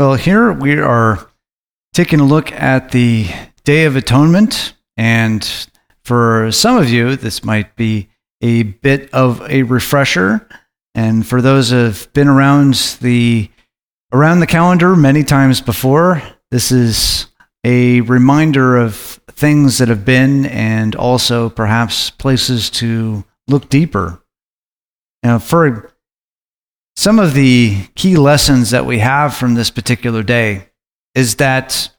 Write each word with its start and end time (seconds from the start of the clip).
Well, 0.00 0.14
here 0.14 0.50
we 0.50 0.80
are 0.80 1.28
taking 1.92 2.20
a 2.20 2.24
look 2.24 2.50
at 2.52 2.90
the 2.90 3.26
Day 3.64 3.84
of 3.84 3.96
Atonement. 3.96 4.72
And 4.96 5.46
for 6.04 6.50
some 6.52 6.78
of 6.78 6.88
you, 6.88 7.16
this 7.16 7.44
might 7.44 7.76
be 7.76 8.08
a 8.40 8.62
bit 8.62 9.12
of 9.12 9.42
a 9.50 9.64
refresher. 9.64 10.48
And 10.94 11.26
for 11.26 11.42
those 11.42 11.68
who 11.68 11.76
have 11.76 12.10
been 12.14 12.28
around 12.28 12.96
the 13.02 13.50
around 14.10 14.40
the 14.40 14.46
calendar 14.46 14.96
many 14.96 15.22
times 15.22 15.60
before, 15.60 16.22
this 16.50 16.72
is 16.72 17.26
a 17.62 18.00
reminder 18.00 18.78
of 18.78 19.20
things 19.32 19.76
that 19.76 19.88
have 19.88 20.06
been 20.06 20.46
and 20.46 20.96
also 20.96 21.50
perhaps 21.50 22.08
places 22.08 22.70
to 22.70 23.22
look 23.48 23.68
deeper. 23.68 24.22
Now, 25.22 25.38
for 25.38 25.89
some 26.96 27.18
of 27.18 27.34
the 27.34 27.86
key 27.94 28.16
lessons 28.16 28.70
that 28.70 28.86
we 28.86 28.98
have 28.98 29.34
from 29.34 29.54
this 29.54 29.70
particular 29.70 30.22
day 30.22 30.68
is 31.14 31.36
that 31.36 31.90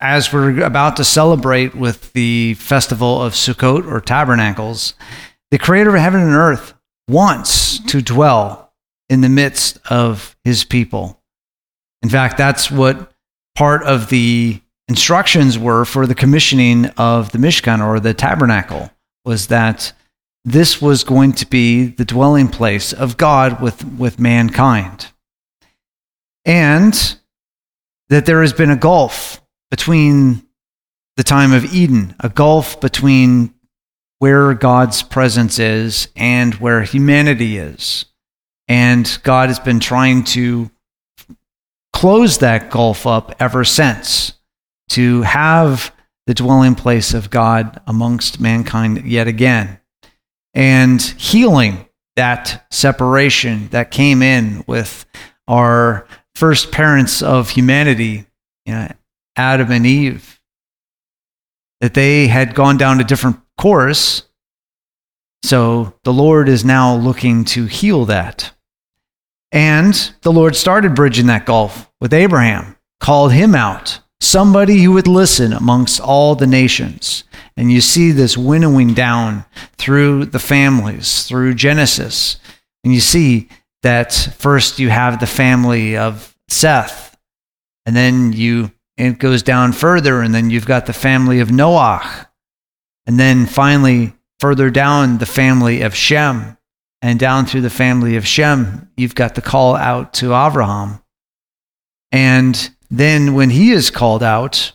as 0.00 0.32
we're 0.32 0.62
about 0.62 0.96
to 0.96 1.04
celebrate 1.04 1.74
with 1.74 2.12
the 2.12 2.54
festival 2.54 3.22
of 3.22 3.32
Sukkot 3.32 3.90
or 3.90 4.00
Tabernacles, 4.00 4.94
the 5.50 5.58
creator 5.58 5.94
of 5.94 6.02
heaven 6.02 6.20
and 6.20 6.34
earth 6.34 6.74
wants 7.08 7.78
to 7.90 8.02
dwell 8.02 8.72
in 9.08 9.20
the 9.20 9.28
midst 9.28 9.78
of 9.88 10.36
his 10.44 10.64
people. 10.64 11.22
In 12.02 12.08
fact, 12.08 12.36
that's 12.36 12.70
what 12.70 13.12
part 13.54 13.82
of 13.84 14.08
the 14.08 14.60
instructions 14.88 15.58
were 15.58 15.84
for 15.84 16.06
the 16.06 16.14
commissioning 16.14 16.86
of 16.98 17.32
the 17.32 17.38
Mishkan 17.38 17.84
or 17.84 18.00
the 18.00 18.14
tabernacle 18.14 18.90
was 19.24 19.46
that 19.48 19.92
this 20.44 20.80
was 20.80 21.04
going 21.04 21.32
to 21.32 21.46
be 21.46 21.86
the 21.86 22.04
dwelling 22.04 22.48
place 22.48 22.92
of 22.92 23.16
God 23.16 23.62
with, 23.62 23.84
with 23.98 24.20
mankind. 24.20 25.08
And 26.44 27.16
that 28.10 28.26
there 28.26 28.42
has 28.42 28.52
been 28.52 28.70
a 28.70 28.76
gulf 28.76 29.40
between 29.70 30.46
the 31.16 31.24
time 31.24 31.52
of 31.52 31.72
Eden, 31.72 32.14
a 32.20 32.28
gulf 32.28 32.80
between 32.80 33.54
where 34.18 34.52
God's 34.52 35.02
presence 35.02 35.58
is 35.58 36.08
and 36.14 36.54
where 36.56 36.82
humanity 36.82 37.56
is. 37.56 38.04
And 38.68 39.18
God 39.22 39.48
has 39.48 39.58
been 39.58 39.80
trying 39.80 40.24
to 40.24 40.70
close 41.92 42.38
that 42.38 42.70
gulf 42.70 43.06
up 43.06 43.34
ever 43.40 43.64
since 43.64 44.34
to 44.90 45.22
have 45.22 45.94
the 46.26 46.34
dwelling 46.34 46.74
place 46.74 47.14
of 47.14 47.30
God 47.30 47.80
amongst 47.86 48.40
mankind 48.40 49.04
yet 49.06 49.28
again 49.28 49.78
and 50.54 51.02
healing 51.02 51.86
that 52.16 52.66
separation 52.70 53.68
that 53.68 53.90
came 53.90 54.22
in 54.22 54.64
with 54.66 55.04
our 55.48 56.06
first 56.34 56.70
parents 56.70 57.22
of 57.22 57.50
humanity, 57.50 58.26
you 58.64 58.72
know, 58.72 58.88
Adam 59.36 59.70
and 59.72 59.84
Eve, 59.84 60.40
that 61.80 61.94
they 61.94 62.28
had 62.28 62.54
gone 62.54 62.76
down 62.76 63.00
a 63.00 63.04
different 63.04 63.40
course. 63.58 64.22
So 65.42 65.94
the 66.04 66.12
Lord 66.12 66.48
is 66.48 66.64
now 66.64 66.94
looking 66.94 67.44
to 67.46 67.66
heal 67.66 68.04
that. 68.06 68.52
And 69.52 69.94
the 70.22 70.32
Lord 70.32 70.56
started 70.56 70.94
bridging 70.94 71.26
that 71.26 71.46
gulf 71.46 71.90
with 72.00 72.14
Abraham, 72.14 72.76
called 73.00 73.32
him 73.32 73.54
out, 73.54 74.00
somebody 74.20 74.82
who 74.82 74.92
would 74.92 75.06
listen 75.06 75.52
amongst 75.52 76.00
all 76.00 76.34
the 76.34 76.46
nations. 76.46 77.23
And 77.56 77.70
you 77.70 77.80
see 77.80 78.10
this 78.10 78.36
winnowing 78.36 78.94
down 78.94 79.44
through 79.76 80.26
the 80.26 80.38
families, 80.38 81.24
through 81.24 81.54
Genesis. 81.54 82.38
And 82.82 82.92
you 82.92 83.00
see 83.00 83.48
that 83.82 84.12
first 84.38 84.78
you 84.78 84.88
have 84.90 85.20
the 85.20 85.26
family 85.26 85.96
of 85.96 86.36
Seth, 86.48 87.16
and 87.86 87.94
then 87.94 88.32
you 88.32 88.72
it 88.96 89.18
goes 89.18 89.42
down 89.42 89.72
further, 89.72 90.20
and 90.20 90.34
then 90.34 90.50
you've 90.50 90.66
got 90.66 90.86
the 90.86 90.92
family 90.92 91.40
of 91.40 91.50
Noah, 91.50 92.28
and 93.06 93.18
then 93.18 93.46
finally 93.46 94.14
further 94.38 94.70
down 94.70 95.18
the 95.18 95.26
family 95.26 95.82
of 95.82 95.94
Shem, 95.94 96.56
and 97.02 97.18
down 97.18 97.44
through 97.44 97.62
the 97.62 97.70
family 97.70 98.16
of 98.16 98.26
Shem, 98.26 98.90
you've 98.96 99.14
got 99.14 99.34
the 99.34 99.42
call 99.42 99.76
out 99.76 100.14
to 100.14 100.34
Abraham. 100.34 101.02
And 102.12 102.70
then 102.90 103.34
when 103.34 103.50
he 103.50 103.72
is 103.72 103.90
called 103.90 104.22
out, 104.22 104.72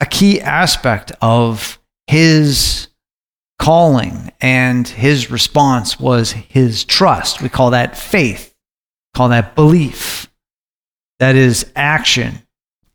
a 0.00 0.06
key 0.06 0.40
aspect 0.40 1.12
of 1.20 1.78
his 2.06 2.88
calling 3.58 4.32
and 4.40 4.86
his 4.86 5.30
response 5.30 5.98
was 5.98 6.32
his 6.32 6.84
trust. 6.84 7.40
We 7.40 7.48
call 7.48 7.70
that 7.70 7.96
faith, 7.96 8.54
call 9.14 9.28
that 9.30 9.54
belief. 9.54 10.30
That 11.20 11.36
is 11.36 11.70
action. 11.76 12.42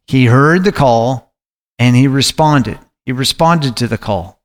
He 0.08 0.26
heard 0.26 0.64
the 0.64 0.72
call 0.72 1.34
and 1.78 1.96
he 1.96 2.08
responded. 2.08 2.80
He 3.06 3.12
responded 3.12 3.78
to 3.78 3.88
the 3.88 3.98
call. 3.98 4.40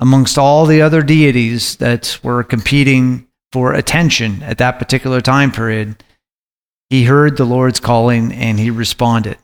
Amongst 0.00 0.36
all 0.36 0.66
the 0.66 0.82
other 0.82 1.02
deities 1.02 1.76
that 1.76 2.18
were 2.22 2.42
competing 2.42 3.28
for 3.52 3.72
attention 3.72 4.42
at 4.42 4.58
that 4.58 4.78
particular 4.78 5.20
time 5.20 5.52
period, 5.52 6.02
he 6.90 7.04
heard 7.04 7.36
the 7.36 7.44
Lord's 7.44 7.80
calling 7.80 8.32
and 8.32 8.58
he 8.58 8.70
responded. 8.70 9.38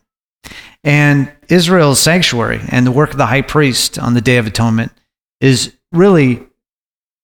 And 0.83 1.31
Israel's 1.49 2.01
sanctuary 2.01 2.61
and 2.69 2.87
the 2.87 2.93
work 2.93 3.11
of 3.11 3.19
the 3.19 3.27
high 3.27 3.43
priest 3.43 3.99
on 3.99 4.15
the 4.15 4.21
Day 4.21 4.39
of 4.39 4.47
Atonement 4.47 4.93
is 5.41 5.75
really 5.93 6.47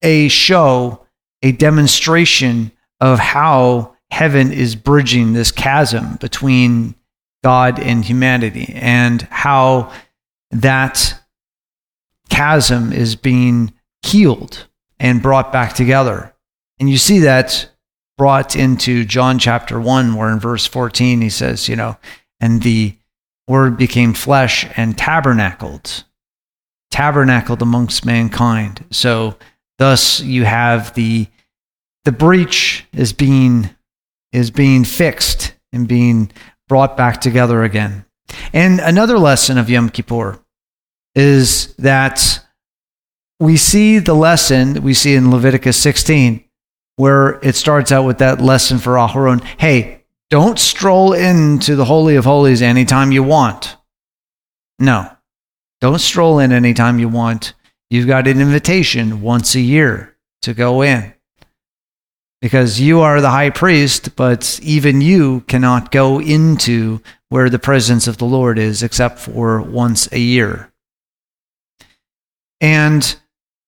a 0.02 0.28
show, 0.28 1.06
a 1.42 1.52
demonstration 1.52 2.72
of 3.00 3.18
how 3.18 3.96
heaven 4.10 4.52
is 4.52 4.76
bridging 4.76 5.32
this 5.32 5.50
chasm 5.50 6.16
between 6.16 6.94
God 7.42 7.78
and 7.78 8.04
humanity 8.04 8.72
and 8.74 9.22
how 9.22 9.92
that 10.50 11.14
chasm 12.28 12.92
is 12.92 13.16
being 13.16 13.72
healed 14.04 14.66
and 14.98 15.22
brought 15.22 15.52
back 15.52 15.74
together. 15.74 16.34
And 16.78 16.90
you 16.90 16.98
see 16.98 17.20
that 17.20 17.70
brought 18.18 18.56
into 18.56 19.04
John 19.04 19.38
chapter 19.38 19.80
1, 19.80 20.14
where 20.14 20.30
in 20.30 20.40
verse 20.40 20.66
14 20.66 21.20
he 21.20 21.30
says, 21.30 21.68
you 21.68 21.76
know, 21.76 21.96
and 22.40 22.62
the 22.62 22.94
word 23.48 23.76
became 23.76 24.12
flesh 24.12 24.66
and 24.76 24.96
tabernacled, 24.96 26.04
tabernacled 26.90 27.62
amongst 27.62 28.04
mankind. 28.04 28.84
So 28.90 29.36
thus 29.78 30.20
you 30.20 30.44
have 30.44 30.94
the 30.94 31.28
the 32.04 32.12
breach 32.12 32.86
is 32.92 33.12
being 33.12 33.70
is 34.32 34.50
being 34.50 34.84
fixed 34.84 35.54
and 35.72 35.88
being 35.88 36.30
brought 36.68 36.96
back 36.96 37.20
together 37.20 37.62
again. 37.62 38.04
And 38.52 38.80
another 38.80 39.18
lesson 39.18 39.58
of 39.58 39.70
Yom 39.70 39.90
Kippur 39.90 40.40
is 41.14 41.74
that 41.76 42.40
we 43.40 43.56
see 43.56 43.98
the 43.98 44.14
lesson 44.14 44.82
we 44.82 44.94
see 44.94 45.14
in 45.14 45.30
Leviticus 45.30 45.76
16, 45.76 46.44
where 46.96 47.38
it 47.42 47.54
starts 47.54 47.92
out 47.92 48.04
with 48.04 48.18
that 48.18 48.40
lesson 48.40 48.78
for 48.78 48.94
Aharon. 48.94 49.42
Hey, 49.58 49.95
don't 50.30 50.58
stroll 50.58 51.12
into 51.12 51.76
the 51.76 51.84
Holy 51.84 52.16
of 52.16 52.24
Holies 52.24 52.62
anytime 52.62 53.12
you 53.12 53.22
want. 53.22 53.76
No, 54.78 55.10
don't 55.80 56.00
stroll 56.00 56.38
in 56.38 56.52
anytime 56.52 56.98
you 56.98 57.08
want. 57.08 57.54
You've 57.90 58.08
got 58.08 58.26
an 58.26 58.40
invitation 58.40 59.22
once 59.22 59.54
a 59.54 59.60
year 59.60 60.16
to 60.42 60.52
go 60.54 60.82
in 60.82 61.14
because 62.42 62.80
you 62.80 63.00
are 63.00 63.20
the 63.20 63.30
high 63.30 63.50
priest, 63.50 64.16
but 64.16 64.58
even 64.62 65.00
you 65.00 65.40
cannot 65.42 65.92
go 65.92 66.20
into 66.20 67.00
where 67.28 67.48
the 67.48 67.58
presence 67.58 68.06
of 68.06 68.18
the 68.18 68.24
Lord 68.24 68.58
is 68.58 68.82
except 68.82 69.18
for 69.18 69.62
once 69.62 70.10
a 70.12 70.18
year. 70.18 70.72
And 72.60 73.16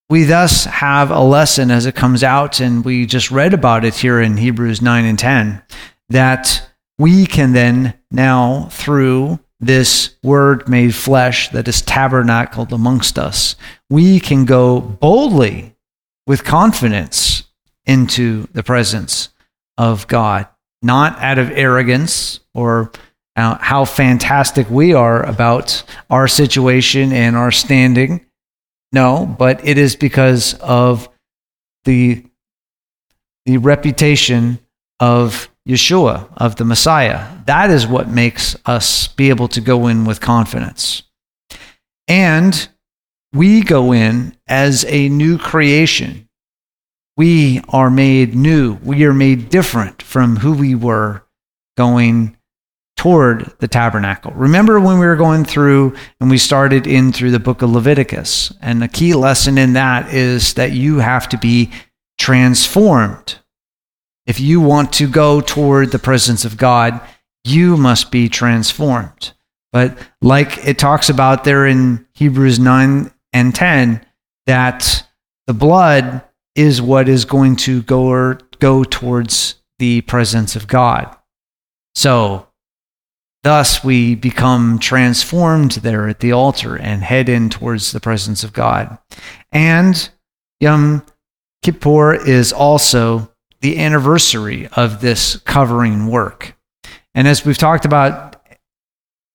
we 0.09 0.23
thus 0.23 0.65
have 0.65 1.11
a 1.11 1.19
lesson 1.19 1.71
as 1.71 1.85
it 1.85 1.95
comes 1.95 2.23
out, 2.23 2.59
and 2.59 2.83
we 2.83 3.05
just 3.05 3.31
read 3.31 3.53
about 3.53 3.85
it 3.85 3.95
here 3.95 4.19
in 4.19 4.37
Hebrews 4.37 4.81
9 4.81 5.05
and 5.05 5.19
10 5.19 5.61
that 6.09 6.69
we 6.97 7.25
can 7.25 7.53
then 7.53 7.93
now, 8.11 8.67
through 8.71 9.39
this 9.59 10.15
word 10.23 10.67
made 10.69 10.95
flesh 10.95 11.49
that 11.49 11.67
is 11.67 11.81
tabernacled 11.81 12.71
amongst 12.71 13.19
us, 13.19 13.55
we 13.89 14.19
can 14.19 14.45
go 14.45 14.79
boldly 14.79 15.75
with 16.25 16.43
confidence 16.43 17.43
into 17.85 18.47
the 18.53 18.63
presence 18.63 19.29
of 19.77 20.07
God, 20.07 20.47
not 20.81 21.17
out 21.19 21.39
of 21.39 21.51
arrogance 21.51 22.39
or 22.53 22.91
uh, 23.35 23.57
how 23.59 23.85
fantastic 23.85 24.69
we 24.69 24.93
are 24.93 25.23
about 25.23 25.83
our 26.09 26.27
situation 26.27 27.11
and 27.11 27.35
our 27.35 27.51
standing. 27.51 28.25
No, 28.91 29.25
but 29.25 29.65
it 29.65 29.77
is 29.77 29.95
because 29.95 30.55
of 30.55 31.09
the, 31.85 32.25
the 33.45 33.57
reputation 33.57 34.59
of 34.99 35.49
Yeshua, 35.67 36.27
of 36.37 36.55
the 36.55 36.65
Messiah. 36.65 37.27
That 37.45 37.69
is 37.69 37.87
what 37.87 38.09
makes 38.09 38.55
us 38.65 39.07
be 39.07 39.29
able 39.29 39.47
to 39.49 39.61
go 39.61 39.87
in 39.87 40.05
with 40.05 40.19
confidence. 40.19 41.03
And 42.07 42.67
we 43.33 43.61
go 43.61 43.93
in 43.93 44.35
as 44.47 44.83
a 44.85 45.09
new 45.09 45.37
creation. 45.37 46.27
We 47.15 47.61
are 47.69 47.91
made 47.91 48.33
new. 48.33 48.75
We 48.83 49.03
are 49.03 49.13
made 49.13 49.49
different 49.49 50.01
from 50.01 50.37
who 50.37 50.53
we 50.53 50.73
were 50.73 51.23
going 51.77 52.35
toward 52.97 53.53
the 53.59 53.67
tabernacle. 53.67 54.31
Remember 54.31 54.79
when 54.79 54.99
we 54.99 55.05
were 55.05 55.15
going 55.15 55.45
through 55.45 55.95
and 56.19 56.29
we 56.29 56.37
started 56.37 56.87
in 56.87 57.13
through 57.13 57.31
the 57.31 57.39
book 57.39 57.61
of 57.61 57.69
Leviticus? 57.69 58.51
And 58.61 58.81
the 58.81 58.87
key 58.87 59.13
lesson 59.13 59.57
in 59.57 59.73
that 59.73 60.13
is 60.13 60.55
that 60.55 60.71
you 60.71 60.97
have 60.99 61.29
to 61.29 61.37
be 61.37 61.71
transformed. 62.17 63.39
If 64.25 64.39
you 64.39 64.61
want 64.61 64.93
to 64.93 65.07
go 65.07 65.41
toward 65.41 65.91
the 65.91 65.99
presence 65.99 66.45
of 66.45 66.57
God, 66.57 67.01
you 67.43 67.77
must 67.77 68.11
be 68.11 68.29
transformed. 68.29 69.33
But 69.71 69.97
like 70.21 70.65
it 70.65 70.77
talks 70.77 71.09
about 71.09 71.43
there 71.43 71.65
in 71.65 72.05
Hebrews 72.13 72.59
9 72.59 73.11
and 73.33 73.55
10, 73.55 74.05
that 74.45 75.05
the 75.47 75.53
blood 75.53 76.23
is 76.55 76.81
what 76.81 77.07
is 77.07 77.25
going 77.25 77.55
to 77.55 77.81
go, 77.83 78.33
go 78.59 78.83
towards 78.83 79.55
the 79.77 80.01
presence 80.01 80.55
of 80.55 80.67
God. 80.67 81.15
So, 81.95 82.47
thus 83.43 83.83
we 83.83 84.15
become 84.15 84.79
transformed 84.79 85.71
there 85.71 86.07
at 86.07 86.19
the 86.19 86.31
altar 86.33 86.75
and 86.75 87.01
head 87.03 87.29
in 87.29 87.49
towards 87.49 87.91
the 87.91 87.99
presence 87.99 88.43
of 88.43 88.53
God. 88.53 88.97
And 89.51 90.09
Yom 90.59 91.05
Kippur 91.63 92.13
is 92.13 92.51
also 92.51 93.31
the 93.61 93.79
anniversary 93.79 94.67
of 94.75 95.01
this 95.01 95.37
covering 95.37 96.07
work. 96.07 96.55
And 97.13 97.27
as 97.27 97.45
we've 97.45 97.57
talked 97.57 97.85
about 97.85 98.35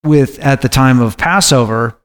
with 0.04 0.38
at 0.38 0.62
the 0.62 0.68
time 0.68 1.00
of 1.00 1.16
Passover 1.16 1.98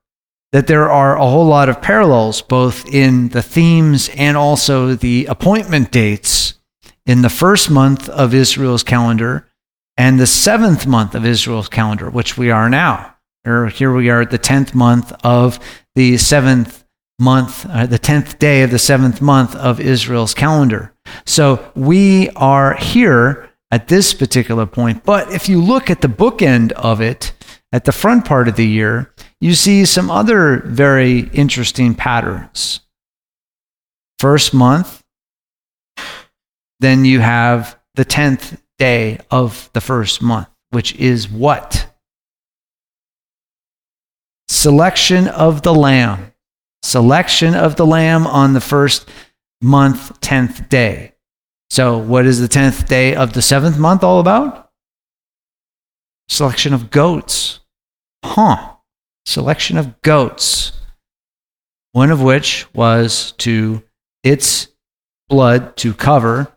that 0.52 0.68
there 0.68 0.90
are 0.90 1.16
a 1.16 1.30
whole 1.30 1.46
lot 1.46 1.70
of 1.70 1.82
parallels 1.82 2.42
both 2.42 2.88
in 2.92 3.30
the 3.30 3.44
themes 3.44 4.10
and 4.16 4.36
also 4.36 4.96
the 4.96 5.26
appointment 5.28 5.92
dates 5.92 6.56
in 7.06 7.22
the 7.22 7.30
first 7.30 7.70
month 7.70 8.10
of 8.10 8.34
Israel's 8.34 8.84
calendar 8.84 9.48
and 9.98 10.20
the 10.20 10.28
seventh 10.28 10.88
month 10.88 11.14
of 11.14 11.26
Israel's 11.26 11.70
calendar, 11.70 12.10
which 12.10 12.38
we 12.38 12.50
are 12.50 12.70
now. 12.70 13.16
Here 13.44 13.94
we 13.94 14.10
are 14.10 14.22
at 14.22 14.32
the 14.32 14.40
10th 14.40 14.74
month 14.74 15.12
of 15.24 15.60
the 15.96 16.18
seventh 16.18 16.84
month, 17.20 17.66
uh, 17.70 17.86
the 17.86 18.00
10th 18.00 18.40
day 18.40 18.64
of 18.64 18.72
the 18.72 18.80
seventh 18.80 19.22
month 19.22 19.56
of 19.56 19.80
Israel's 19.80 20.34
calendar. 20.34 20.94
So 21.26 21.72
we 21.76 22.30
are 22.32 22.76
here 22.76 23.50
at 23.72 23.88
this 23.88 24.14
particular 24.14 24.66
point. 24.66 25.04
But 25.04 25.32
if 25.32 25.48
you 25.48 25.62
look 25.62 25.90
at 25.90 26.02
the 26.02 26.08
bookend 26.08 26.72
of 26.74 27.02
it, 27.02 27.34
at 27.72 27.86
the 27.86 27.92
front 27.92 28.26
part 28.26 28.48
of 28.48 28.56
the 28.56 28.68
year, 28.68 29.14
you 29.40 29.54
see 29.54 29.86
some 29.86 30.10
other 30.10 30.62
very 30.66 31.20
interesting 31.34 31.94
patterns. 31.94 32.80
First 34.18 34.54
month, 34.54 35.04
then 36.80 37.06
you 37.06 37.20
have 37.20 37.78
the 37.96 38.06
10th 38.06 38.60
day 38.80 39.20
of 39.30 39.70
the 39.74 39.82
first 39.82 40.22
month, 40.22 40.48
which 40.72 40.96
is 40.96 41.30
what? 41.30 41.88
Selection 44.48 45.28
of 45.28 45.62
the 45.62 45.74
lamb. 45.74 46.34
Selection 46.82 47.54
of 47.56 47.76
the 47.76 47.86
lamb 47.86 48.26
on 48.26 48.54
the 48.54 48.62
first 48.62 49.08
month, 49.62 50.20
10th 50.22 50.70
day. 50.70 51.14
So, 51.70 51.98
what 51.98 52.26
is 52.26 52.40
the 52.40 52.48
10th 52.48 52.88
day 52.88 53.16
of 53.16 53.34
the 53.34 53.42
seventh 53.42 53.78
month 53.78 54.04
all 54.04 54.20
about? 54.20 54.72
Selection 56.28 56.74
of 56.74 56.90
goats. 56.90 57.60
Huh. 58.24 58.76
Selection 59.26 59.78
of 59.78 60.02
goats. 60.02 60.74
One 61.92 62.12
of 62.12 62.22
which 62.22 62.68
was 62.74 63.34
to 63.40 63.84
its 64.24 64.68
blood 65.28 65.78
to 65.78 65.94
cover. 65.94 66.52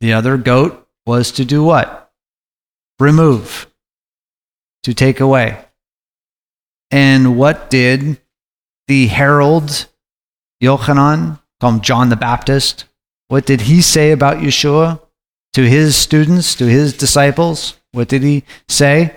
The 0.00 0.14
other 0.14 0.36
goat 0.36 0.88
was 1.06 1.32
to 1.32 1.44
do 1.44 1.62
what? 1.62 2.12
Remove. 2.98 3.70
To 4.84 4.94
take 4.94 5.20
away. 5.20 5.64
And 6.90 7.36
what 7.36 7.70
did 7.70 8.20
the 8.88 9.06
herald 9.06 9.86
Yochanan, 10.62 11.40
called 11.62 11.84
John 11.84 12.08
the 12.08 12.16
Baptist, 12.16 12.86
what 13.28 13.46
did 13.46 13.62
he 13.62 13.82
say 13.82 14.10
about 14.10 14.38
Yeshua 14.38 15.00
to 15.52 15.62
his 15.62 15.94
students, 15.94 16.56
to 16.56 16.66
his 16.66 16.92
disciples? 16.92 17.76
What 17.92 18.08
did 18.08 18.24
he 18.24 18.42
say? 18.68 19.16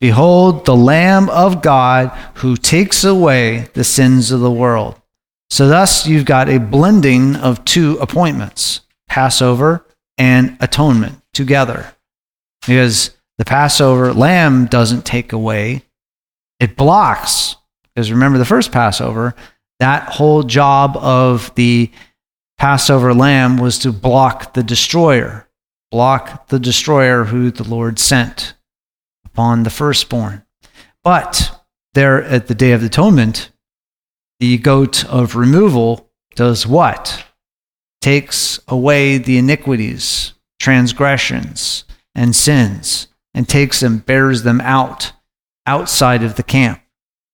Behold, 0.00 0.64
the 0.64 0.76
Lamb 0.76 1.28
of 1.28 1.62
God 1.62 2.16
who 2.34 2.56
takes 2.56 3.02
away 3.02 3.68
the 3.74 3.82
sins 3.82 4.30
of 4.30 4.38
the 4.38 4.50
world. 4.50 5.02
So, 5.50 5.66
thus, 5.66 6.06
you've 6.06 6.24
got 6.24 6.48
a 6.48 6.60
blending 6.60 7.34
of 7.34 7.64
two 7.64 7.98
appointments 7.98 8.82
Passover 9.08 9.84
and 10.16 10.56
atonement 10.60 11.20
together. 11.34 11.94
Because 12.60 13.10
the 13.38 13.44
Passover 13.44 14.14
lamb 14.14 14.66
doesn't 14.66 15.04
take 15.04 15.32
away, 15.32 15.82
it 16.60 16.76
blocks. 16.76 17.56
Because 17.92 18.12
remember 18.12 18.38
the 18.38 18.44
first 18.44 18.70
Passover, 18.70 19.34
that 19.80 20.08
whole 20.14 20.42
job 20.42 20.96
of 20.96 21.54
the 21.54 21.90
Passover 22.58 23.12
lamb 23.12 23.58
was 23.58 23.78
to 23.80 23.92
block 23.92 24.54
the 24.54 24.62
destroyer, 24.62 25.48
block 25.90 26.48
the 26.48 26.58
destroyer 26.58 27.24
who 27.24 27.50
the 27.50 27.64
Lord 27.68 27.98
sent 27.98 28.54
upon 29.24 29.62
the 29.62 29.70
firstborn. 29.70 30.42
But 31.04 31.62
there 31.92 32.22
at 32.22 32.46
the 32.46 32.54
Day 32.54 32.72
of 32.72 32.82
Atonement, 32.82 33.50
the 34.40 34.58
goat 34.58 35.04
of 35.04 35.36
removal 35.36 36.10
does 36.34 36.66
what? 36.66 37.24
Takes 38.00 38.60
away 38.68 39.18
the 39.18 39.38
iniquities, 39.38 40.34
transgressions, 40.58 41.84
and 42.14 42.34
sins, 42.34 43.08
and 43.34 43.48
takes 43.48 43.80
them, 43.80 43.98
bears 43.98 44.42
them 44.42 44.60
out, 44.62 45.12
outside 45.66 46.22
of 46.22 46.36
the 46.36 46.42
camp, 46.42 46.80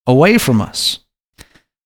away 0.07 0.39
from 0.39 0.61
us. 0.61 0.99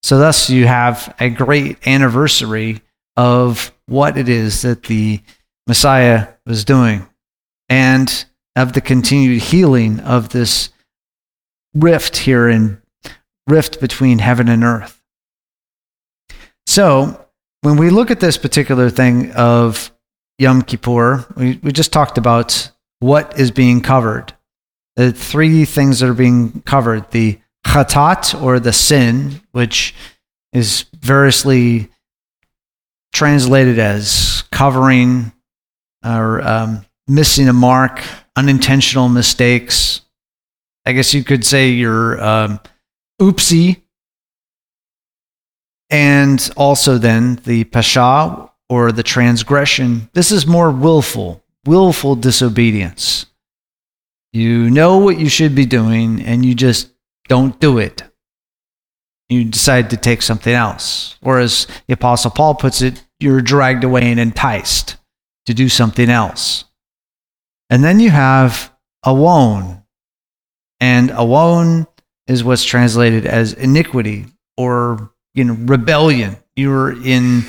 So, 0.03 0.17
thus, 0.17 0.49
you 0.49 0.67
have 0.67 1.13
a 1.19 1.29
great 1.29 1.85
anniversary 1.87 2.81
of 3.15 3.71
what 3.87 4.17
it 4.17 4.29
is 4.29 4.61
that 4.61 4.83
the 4.83 5.21
Messiah 5.67 6.29
was 6.45 6.63
doing 6.63 7.07
and 7.67 8.25
of 8.55 8.73
the 8.73 8.81
continued 8.81 9.41
healing 9.41 9.99
of 9.99 10.29
this 10.29 10.69
rift 11.75 12.17
here 12.17 12.47
in 12.47 12.81
rift 13.47 13.79
between 13.79 14.19
heaven 14.19 14.47
and 14.47 14.63
earth. 14.63 15.01
So, 16.65 17.25
when 17.61 17.77
we 17.77 17.89
look 17.89 18.11
at 18.11 18.19
this 18.19 18.37
particular 18.37 18.89
thing 18.89 19.31
of 19.31 19.91
Yom 20.37 20.61
Kippur, 20.61 21.25
we, 21.35 21.59
we 21.63 21.71
just 21.71 21.91
talked 21.91 22.17
about 22.17 22.71
what 22.99 23.39
is 23.39 23.51
being 23.51 23.81
covered. 23.81 24.33
The 24.95 25.11
three 25.11 25.65
things 25.65 25.99
that 25.99 26.09
are 26.09 26.13
being 26.13 26.61
covered 26.61 27.11
the 27.11 27.39
chatat, 27.67 28.41
or 28.41 28.59
the 28.59 28.73
sin, 28.73 29.41
which 29.51 29.93
is 30.53 30.85
variously 30.99 31.89
translated 33.13 33.77
as 33.77 34.43
covering 34.51 35.31
or 36.03 36.41
um, 36.41 36.85
missing 37.07 37.47
a 37.49 37.53
mark, 37.53 38.01
unintentional 38.35 39.09
mistakes. 39.09 40.01
I 40.85 40.93
guess 40.93 41.13
you 41.13 41.23
could 41.23 41.45
say 41.45 41.69
you're 41.69 42.23
um, 42.23 42.59
oopsie. 43.21 43.81
And 45.89 46.49
also, 46.57 46.97
then 46.97 47.35
the 47.45 47.63
pasha 47.65 48.49
or 48.69 48.91
the 48.91 49.03
transgression. 49.03 50.09
This 50.13 50.31
is 50.31 50.45
more 50.45 50.71
willful, 50.71 51.43
willful 51.65 52.15
disobedience. 52.15 53.25
You 54.33 54.69
know 54.69 54.97
what 54.97 55.17
you 55.17 55.29
should 55.29 55.55
be 55.55 55.65
doing, 55.65 56.21
and 56.21 56.45
you 56.45 56.53
just 56.53 56.89
don't 57.27 57.59
do 57.59 57.77
it 57.77 58.03
you 59.29 59.43
decide 59.45 59.89
to 59.89 59.97
take 59.97 60.21
something 60.21 60.53
else. 60.53 61.17
Or 61.21 61.39
as 61.39 61.67
the 61.87 61.93
Apostle 61.93 62.31
Paul 62.31 62.55
puts 62.55 62.81
it, 62.81 63.03
you're 63.19 63.41
dragged 63.41 63.83
away 63.83 64.09
and 64.09 64.19
enticed 64.19 64.97
to 65.45 65.53
do 65.53 65.69
something 65.69 66.09
else. 66.09 66.65
And 67.69 67.83
then 67.83 67.99
you 67.99 68.09
have 68.09 68.73
a 69.05 69.09
awon. 69.09 69.83
And 70.79 71.09
a 71.11 71.19
awon 71.19 71.87
is 72.27 72.43
what's 72.43 72.63
translated 72.63 73.25
as 73.25 73.53
iniquity 73.53 74.25
or 74.55 75.11
you 75.33 75.43
know 75.43 75.57
rebellion. 75.59 76.37
You're 76.55 76.91
in 77.03 77.43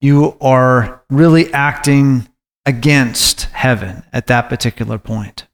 you 0.00 0.36
are 0.40 1.02
really 1.08 1.52
acting 1.52 2.28
against 2.66 3.44
heaven 3.44 4.04
at 4.12 4.26
that 4.26 4.48
particular 4.48 4.98
point. 4.98 5.46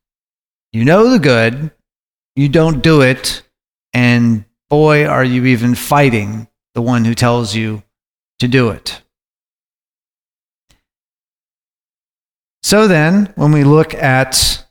You 0.72 0.84
know 0.84 1.10
the 1.10 1.18
good, 1.18 1.70
you 2.34 2.48
don't 2.48 2.82
do 2.82 3.00
it, 3.00 3.42
and 3.94 4.44
boy, 4.68 5.06
are 5.06 5.24
you 5.24 5.46
even 5.46 5.74
fighting 5.74 6.48
the 6.74 6.82
one 6.82 7.04
who 7.04 7.14
tells 7.14 7.54
you 7.54 7.82
to 8.40 8.48
do 8.48 8.70
it. 8.70 9.00
So 12.62 12.88
then, 12.88 13.32
when 13.36 13.52
we 13.52 13.62
look 13.64 13.94
at 13.94 14.64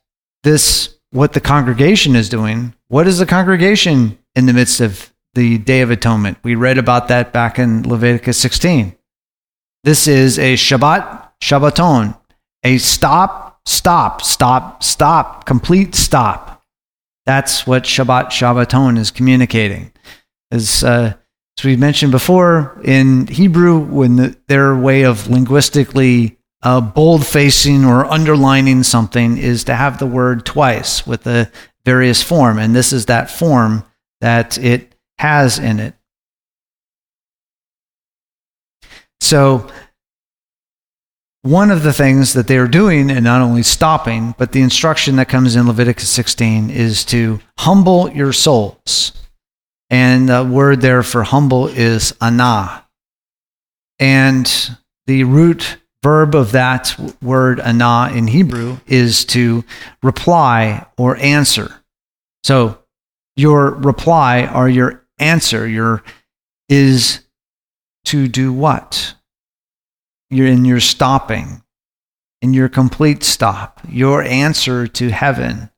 this, 0.43 0.97
what 1.11 1.33
the 1.33 1.39
congregation 1.39 2.15
is 2.15 2.27
doing, 2.27 2.73
what 2.87 3.07
is 3.07 3.19
the 3.19 3.25
congregation 3.25 4.17
in 4.35 4.45
the 4.45 4.53
midst 4.53 4.81
of 4.81 5.13
the 5.35 5.59
Day 5.59 5.81
of 5.81 5.91
Atonement? 5.91 6.37
We 6.43 6.55
read 6.55 6.77
about 6.77 7.07
that 7.07 7.31
back 7.31 7.59
in 7.59 7.87
Leviticus 7.87 8.37
16. 8.39 8.95
This 9.83 10.07
is 10.07 10.39
a 10.39 10.55
Shabbat, 10.55 11.29
Shabbaton, 11.41 12.17
a 12.63 12.77
stop, 12.79 13.61
stop, 13.65 14.21
stop, 14.21 14.83
stop, 14.83 15.45
complete 15.45 15.93
stop. 15.93 16.62
That's 17.25 17.65
what 17.65 17.83
Shabbat, 17.83 18.27
Shabbaton 18.27 18.97
is 18.97 19.11
communicating. 19.11 19.91
As, 20.51 20.83
uh, 20.83 21.13
as 21.57 21.63
we 21.63 21.75
mentioned 21.75 22.11
before, 22.11 22.79
in 22.83 23.27
Hebrew, 23.27 23.79
when 23.79 24.15
the, 24.17 24.37
their 24.47 24.75
way 24.75 25.03
of 25.03 25.29
linguistically 25.29 26.37
uh, 26.63 26.81
bold 26.81 27.25
facing 27.25 27.85
or 27.85 28.05
underlining 28.05 28.83
something 28.83 29.37
is 29.37 29.63
to 29.65 29.75
have 29.75 29.99
the 29.99 30.07
word 30.07 30.45
twice 30.45 31.05
with 31.05 31.23
the 31.23 31.51
various 31.85 32.23
form. 32.23 32.57
And 32.57 32.75
this 32.75 32.93
is 32.93 33.05
that 33.07 33.29
form 33.29 33.83
that 34.21 34.57
it 34.57 34.95
has 35.17 35.59
in 35.59 35.79
it. 35.79 35.95
So, 39.19 39.69
one 41.43 41.71
of 41.71 41.83
the 41.83 41.93
things 41.93 42.33
that 42.33 42.47
they 42.47 42.57
are 42.57 42.67
doing, 42.67 43.11
and 43.11 43.23
not 43.23 43.41
only 43.41 43.63
stopping, 43.63 44.33
but 44.37 44.53
the 44.53 44.61
instruction 44.61 45.17
that 45.17 45.27
comes 45.27 45.55
in 45.55 45.67
Leviticus 45.67 46.09
16 46.09 46.69
is 46.69 47.03
to 47.05 47.39
humble 47.59 48.09
your 48.11 48.31
souls. 48.31 49.11
And 49.89 50.29
the 50.29 50.43
word 50.43 50.81
there 50.81 51.03
for 51.03 51.23
humble 51.23 51.67
is 51.67 52.15
anah. 52.21 52.85
And 53.99 54.49
the 55.05 55.25
root 55.25 55.77
verb 56.01 56.33
of 56.33 56.53
that 56.53 56.97
word 57.21 57.59
anah 57.59 58.11
in 58.13 58.27
Hebrew 58.27 58.77
is 58.87 59.25
to 59.25 59.65
reply 60.01 60.85
or 60.97 61.17
answer. 61.17 61.83
So 62.45 62.79
your 63.35 63.69
reply 63.71 64.49
or 64.53 64.69
your 64.69 65.05
answer, 65.19 65.67
your 65.67 66.03
is 66.69 67.25
to 68.05 68.27
do 68.29 68.53
what? 68.53 69.15
You're 70.29 70.47
in 70.47 70.65
your 70.65 70.79
stopping, 70.79 71.63
in 72.41 72.53
your 72.53 72.69
complete 72.69 73.23
stop, 73.23 73.79
your 73.87 74.23
answer 74.23 74.87
to 74.87 75.09
heaven, 75.09 75.69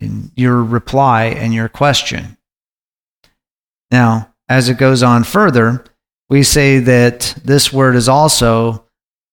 in 0.00 0.32
your 0.34 0.62
reply 0.62 1.24
and 1.24 1.52
your 1.54 1.68
question. 1.68 2.36
Now, 3.90 4.34
as 4.48 4.68
it 4.68 4.78
goes 4.78 5.02
on 5.02 5.24
further, 5.24 5.84
we 6.28 6.42
say 6.42 6.78
that 6.78 7.34
this 7.44 7.72
word 7.72 7.94
is 7.94 8.08
also 8.08 8.86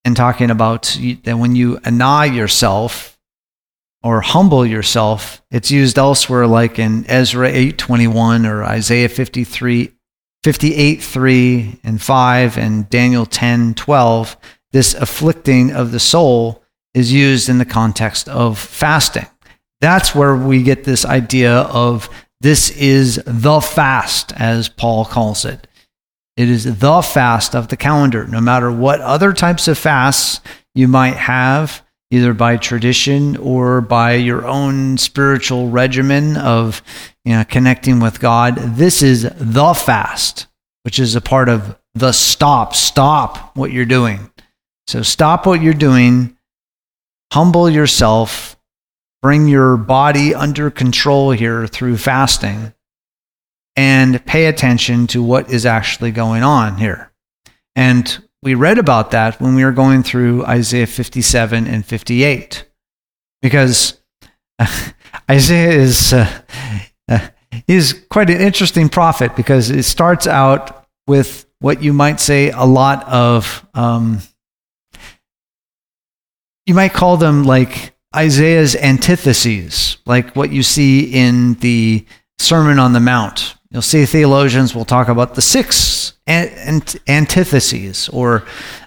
in 0.05 0.15
talking 0.15 0.51
about 0.51 0.97
that 1.23 1.37
when 1.37 1.55
you 1.55 1.79
annoy 1.83 2.25
yourself 2.25 3.17
or 4.03 4.21
humble 4.21 4.65
yourself, 4.65 5.41
it's 5.51 5.71
used 5.71 5.97
elsewhere 5.97 6.47
like 6.47 6.79
in 6.79 7.05
Ezra 7.09 7.49
8:21 7.49 8.45
or 8.45 8.63
Isaiah 8.63 9.09
53 9.09 9.93
58 10.43 11.01
3 11.01 11.79
and 11.83 12.01
5 12.01 12.57
and 12.57 12.89
Daniel 12.89 13.25
10 13.25 13.73
12. 13.73 14.37
This 14.71 14.93
afflicting 14.93 15.71
of 15.71 15.91
the 15.91 15.99
soul 15.99 16.63
is 16.93 17.11
used 17.11 17.49
in 17.49 17.57
the 17.57 17.65
context 17.65 18.29
of 18.29 18.57
fasting. 18.57 19.25
That's 19.81 20.13
where 20.13 20.35
we 20.35 20.63
get 20.63 20.83
this 20.83 21.05
idea 21.05 21.53
of 21.53 22.09
this 22.41 22.69
is 22.71 23.21
the 23.25 23.59
fast, 23.59 24.31
as 24.33 24.69
Paul 24.69 25.05
calls 25.05 25.45
it. 25.45 25.67
It 26.37 26.49
is 26.49 26.79
the 26.79 27.01
fast 27.01 27.53
of 27.53 27.67
the 27.67 27.77
calendar. 27.77 28.25
No 28.25 28.39
matter 28.39 28.71
what 28.71 29.01
other 29.01 29.33
types 29.33 29.67
of 29.67 29.77
fasts 29.77 30.39
you 30.73 30.87
might 30.87 31.15
have, 31.17 31.83
either 32.11 32.33
by 32.33 32.57
tradition 32.57 33.37
or 33.37 33.81
by 33.81 34.13
your 34.13 34.45
own 34.47 34.97
spiritual 34.97 35.69
regimen 35.69 36.37
of 36.37 36.81
you 37.23 37.33
know, 37.33 37.43
connecting 37.45 37.99
with 37.99 38.19
God, 38.19 38.55
this 38.55 39.01
is 39.03 39.29
the 39.37 39.73
fast, 39.73 40.47
which 40.83 40.99
is 40.99 41.15
a 41.15 41.21
part 41.21 41.49
of 41.49 41.77
the 41.93 42.11
stop. 42.11 42.75
Stop 42.75 43.55
what 43.55 43.71
you're 43.71 43.85
doing. 43.85 44.31
So 44.87 45.03
stop 45.03 45.45
what 45.45 45.61
you're 45.61 45.73
doing, 45.73 46.35
humble 47.31 47.69
yourself, 47.69 48.57
bring 49.21 49.47
your 49.47 49.77
body 49.77 50.33
under 50.33 50.71
control 50.71 51.31
here 51.31 51.67
through 51.67 51.97
fasting 51.97 52.73
and 53.75 54.25
pay 54.25 54.47
attention 54.47 55.07
to 55.07 55.21
what 55.21 55.51
is 55.51 55.65
actually 55.65 56.11
going 56.11 56.43
on 56.43 56.77
here. 56.77 57.11
And 57.75 58.23
we 58.41 58.53
read 58.53 58.77
about 58.77 59.11
that 59.11 59.39
when 59.41 59.55
we 59.55 59.65
were 59.65 59.71
going 59.71 60.03
through 60.03 60.45
Isaiah 60.45 60.87
57 60.87 61.67
and 61.67 61.85
58. 61.85 62.65
Because 63.41 63.99
Isaiah 65.29 65.71
is, 65.71 66.13
uh, 66.13 66.41
uh, 67.07 67.27
is 67.67 68.05
quite 68.09 68.29
an 68.29 68.39
interesting 68.39 68.89
prophet 68.89 69.35
because 69.35 69.69
it 69.69 69.83
starts 69.83 70.27
out 70.27 70.85
with 71.07 71.45
what 71.59 71.83
you 71.83 71.91
might 71.91 72.19
say 72.19 72.51
a 72.51 72.65
lot 72.65 73.07
of, 73.07 73.65
um, 73.73 74.19
you 76.65 76.73
might 76.73 76.93
call 76.93 77.17
them 77.17 77.43
like 77.43 77.93
Isaiah's 78.15 78.75
antitheses, 78.75 79.97
like 80.05 80.35
what 80.35 80.51
you 80.51 80.63
see 80.63 81.11
in 81.11 81.55
the 81.55 82.05
Sermon 82.37 82.79
on 82.79 82.93
the 82.93 82.99
Mount, 82.99 83.55
You'll 83.71 83.81
see 83.83 84.05
theologians 84.05 84.73
will 84.73 84.85
talk 84.85 85.09
about 85.09 85.35
the 85.35 85.41
six 85.41 86.13
antitheses 86.27 88.09
or 88.09 88.45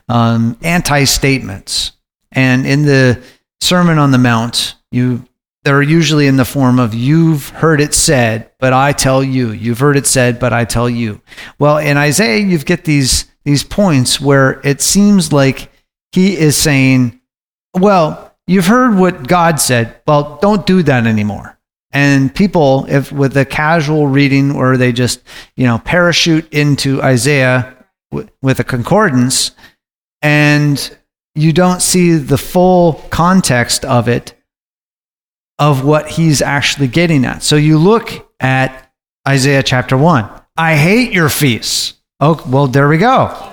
um, 0.09 0.57
anti 0.63 1.05
statements. 1.05 1.93
And 2.33 2.67
in 2.67 2.85
the 2.85 3.23
Sermon 3.61 3.99
on 3.99 4.11
the 4.11 4.19
Mount, 4.19 4.75
you 4.91 5.25
they're 5.65 5.83
usually 5.83 6.27
in 6.27 6.37
the 6.37 6.45
form 6.45 6.81
of 6.81 6.93
you've 6.93 7.51
heard 7.51 7.81
it 7.81 7.95
said, 7.95 8.51
but 8.59 8.73
I 8.73 8.93
tell 8.93 9.23
you. 9.23 9.53
You've 9.53 9.79
heard 9.79 9.97
it 9.97 10.09
said, 10.09 10.41
but 10.41 10.53
I 10.53 10.65
tell 10.65 10.91
you. 10.91 11.21
Well, 11.61 11.79
in 11.79 11.97
Isaiah, 11.97 12.39
you 12.39 12.59
get 12.59 12.85
these 12.85 13.27
these 13.45 13.63
points 13.65 14.21
where 14.21 14.61
it 14.65 14.81
seems 14.81 15.33
like 15.33 15.71
he 16.13 16.37
is 16.37 16.57
saying, 16.57 17.21
well, 17.75 18.35
you've 18.47 18.67
heard 18.67 18.97
what 18.97 19.27
God 19.27 19.61
said. 19.61 20.01
Well, 20.07 20.39
don't 20.43 20.67
do 20.67 20.83
that 20.83 21.07
anymore. 21.07 21.59
And 21.93 22.35
people, 22.35 22.87
if 22.89 23.13
with 23.13 23.37
a 23.37 23.45
casual 23.45 24.07
reading 24.07 24.53
or 24.53 24.77
they 24.77 24.93
just, 24.93 25.23
you 25.57 25.67
know, 25.67 25.79
parachute 25.79 26.51
into 26.53 27.03
Isaiah 27.03 27.77
w- 28.11 28.29
with 28.41 28.61
a 28.61 28.65
concordance, 28.65 29.51
and 30.23 30.97
you 31.35 31.53
don't 31.53 31.83
see 31.83 32.13
the 32.15 32.39
full 32.39 32.95
context 33.11 33.85
of 33.85 34.09
it, 34.09 34.35
of 35.59 35.85
what 35.85 36.09
he's 36.09 36.41
actually 36.41 36.89
getting 36.89 37.25
at. 37.25 37.43
So 37.43 37.57
you 37.57 37.79
look 37.79 38.29
at 38.41 38.91
Isaiah 39.29 39.63
chapter 39.63 39.97
1. 39.97 40.29
I 40.57 40.77
hate 40.77 41.13
your 41.13 41.29
feasts. 41.29 41.95
Oh, 42.21 42.43
well, 42.49 42.67
there 42.67 42.89
we 42.89 42.99
go. 42.99 43.53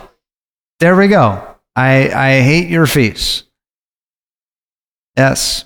There 0.79 0.95
we 0.95 1.07
go. 1.07 1.45
I, 1.75 2.09
I 2.09 2.41
hate 2.41 2.69
your 2.69 2.87
feasts. 2.87 3.43
Yes. 5.17 5.65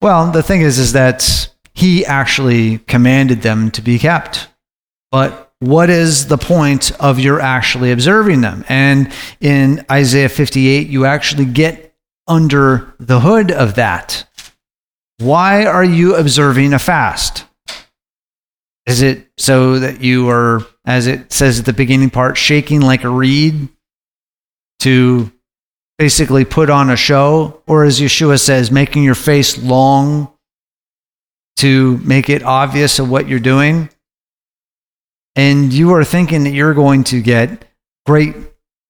Well, 0.00 0.30
the 0.30 0.42
thing 0.42 0.62
is, 0.62 0.78
is 0.78 0.92
that 0.92 1.53
he 1.74 2.06
actually 2.06 2.78
commanded 2.78 3.42
them 3.42 3.70
to 3.72 3.82
be 3.82 3.98
kept. 3.98 4.48
But 5.10 5.52
what 5.60 5.90
is 5.90 6.26
the 6.26 6.38
point 6.38 6.92
of 7.00 7.18
your 7.18 7.40
actually 7.40 7.90
observing 7.90 8.42
them? 8.42 8.64
And 8.68 9.12
in 9.40 9.84
Isaiah 9.90 10.28
58, 10.28 10.88
you 10.88 11.04
actually 11.04 11.46
get 11.46 11.94
under 12.26 12.94
the 12.98 13.20
hood 13.20 13.50
of 13.50 13.76
that. 13.76 14.28
Why 15.18 15.64
are 15.66 15.84
you 15.84 16.16
observing 16.16 16.72
a 16.72 16.78
fast? 16.78 17.44
Is 18.86 19.00
it 19.02 19.26
so 19.38 19.78
that 19.78 20.02
you 20.02 20.28
are, 20.28 20.60
as 20.84 21.06
it 21.06 21.32
says 21.32 21.58
at 21.58 21.66
the 21.66 21.72
beginning 21.72 22.10
part, 22.10 22.36
shaking 22.36 22.80
like 22.80 23.04
a 23.04 23.08
reed 23.08 23.68
to 24.80 25.32
basically 25.98 26.44
put 26.44 26.68
on 26.68 26.90
a 26.90 26.96
show? 26.96 27.62
Or 27.66 27.84
as 27.84 28.00
Yeshua 28.00 28.38
says, 28.38 28.70
making 28.70 29.04
your 29.04 29.14
face 29.14 29.56
long 29.56 30.33
to 31.56 31.98
make 31.98 32.28
it 32.28 32.42
obvious 32.42 32.98
of 32.98 33.10
what 33.10 33.28
you're 33.28 33.38
doing. 33.38 33.88
And 35.36 35.72
you 35.72 35.92
are 35.94 36.04
thinking 36.04 36.44
that 36.44 36.52
you're 36.52 36.74
going 36.74 37.04
to 37.04 37.20
get 37.20 37.64
great 38.06 38.34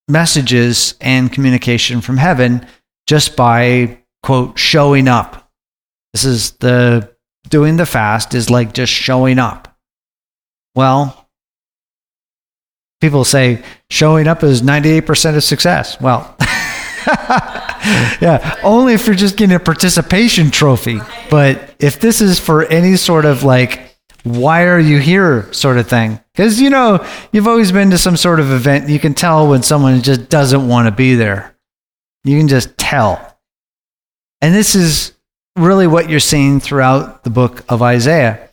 messages 0.09 0.95
and 1.01 1.33
communication 1.33 2.01
from 2.01 2.17
heaven 2.17 2.67
just 3.07 3.37
by, 3.37 3.99
quote, 4.23 4.59
showing 4.59 5.09
up. 5.09 5.51
This 6.13 6.25
is 6.25 6.53
the 6.53 7.15
doing 7.49 7.77
the 7.77 7.87
fast 7.87 8.35
is 8.35 8.51
like 8.51 8.73
just 8.73 8.93
showing 8.93 9.39
up. 9.39 9.77
Well, 10.75 11.29
people 13.01 13.25
say 13.25 13.63
showing 13.91 14.27
up 14.27 14.43
is 14.43 14.63
98% 14.63 15.37
of 15.37 15.45
success. 15.45 16.01
Well, 16.01 16.37
yeah, 18.21 18.59
only 18.63 18.95
if 18.95 19.07
you're 19.07 19.15
just 19.15 19.37
getting 19.37 19.55
a 19.55 19.61
participation 19.61 20.51
trophy. 20.51 21.01
But 21.31 21.75
if 21.79 22.01
this 22.01 22.23
is 22.23 22.39
for 22.39 22.65
any 22.65 22.97
sort 22.97 23.27
of 23.27 23.43
like, 23.43 23.95
why 24.23 24.65
are 24.65 24.81
you 24.81 24.99
here 24.99 25.53
sort 25.53 25.77
of 25.77 25.87
thing? 25.87 26.19
Because, 26.33 26.61
you 26.63 26.71
know, 26.71 27.07
you've 27.31 27.47
always 27.47 27.73
been 27.73 27.91
to 27.91 27.99
some 27.99 28.17
sort 28.17 28.41
of 28.41 28.51
event. 28.51 28.89
You 28.89 28.99
can 28.99 29.13
tell 29.13 29.49
when 29.49 29.63
someone 29.63 30.01
just 30.01 30.31
doesn't 30.31 30.67
want 30.67 30.87
to 30.87 30.93
be 30.93 31.15
there. 31.15 31.55
You 32.25 32.39
can 32.39 32.49
just 32.49 32.79
tell. 32.79 33.39
And 34.41 34.55
this 34.55 34.75
is 34.75 35.13
really 35.55 35.87
what 35.87 36.09
you're 36.09 36.21
seeing 36.21 36.61
throughout 36.61 37.23
the 37.23 37.31
book 37.31 37.65
of 37.69 37.83
Isaiah, 37.83 38.49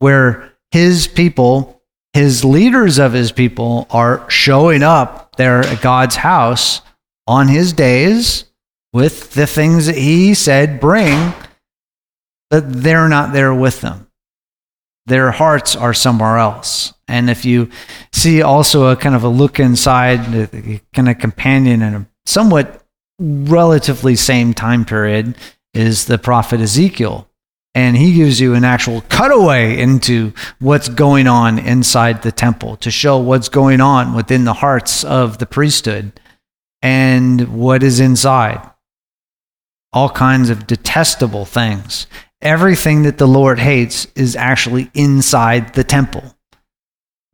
where 0.00 0.52
his 0.72 1.06
people, 1.06 1.80
his 2.14 2.44
leaders 2.44 2.98
of 2.98 3.12
his 3.12 3.30
people, 3.30 3.86
are 3.90 4.28
showing 4.28 4.82
up 4.82 5.36
there 5.36 5.60
at 5.60 5.80
God's 5.82 6.16
house 6.16 6.80
on 7.28 7.46
his 7.46 7.72
days 7.72 8.46
with 8.92 9.32
the 9.32 9.46
things 9.46 9.86
that 9.86 9.96
he 9.96 10.34
said 10.34 10.80
bring, 10.80 11.32
but 12.50 12.82
they're 12.82 13.08
not 13.08 13.32
there 13.32 13.54
with 13.54 13.80
them. 13.80 14.08
Their 15.06 15.30
hearts 15.30 15.74
are 15.74 15.94
somewhere 15.94 16.38
else. 16.38 16.92
And 17.08 17.28
if 17.28 17.44
you 17.44 17.70
see 18.12 18.42
also 18.42 18.86
a 18.86 18.96
kind 18.96 19.14
of 19.14 19.24
a 19.24 19.28
look 19.28 19.58
inside, 19.58 20.80
kind 20.94 21.08
of 21.08 21.18
companion 21.18 21.82
in 21.82 21.94
a 21.94 22.06
somewhat 22.26 22.84
relatively 23.18 24.16
same 24.16 24.54
time 24.54 24.84
period, 24.84 25.36
is 25.74 26.04
the 26.04 26.18
prophet 26.18 26.60
Ezekiel. 26.60 27.28
And 27.74 27.96
he 27.96 28.14
gives 28.14 28.38
you 28.38 28.54
an 28.54 28.64
actual 28.64 29.00
cutaway 29.02 29.80
into 29.80 30.34
what's 30.58 30.90
going 30.90 31.26
on 31.26 31.58
inside 31.58 32.22
the 32.22 32.32
temple 32.32 32.76
to 32.76 32.90
show 32.90 33.16
what's 33.16 33.48
going 33.48 33.80
on 33.80 34.14
within 34.14 34.44
the 34.44 34.52
hearts 34.52 35.04
of 35.04 35.38
the 35.38 35.46
priesthood 35.46 36.20
and 36.82 37.58
what 37.58 37.82
is 37.82 37.98
inside. 37.98 38.71
All 39.92 40.08
kinds 40.08 40.50
of 40.50 40.66
detestable 40.66 41.44
things. 41.44 42.06
Everything 42.40 43.02
that 43.02 43.18
the 43.18 43.28
Lord 43.28 43.58
hates 43.58 44.06
is 44.16 44.34
actually 44.36 44.90
inside 44.94 45.74
the 45.74 45.84
temple. 45.84 46.34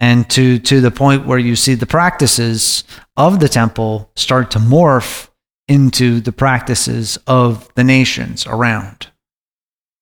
And 0.00 0.28
to, 0.30 0.58
to 0.60 0.80
the 0.80 0.90
point 0.90 1.26
where 1.26 1.38
you 1.38 1.56
see 1.56 1.74
the 1.74 1.86
practices 1.86 2.84
of 3.16 3.40
the 3.40 3.48
temple 3.48 4.10
start 4.16 4.50
to 4.52 4.58
morph 4.58 5.28
into 5.66 6.20
the 6.20 6.32
practices 6.32 7.18
of 7.26 7.68
the 7.74 7.84
nations 7.84 8.46
around. 8.46 9.08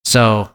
So, 0.04 0.50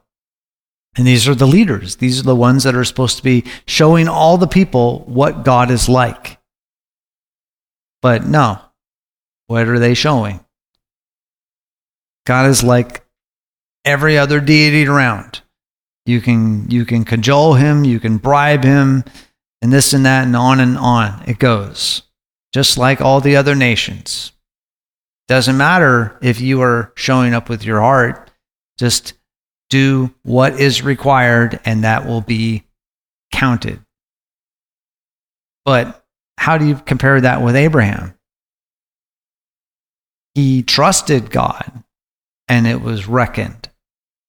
and 0.96 1.05
these 1.08 1.27
are 1.27 1.36
the 1.36 1.48
leaders. 1.48 1.98
These 1.98 2.20
are 2.20 2.24
the 2.24 2.36
ones 2.36 2.63
that 2.63 2.75
are 2.75 2.84
supposed 2.84 3.17
to 3.17 3.24
be 3.24 3.46
showing 3.65 4.08
all 4.08 4.38
the 4.38 4.48
people 4.48 5.00
what 5.01 5.43
God 5.43 5.72
is 5.72 5.89
like. 5.89 6.39
But 8.01 8.25
no, 8.25 8.60
what 9.48 9.67
are 9.67 9.79
they 9.79 9.93
showing? 9.93 10.43
God 12.25 12.50
is 12.50 12.63
like 12.63 13.04
every 13.86 14.18
other 14.18 14.40
deity 14.40 14.88
around. 14.88 15.42
You 16.06 16.22
can 16.22 16.70
you 16.70 16.86
can 16.86 17.04
cajole 17.06 17.54
him, 17.56 17.84
you 17.84 18.00
can 18.00 18.18
bribe 18.18 18.63
him, 18.63 19.04
and 19.62 19.72
this 19.72 19.94
and 19.94 20.06
that 20.06 20.25
and 20.25 20.36
on 20.36 20.60
and 20.60 20.78
on 20.78 21.24
it 21.28 21.40
goes. 21.40 22.04
Just 22.54 22.78
like 22.78 23.01
all 23.01 23.22
the 23.22 23.36
other 23.36 23.56
nations. 23.56 24.34
Doesn't 25.28 25.58
matter 25.58 26.18
if 26.22 26.42
you 26.42 26.62
are 26.62 26.92
showing 26.96 27.34
up 27.34 27.48
with 27.48 27.63
your 27.63 27.80
heart. 27.80 28.30
Just 28.78 29.13
do 29.70 30.13
what 30.24 30.60
is 30.60 30.82
required 30.82 31.60
and 31.63 31.86
that 31.86 32.06
will 32.06 32.20
be 32.20 32.66
counted. 33.32 33.80
But 35.63 36.03
how 36.38 36.57
do 36.57 36.68
you 36.68 36.75
compare 36.75 37.22
that 37.22 37.42
with 37.42 37.55
Abraham? 37.55 38.16
he 40.34 40.64
trusted 40.64 41.29
God 41.29 41.84
and 42.51 42.68
it 42.68 42.81
was 42.81 43.07
reckoned 43.07 43.70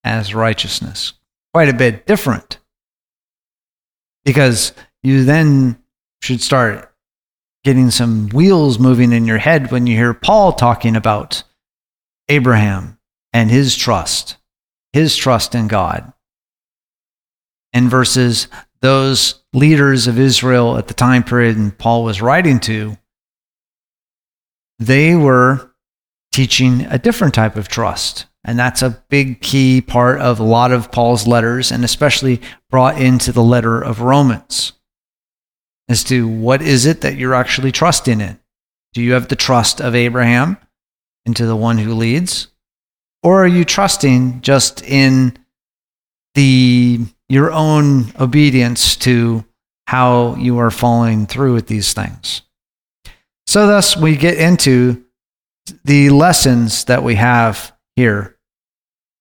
as 0.05 0.33
righteousness. 0.33 1.15
Quite 1.53 1.69
a 1.69 1.75
bit 1.75 2.07
different. 2.07 2.61
Because 4.25 4.73
you 5.03 5.25
then 5.25 5.83
should 6.21 6.41
start 6.41 6.95
getting 7.65 7.91
some 7.91 8.29
wheels 8.29 8.79
moving 8.79 9.13
in 9.13 9.25
your 9.25 9.39
head 9.39 9.73
when 9.73 9.89
you 9.89 9.97
hear 9.97 10.15
Paul 10.15 10.53
talking 10.53 10.95
about 10.95 11.43
Abraham 12.29 12.97
and 13.33 13.51
his 13.51 13.75
trust, 13.75 14.37
his 14.93 15.17
trust 15.17 15.57
in 15.57 15.67
God. 15.67 16.13
And 17.73 17.91
versus 17.91 18.47
those 18.83 19.43
leaders 19.53 20.07
of 20.07 20.17
Israel 20.17 20.79
at 20.79 20.87
the 20.87 20.95
time 20.95 21.25
period 21.25 21.57
and 21.57 21.77
Paul 21.77 22.05
was 22.05 22.23
writing 22.23 22.61
to, 22.61 22.97
they 24.79 25.17
were 25.17 25.72
teaching 26.33 26.87
a 26.87 26.99
different 26.99 27.35
type 27.35 27.57
of 27.57 27.69
trust. 27.69 28.27
And 28.45 28.59
that's 28.59 28.83
a 28.83 29.03
big 29.09 29.41
key 29.41 29.81
part 29.81 30.21
of 30.21 30.41
a 30.41 30.45
lot 30.45 30.73
of 30.73 30.91
Paul's 30.91 31.29
letters, 31.29 31.71
and 31.71 31.85
especially 31.85 32.41
brought 32.71 33.01
into 33.01 33.31
the 33.31 33.43
letter 33.43 33.81
of 33.81 34.01
Romans 34.01 34.73
as 35.89 36.03
to 36.05 36.27
what 36.27 36.63
is 36.63 36.87
it 36.87 37.03
that 37.03 37.17
you're 37.17 37.35
actually 37.35 37.71
trusting 37.71 38.21
in. 38.21 38.41
Do 38.95 39.03
you 39.03 39.13
have 39.13 39.29
the 39.29 39.37
trust 39.37 39.81
of 39.81 39.95
Abraham 39.95 40.57
into 41.25 41.47
the 41.47 41.57
one 41.57 41.79
who 41.79 41.95
leads? 41.95 42.49
Or 43.23 43.45
are 43.45 43.49
you 43.49 43.65
trusting 43.65 44.41
just 44.41 44.83
in 44.83 45.39
the 46.35 47.01
your 47.29 47.53
own 47.53 48.13
obedience 48.19 48.97
to 48.97 49.45
how 49.87 50.35
you 50.37 50.59
are 50.59 50.71
following 50.71 51.27
through 51.27 51.55
with 51.55 51.69
these 51.69 51.93
things? 51.93 52.43
So 53.47 53.67
thus 53.67 53.97
we 53.97 54.17
get 54.17 54.39
into 54.39 55.02
the 55.85 56.11
lessons 56.11 56.85
that 56.87 57.03
we 57.03 57.15
have 57.17 57.77
here. 57.97 58.37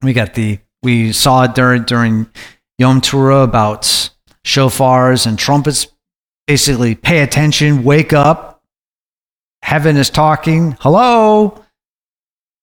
We 0.02 0.14
got 0.14 0.34
the 0.34 0.60
we 0.84 1.12
saw 1.12 1.44
it 1.44 1.56
during 1.56 1.84
during 1.84 2.28
Yom 2.78 3.02
Teruah 3.02 3.44
about 3.44 3.84
shofars 4.46 5.28
and 5.28 5.38
trumpets. 5.38 5.88
Basically, 6.48 6.96
pay 6.96 7.22
attention, 7.22 7.84
wake 7.84 8.14
up. 8.14 8.64
Heaven 9.62 9.96
is 9.96 10.10
talking. 10.10 10.76
Hello. 10.80 11.64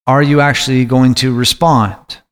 Are 0.07 0.23
you 0.23 0.41
actually 0.41 0.85
going 0.85 1.15
to 1.17 1.33
respond? 1.33 2.23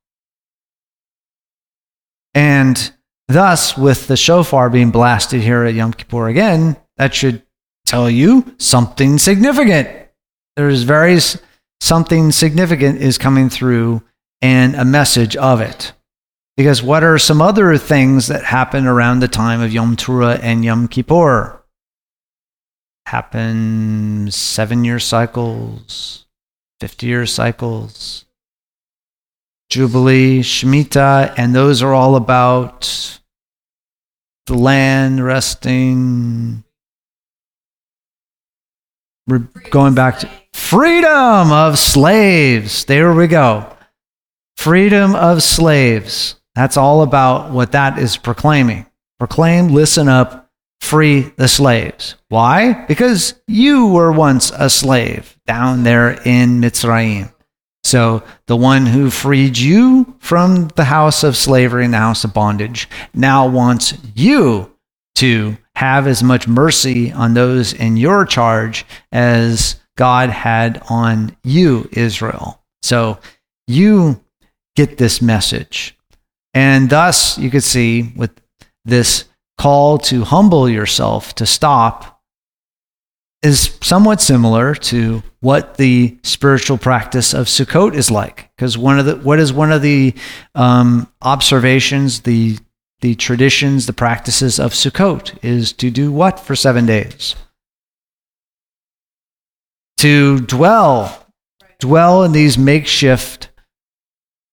And 2.34 2.92
thus, 3.28 3.78
with 3.78 4.08
the 4.08 4.16
shofar 4.16 4.68
being 4.68 4.90
blasted 4.90 5.40
here 5.42 5.64
at 5.64 5.74
Yom 5.74 5.92
Kippur 5.92 6.28
again, 6.28 6.76
that 6.96 7.14
should 7.14 7.42
tell 7.86 8.10
you 8.10 8.54
something 8.58 9.18
significant 9.18 10.05
there's 10.56 10.82
very 10.82 11.18
something 11.80 12.32
significant 12.32 13.00
is 13.00 13.18
coming 13.18 13.48
through 13.50 14.02
and 14.42 14.74
a 14.74 14.84
message 14.84 15.36
of 15.36 15.60
it. 15.60 15.92
Because 16.56 16.82
what 16.82 17.04
are 17.04 17.18
some 17.18 17.42
other 17.42 17.76
things 17.76 18.28
that 18.28 18.44
happen 18.44 18.86
around 18.86 19.20
the 19.20 19.28
time 19.28 19.60
of 19.60 19.72
Yom 19.72 19.94
Teruah 19.94 20.40
and 20.42 20.64
Yom 20.64 20.88
Kippur? 20.88 21.62
Happen 23.04 24.30
seven 24.30 24.84
year 24.84 24.98
cycles, 24.98 26.26
50 26.80 27.06
year 27.06 27.26
cycles, 27.26 28.24
Jubilee, 29.68 30.40
Shemitah, 30.40 31.34
and 31.36 31.54
those 31.54 31.82
are 31.82 31.92
all 31.92 32.16
about 32.16 33.20
the 34.46 34.54
land 34.54 35.24
resting. 35.24 36.64
We're 39.26 39.48
going 39.70 39.94
back 39.94 40.20
to 40.20 40.30
Freedom 40.56 41.52
of 41.52 41.78
slaves. 41.78 42.86
There 42.86 43.12
we 43.14 43.28
go. 43.28 43.72
Freedom 44.56 45.14
of 45.14 45.42
slaves. 45.42 46.40
That's 46.56 46.76
all 46.76 47.02
about 47.02 47.52
what 47.52 47.72
that 47.72 47.98
is 47.98 48.16
proclaiming. 48.16 48.86
Proclaim, 49.18 49.68
listen 49.68 50.08
up, 50.08 50.50
free 50.80 51.32
the 51.36 51.46
slaves. 51.46 52.16
Why? 52.30 52.84
Because 52.86 53.40
you 53.46 53.88
were 53.88 54.10
once 54.10 54.50
a 54.50 54.68
slave 54.68 55.38
down 55.46 55.84
there 55.84 56.20
in 56.24 56.60
Mitzrayim. 56.60 57.32
So 57.84 58.24
the 58.46 58.56
one 58.56 58.86
who 58.86 59.10
freed 59.10 59.56
you 59.56 60.16
from 60.18 60.68
the 60.74 60.84
house 60.84 61.22
of 61.22 61.36
slavery 61.36 61.84
and 61.84 61.94
the 61.94 61.98
house 61.98 62.24
of 62.24 62.34
bondage 62.34 62.88
now 63.14 63.46
wants 63.46 63.94
you 64.16 64.74
to 65.16 65.58
have 65.76 66.06
as 66.06 66.22
much 66.22 66.48
mercy 66.48 67.12
on 67.12 67.34
those 67.34 67.74
in 67.74 67.98
your 67.98 68.24
charge 68.24 68.86
as 69.12 69.78
God 69.98 70.30
had 70.30 70.82
on 70.88 71.36
you, 71.44 71.86
Israel. 71.92 72.62
So 72.82 73.18
you 73.66 74.24
get 74.74 74.96
this 74.96 75.20
message. 75.20 75.94
And 76.54 76.88
thus, 76.88 77.36
you 77.36 77.50
could 77.50 77.62
see 77.62 78.14
with 78.16 78.30
this 78.86 79.26
call 79.58 79.98
to 79.98 80.24
humble 80.24 80.66
yourself, 80.66 81.34
to 81.34 81.44
stop, 81.44 82.22
is 83.42 83.76
somewhat 83.82 84.22
similar 84.22 84.74
to 84.74 85.22
what 85.40 85.76
the 85.76 86.16
spiritual 86.22 86.78
practice 86.78 87.34
of 87.34 87.46
Sukkot 87.48 87.94
is 87.94 88.10
like. 88.10 88.50
Because 88.56 88.78
one 88.78 88.98
of 88.98 89.04
the 89.04 89.16
what 89.16 89.38
is 89.38 89.52
one 89.52 89.72
of 89.72 89.82
the 89.82 90.14
um, 90.54 91.06
observations, 91.20 92.22
the 92.22 92.58
the 93.00 93.14
traditions, 93.14 93.86
the 93.86 93.92
practices 93.92 94.58
of 94.58 94.72
Sukkot 94.72 95.38
is 95.42 95.72
to 95.74 95.90
do 95.90 96.10
what 96.10 96.40
for 96.40 96.56
seven 96.56 96.86
days? 96.86 97.34
to 99.98 100.40
dwell 100.40 101.26
dwell 101.78 102.22
in 102.22 102.32
these 102.32 102.56
makeshift 102.56 103.50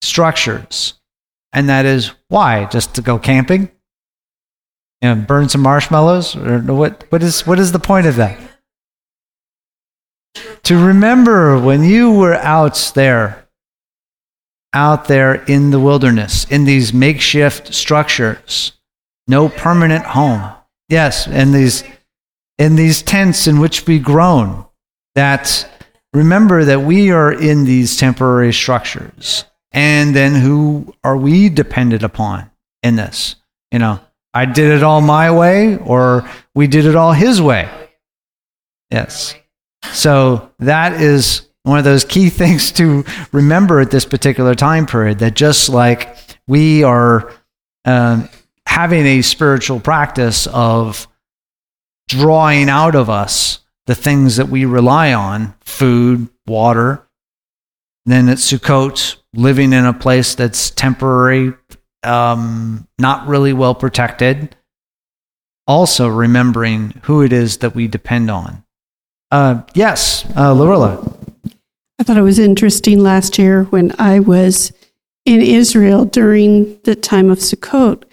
structures. 0.01 0.95
And 1.53 1.69
that 1.69 1.85
is 1.85 2.11
why? 2.27 2.65
Just 2.65 2.95
to 2.95 3.01
go 3.01 3.19
camping? 3.19 3.69
Know, 5.01 5.15
burn 5.15 5.49
some 5.49 5.61
marshmallows? 5.61 6.35
Or 6.35 6.59
what, 6.59 7.05
what, 7.09 7.21
is, 7.21 7.45
what 7.45 7.59
is 7.59 7.71
the 7.71 7.79
point 7.79 8.07
of 8.07 8.15
that? 8.15 8.39
To 10.63 10.83
remember 10.83 11.59
when 11.59 11.83
you 11.83 12.11
were 12.11 12.35
out 12.35 12.91
there, 12.95 13.42
out 14.73 15.05
there 15.05 15.43
in 15.45 15.71
the 15.71 15.79
wilderness, 15.79 16.45
in 16.45 16.65
these 16.65 16.93
makeshift 16.93 17.73
structures, 17.73 18.73
no 19.27 19.49
permanent 19.49 20.05
home. 20.05 20.51
Yes, 20.89 21.27
and 21.27 21.53
these 21.53 21.83
in 22.57 22.75
these 22.75 23.01
tents 23.01 23.47
in 23.47 23.59
which 23.59 23.85
we 23.87 23.99
groan, 23.99 24.65
that 25.15 25.67
remember 26.13 26.63
that 26.65 26.81
we 26.81 27.11
are 27.11 27.31
in 27.31 27.65
these 27.65 27.97
temporary 27.97 28.53
structures. 28.53 29.45
And 29.71 30.15
then 30.15 30.35
who 30.35 30.93
are 31.03 31.17
we 31.17 31.49
dependent 31.49 32.03
upon 32.03 32.51
in 32.83 32.95
this? 32.95 33.35
You 33.71 33.79
know, 33.79 33.99
I 34.33 34.45
did 34.45 34.71
it 34.71 34.83
all 34.83 35.01
my 35.01 35.31
way, 35.31 35.77
or 35.77 36.29
we 36.53 36.67
did 36.67 36.85
it 36.85 36.95
all 36.95 37.11
his 37.11 37.41
way. 37.41 37.69
Yes. 38.91 39.33
So 39.91 40.51
that 40.59 41.01
is 41.01 41.47
one 41.63 41.77
of 41.79 41.83
those 41.83 42.05
key 42.05 42.29
things 42.41 42.71
to 42.73 43.03
remember 43.31 43.79
at 43.79 43.91
this 43.91 44.05
particular 44.05 44.55
time 44.55 44.85
period 44.85 45.19
that 45.19 45.33
just 45.33 45.69
like 45.69 46.17
we 46.47 46.83
are 46.83 47.33
um, 47.85 48.29
having 48.65 49.05
a 49.05 49.21
spiritual 49.21 49.79
practice 49.79 50.47
of 50.47 51.07
drawing 52.07 52.69
out 52.69 52.95
of 52.95 53.09
us 53.09 53.59
the 53.85 53.95
things 53.95 54.37
that 54.37 54.49
we 54.49 54.65
rely 54.65 55.13
on 55.13 55.53
food, 55.61 56.29
water. 56.47 57.05
Then 58.05 58.29
at 58.29 58.37
Sukkot, 58.37 59.17
living 59.33 59.73
in 59.73 59.85
a 59.85 59.93
place 59.93 60.35
that's 60.35 60.69
temporary, 60.71 61.53
um, 62.03 62.87
not 62.99 63.27
really 63.27 63.53
well 63.53 63.75
protected. 63.75 64.55
Also, 65.67 66.07
remembering 66.07 66.99
who 67.03 67.21
it 67.21 67.31
is 67.31 67.57
that 67.57 67.75
we 67.75 67.87
depend 67.87 68.29
on. 68.29 68.63
Uh, 69.31 69.61
yes, 69.73 70.25
uh. 70.35 70.53
I 71.99 72.03
thought 72.03 72.17
it 72.17 72.21
was 72.21 72.39
interesting 72.39 72.99
last 72.99 73.37
year 73.37 73.63
when 73.65 73.93
I 73.99 74.19
was 74.19 74.73
in 75.25 75.41
Israel 75.41 76.05
during 76.05 76.79
the 76.83 76.95
time 76.95 77.29
of 77.29 77.39
Sukkot 77.39 78.03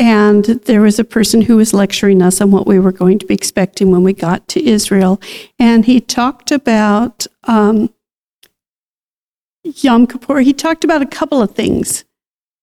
and 0.00 0.46
there 0.46 0.80
was 0.80 0.98
a 0.98 1.04
person 1.04 1.42
who 1.42 1.58
was 1.58 1.74
lecturing 1.74 2.22
us 2.22 2.40
on 2.40 2.50
what 2.50 2.66
we 2.66 2.78
were 2.78 2.90
going 2.90 3.18
to 3.18 3.26
be 3.26 3.34
expecting 3.34 3.90
when 3.90 4.02
we 4.02 4.14
got 4.14 4.48
to 4.48 4.66
Israel. 4.66 5.20
And 5.58 5.84
he 5.84 6.00
talked 6.00 6.50
about 6.50 7.26
um, 7.44 7.92
Yom 9.62 10.06
Kippur. 10.06 10.40
He 10.40 10.54
talked 10.54 10.84
about 10.84 11.02
a 11.02 11.06
couple 11.06 11.42
of 11.42 11.54
things. 11.54 12.06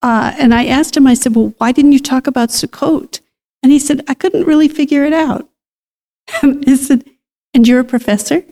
Uh, 0.01 0.33
and 0.39 0.51
I 0.51 0.65
asked 0.65 0.97
him, 0.97 1.05
I 1.05 1.13
said, 1.13 1.35
Well, 1.35 1.53
why 1.59 1.71
didn't 1.71 1.91
you 1.91 1.99
talk 1.99 2.25
about 2.25 2.49
Sukkot? 2.49 3.21
And 3.61 3.71
he 3.71 3.77
said, 3.77 4.03
I 4.07 4.15
couldn't 4.15 4.47
really 4.47 4.67
figure 4.67 5.05
it 5.05 5.13
out. 5.13 5.47
he 6.41 6.75
said, 6.75 7.03
And 7.53 7.67
you're 7.67 7.81
a 7.81 7.85
professor 7.85 8.43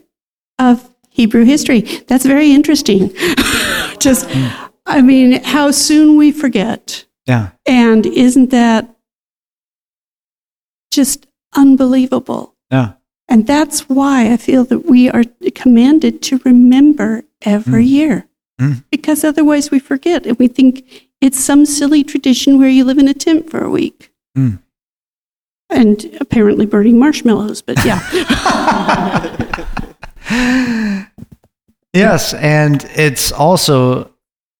of 0.59 0.94
Hebrew 1.15 1.45
history. 1.45 1.81
That's 2.07 2.25
very 2.25 2.51
interesting. 2.51 3.09
Just, 3.99 4.27
I 4.85 5.01
mean, 5.01 5.43
how 5.43 5.71
soon 5.71 6.17
we 6.17 6.31
forget 6.31 7.05
yeah. 7.25 7.51
And 7.65 8.05
isn't 8.05 8.51
that 8.51 8.95
just 10.91 11.27
unbelievable? 11.55 12.55
Yeah. 12.71 12.93
And 13.27 13.47
that's 13.47 13.89
why 13.89 14.31
I 14.31 14.37
feel 14.37 14.63
that 14.65 14.85
we 14.85 15.09
are 15.09 15.23
commanded 15.55 16.21
to 16.23 16.39
remember 16.45 17.23
every 17.41 17.85
mm. 17.85 17.89
year. 17.89 18.27
Mm. 18.61 18.83
Because 18.91 19.23
otherwise 19.23 19.71
we 19.71 19.79
forget 19.79 20.25
and 20.25 20.37
we 20.37 20.47
think 20.47 21.09
it's 21.19 21.39
some 21.39 21.65
silly 21.65 22.03
tradition 22.03 22.59
where 22.59 22.69
you 22.69 22.83
live 22.83 22.99
in 22.99 23.07
a 23.07 23.13
tent 23.13 23.49
for 23.49 23.63
a 23.63 23.69
week. 23.69 24.11
Mm. 24.37 24.59
And 25.71 26.15
apparently 26.21 26.67
burning 26.67 26.99
marshmallows, 26.99 27.63
but 27.63 27.83
yeah. 27.83 27.99
yes, 31.93 32.33
and 32.33 32.83
it's 32.95 33.31
also 33.31 34.11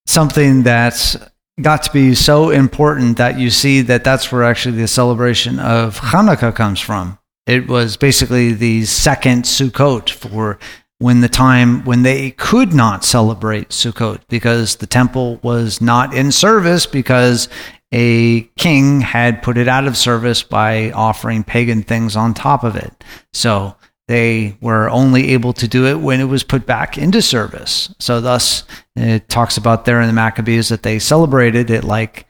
something 0.06 0.63
that's 0.63 1.17
got 1.62 1.84
to 1.84 1.91
be 1.91 2.13
so 2.13 2.49
important 2.49 3.17
that 3.17 3.39
you 3.39 3.49
see 3.49 3.82
that 3.82 4.04
that's 4.04 4.32
where 4.32 4.43
actually 4.43 4.78
the 4.78 4.88
celebration 4.88 5.60
of 5.60 5.99
Hanukkah 5.99 6.54
comes 6.54 6.80
from. 6.80 7.17
It 7.47 7.67
was 7.67 7.97
basically 7.97 8.54
the 8.54 8.86
second 8.86 9.43
Sukkot 9.43 10.10
for 10.10 10.60
when 10.99 11.21
the 11.21 11.30
time 11.30 11.84
when 11.84 12.04
they 12.04 12.32
could 12.32 12.73
not 12.73 13.04
celebrate 13.04 13.69
Sukkot 13.69 14.21
because 14.30 14.78
the 14.78 14.88
temple 14.88 15.39
was 15.43 15.82
not 15.82 16.13
in 16.13 16.32
service 16.32 16.86
because 16.86 17.49
a 17.91 18.41
king 18.58 19.01
had 19.01 19.43
put 19.43 19.58
it 19.58 19.67
out 19.67 19.88
of 19.88 19.95
service 19.95 20.43
by 20.43 20.91
offering 20.91 21.43
pagan 21.43 21.84
things 21.84 22.15
on 22.15 22.34
top 22.34 22.63
of 22.63 22.75
it. 22.75 23.04
So 23.34 23.75
they 24.08 24.58
were 24.62 24.89
only 24.89 25.32
able 25.32 25.54
to 25.54 25.68
do 25.68 25.88
it 25.88 26.00
when 26.00 26.22
it 26.22 26.26
was 26.26 26.44
put 26.44 26.65
back 26.65 26.98
into 26.98 27.22
service. 27.22 27.94
So, 28.00 28.22
thus, 28.22 28.63
it 28.96 29.30
talks 29.30 29.58
about 29.58 29.86
there 29.86 30.02
in 30.02 30.08
the 30.08 30.13
Maccabees 30.13 30.70
that 30.70 30.84
they 30.84 31.00
celebrated 31.00 31.70
it 31.70 31.84
like 31.84 32.28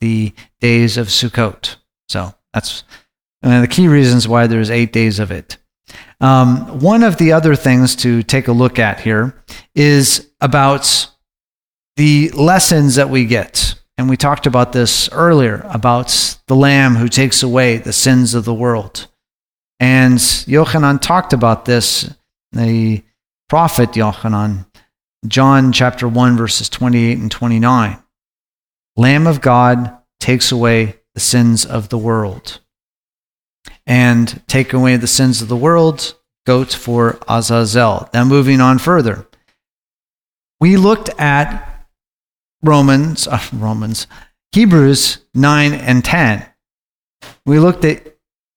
the 0.00 0.32
days 0.60 0.96
of 0.96 1.08
Sukkot. 1.08 1.76
So, 2.08 2.34
that's 2.52 2.84
one 3.40 3.54
of 3.54 3.62
the 3.62 3.68
key 3.68 3.88
reasons 3.88 4.26
why 4.26 4.46
there's 4.46 4.70
eight 4.70 4.92
days 4.92 5.18
of 5.18 5.30
it. 5.30 5.58
Um, 6.20 6.80
one 6.80 7.02
of 7.02 7.16
the 7.16 7.32
other 7.32 7.56
things 7.56 7.96
to 7.96 8.22
take 8.22 8.48
a 8.48 8.52
look 8.52 8.78
at 8.78 9.00
here 9.00 9.34
is 9.74 10.30
about 10.40 11.08
the 11.96 12.30
lessons 12.30 12.94
that 12.94 13.10
we 13.10 13.24
get. 13.24 13.74
And 13.98 14.08
we 14.08 14.16
talked 14.16 14.46
about 14.46 14.72
this 14.72 15.08
earlier 15.12 15.66
about 15.68 16.38
the 16.46 16.56
Lamb 16.56 16.96
who 16.96 17.08
takes 17.08 17.42
away 17.42 17.76
the 17.76 17.92
sins 17.92 18.34
of 18.34 18.44
the 18.44 18.54
world. 18.54 19.08
And 19.82 20.18
Yochanan 20.18 21.00
talked 21.00 21.32
about 21.32 21.64
this, 21.64 22.08
the 22.52 23.02
prophet 23.48 23.90
Yochanan, 23.90 24.64
John 25.26 25.72
chapter 25.72 26.06
1, 26.06 26.36
verses 26.36 26.68
28 26.68 27.18
and 27.18 27.28
29. 27.28 28.00
Lamb 28.96 29.26
of 29.26 29.40
God 29.40 29.98
takes 30.20 30.52
away 30.52 31.00
the 31.14 31.20
sins 31.20 31.66
of 31.66 31.88
the 31.88 31.98
world. 31.98 32.60
And 33.84 34.40
take 34.46 34.72
away 34.72 34.98
the 34.98 35.08
sins 35.08 35.42
of 35.42 35.48
the 35.48 35.56
world, 35.56 36.14
goats 36.46 36.76
for 36.76 37.18
Azazel. 37.26 38.08
Now, 38.14 38.24
moving 38.24 38.60
on 38.60 38.78
further, 38.78 39.26
we 40.60 40.76
looked 40.76 41.08
at 41.18 41.88
Romans, 42.62 43.26
uh, 43.26 43.40
Romans, 43.52 44.06
Hebrews 44.52 45.24
9 45.34 45.72
and 45.72 46.04
10. 46.04 46.46
We 47.44 47.58
looked 47.58 47.84
at 47.84 48.11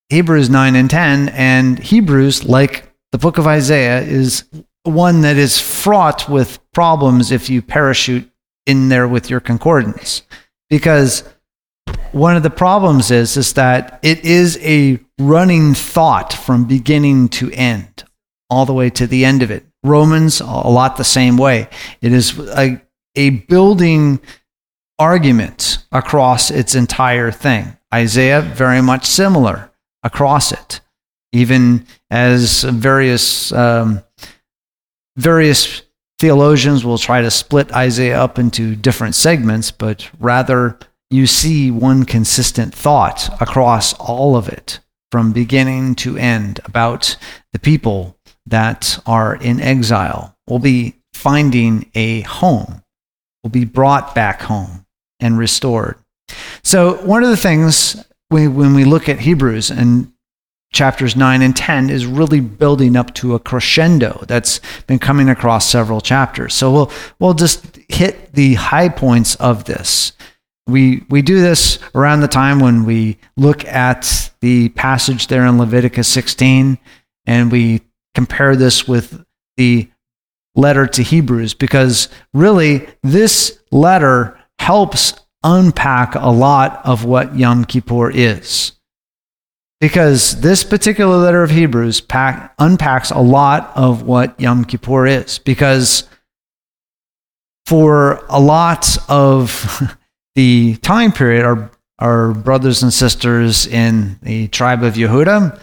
Hebrews 0.09 0.49
9 0.49 0.75
and 0.75 0.89
10, 0.89 1.29
and 1.29 1.79
Hebrews, 1.79 2.45
like 2.45 2.91
the 3.11 3.17
book 3.17 3.37
of 3.37 3.47
Isaiah, 3.47 4.01
is 4.01 4.43
one 4.83 5.21
that 5.21 5.35
is 5.35 5.59
fraught 5.59 6.29
with 6.29 6.59
problems 6.73 7.31
if 7.31 7.49
you 7.49 7.61
parachute 7.61 8.29
in 8.67 8.89
there 8.89 9.07
with 9.07 9.29
your 9.31 9.39
concordance. 9.39 10.21
Because 10.69 11.23
one 12.11 12.35
of 12.35 12.43
the 12.43 12.51
problems 12.51 13.09
is, 13.09 13.35
is 13.35 13.53
that 13.53 13.99
it 14.03 14.23
is 14.23 14.59
a 14.61 14.99
running 15.19 15.73
thought 15.73 16.33
from 16.33 16.65
beginning 16.65 17.29
to 17.29 17.51
end, 17.51 18.03
all 18.49 18.67
the 18.67 18.73
way 18.73 18.91
to 18.91 19.07
the 19.07 19.25
end 19.25 19.41
of 19.41 19.49
it. 19.49 19.65
Romans, 19.83 20.39
a 20.39 20.45
lot 20.45 20.97
the 20.97 21.03
same 21.03 21.35
way. 21.35 21.67
It 22.01 22.13
is 22.13 22.37
a, 22.39 22.79
a 23.15 23.31
building 23.31 24.19
argument 24.99 25.79
across 25.91 26.51
its 26.51 26.75
entire 26.75 27.31
thing. 27.31 27.75
Isaiah, 27.93 28.41
very 28.41 28.81
much 28.81 29.05
similar 29.05 29.71
across 30.05 30.53
it, 30.53 30.79
even 31.33 31.85
as 32.09 32.63
various 32.63 33.51
um, 33.51 34.01
various 35.17 35.81
theologians 36.19 36.85
will 36.85 36.97
try 36.97 37.21
to 37.21 37.31
split 37.31 37.73
Isaiah 37.73 38.21
up 38.21 38.39
into 38.39 38.75
different 38.75 39.15
segments, 39.15 39.71
but 39.71 40.09
rather 40.19 40.79
you 41.09 41.27
see 41.27 41.71
one 41.71 42.05
consistent 42.05 42.73
thought 42.73 43.29
across 43.41 43.93
all 43.95 44.37
of 44.37 44.47
it 44.47 44.79
from 45.11 45.33
beginning 45.33 45.95
to 45.95 46.17
end 46.17 46.59
about 46.65 47.17
the 47.53 47.59
people 47.59 48.17
that 48.45 48.99
are 49.05 49.35
in 49.35 49.59
exile 49.59 50.35
will 50.47 50.59
be 50.59 50.95
finding 51.13 51.89
a 51.95 52.21
home, 52.21 52.83
will 53.43 53.49
be 53.49 53.65
brought 53.65 54.13
back 54.13 54.41
home 54.43 54.85
and 55.19 55.37
restored. 55.37 55.97
So, 56.63 56.95
one 57.05 57.23
of 57.23 57.29
the 57.29 57.37
things 57.37 58.03
when 58.29 58.73
we 58.73 58.83
look 58.85 59.07
at 59.07 59.19
Hebrews 59.19 59.69
and 59.69 60.11
chapters 60.75 61.15
9 61.15 61.41
and 61.41 61.55
10 61.55 61.89
is 61.89 62.05
really 62.05 62.41
building 62.41 62.95
up 62.95 63.13
to 63.15 63.33
a 63.33 63.39
crescendo 63.39 64.23
that's 64.27 64.59
been 64.87 64.99
coming 64.99 65.29
across 65.29 65.69
several 65.69 66.01
chapters. 66.01 66.53
So 66.53 66.71
we'll, 66.71 66.91
we'll 67.17 67.33
just 67.33 67.79
hit 67.87 68.33
the 68.33 68.55
high 68.55 68.89
points 68.89 69.35
of 69.35 69.63
this. 69.63 70.11
We, 70.67 71.05
we 71.09 71.21
do 71.21 71.39
this 71.39 71.79
around 71.93 72.21
the 72.21 72.27
time 72.27 72.59
when 72.59 72.85
we 72.85 73.17
look 73.37 73.63
at 73.65 74.31
the 74.41 74.69
passage 74.69 75.27
there 75.27 75.45
in 75.45 75.57
Leviticus 75.57 76.07
16 76.07 76.77
and 77.25 77.51
we 77.51 77.81
compare 78.13 78.55
this 78.55 78.87
with 78.87 79.23
the 79.57 79.89
letter 80.55 80.87
to 80.87 81.03
Hebrews 81.03 81.53
because 81.53 82.09
really 82.33 82.87
this 83.03 83.59
letter 83.71 84.39
helps 84.59 85.13
unpack 85.45 86.15
a 86.15 86.31
lot 86.31 86.81
of 86.83 87.05
what 87.05 87.37
Yom 87.37 87.63
Kippur 87.63 88.09
is. 88.09 88.73
Because 89.79 90.41
this 90.41 90.63
particular 90.63 91.17
letter 91.17 91.43
of 91.43 91.51
Hebrews 91.51 92.01
pack, 92.01 92.53
unpacks 92.57 93.11
a 93.11 93.19
lot 93.19 93.71
of 93.75 94.01
what 94.01 94.37
Yom 94.39 94.65
Kippur 94.65 95.05
is. 95.05 95.37
Because 95.37 96.09
for 97.65 98.25
a 98.29 98.39
lot 98.39 98.97
of 99.07 99.95
the 100.35 100.77
time 100.77 101.11
period, 101.11 101.45
our, 101.45 101.71
our 101.99 102.33
brothers 102.33 102.81
and 102.81 102.91
sisters 102.91 103.67
in 103.67 104.17
the 104.23 104.47
tribe 104.47 104.81
of 104.81 104.95
Yehuda, 104.95 105.59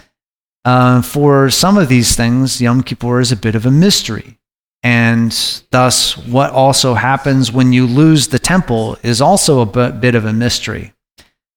uh, 0.64 1.02
for 1.02 1.50
some 1.50 1.76
of 1.76 1.88
these 1.88 2.14
things, 2.14 2.60
Yom 2.60 2.82
Kippur 2.82 3.20
is 3.20 3.32
a 3.32 3.36
bit 3.36 3.56
of 3.56 3.66
a 3.66 3.70
mystery. 3.70 4.38
And 4.82 5.32
thus, 5.70 6.16
what 6.18 6.50
also 6.50 6.94
happens 6.94 7.52
when 7.52 7.72
you 7.72 7.86
lose 7.86 8.28
the 8.28 8.38
temple 8.38 8.98
is 9.02 9.20
also 9.20 9.60
a 9.60 9.92
bit 9.92 10.14
of 10.14 10.24
a 10.24 10.32
mystery. 10.32 10.92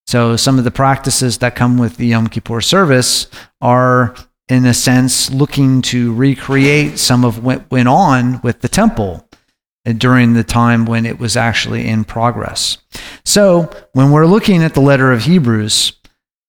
So, 0.08 0.36
some 0.36 0.60
of 0.60 0.64
the 0.64 0.72
practices 0.72 1.40
that 1.40 1.56
come 1.56 1.80
with 1.80 1.98
the 1.98 2.06
Yom 2.06 2.28
Kippur 2.28 2.62
service 2.62 3.28
are, 3.62 4.16
in 4.48 4.66
a 4.68 4.74
sense, 4.76 5.32
looking 5.32 5.82
to 5.84 6.14
recreate 6.14 7.00
some 7.00 7.26
of 7.26 7.44
what 7.44 7.70
went 7.72 7.88
on 7.88 8.40
with 8.44 8.62
the 8.62 8.70
temple 8.70 9.28
uh, 9.88 9.94
during 9.94 10.34
the 10.34 10.44
time 10.44 10.86
when 10.86 11.08
it 11.08 11.18
was 11.18 11.36
actually 11.36 11.88
in 11.88 12.04
progress. 12.04 12.78
So, 13.24 13.72
when 13.94 14.12
we're 14.12 14.28
looking 14.28 14.62
at 14.62 14.76
the 14.76 14.82
letter 14.82 15.12
of 15.12 15.24
Hebrews, 15.24 15.94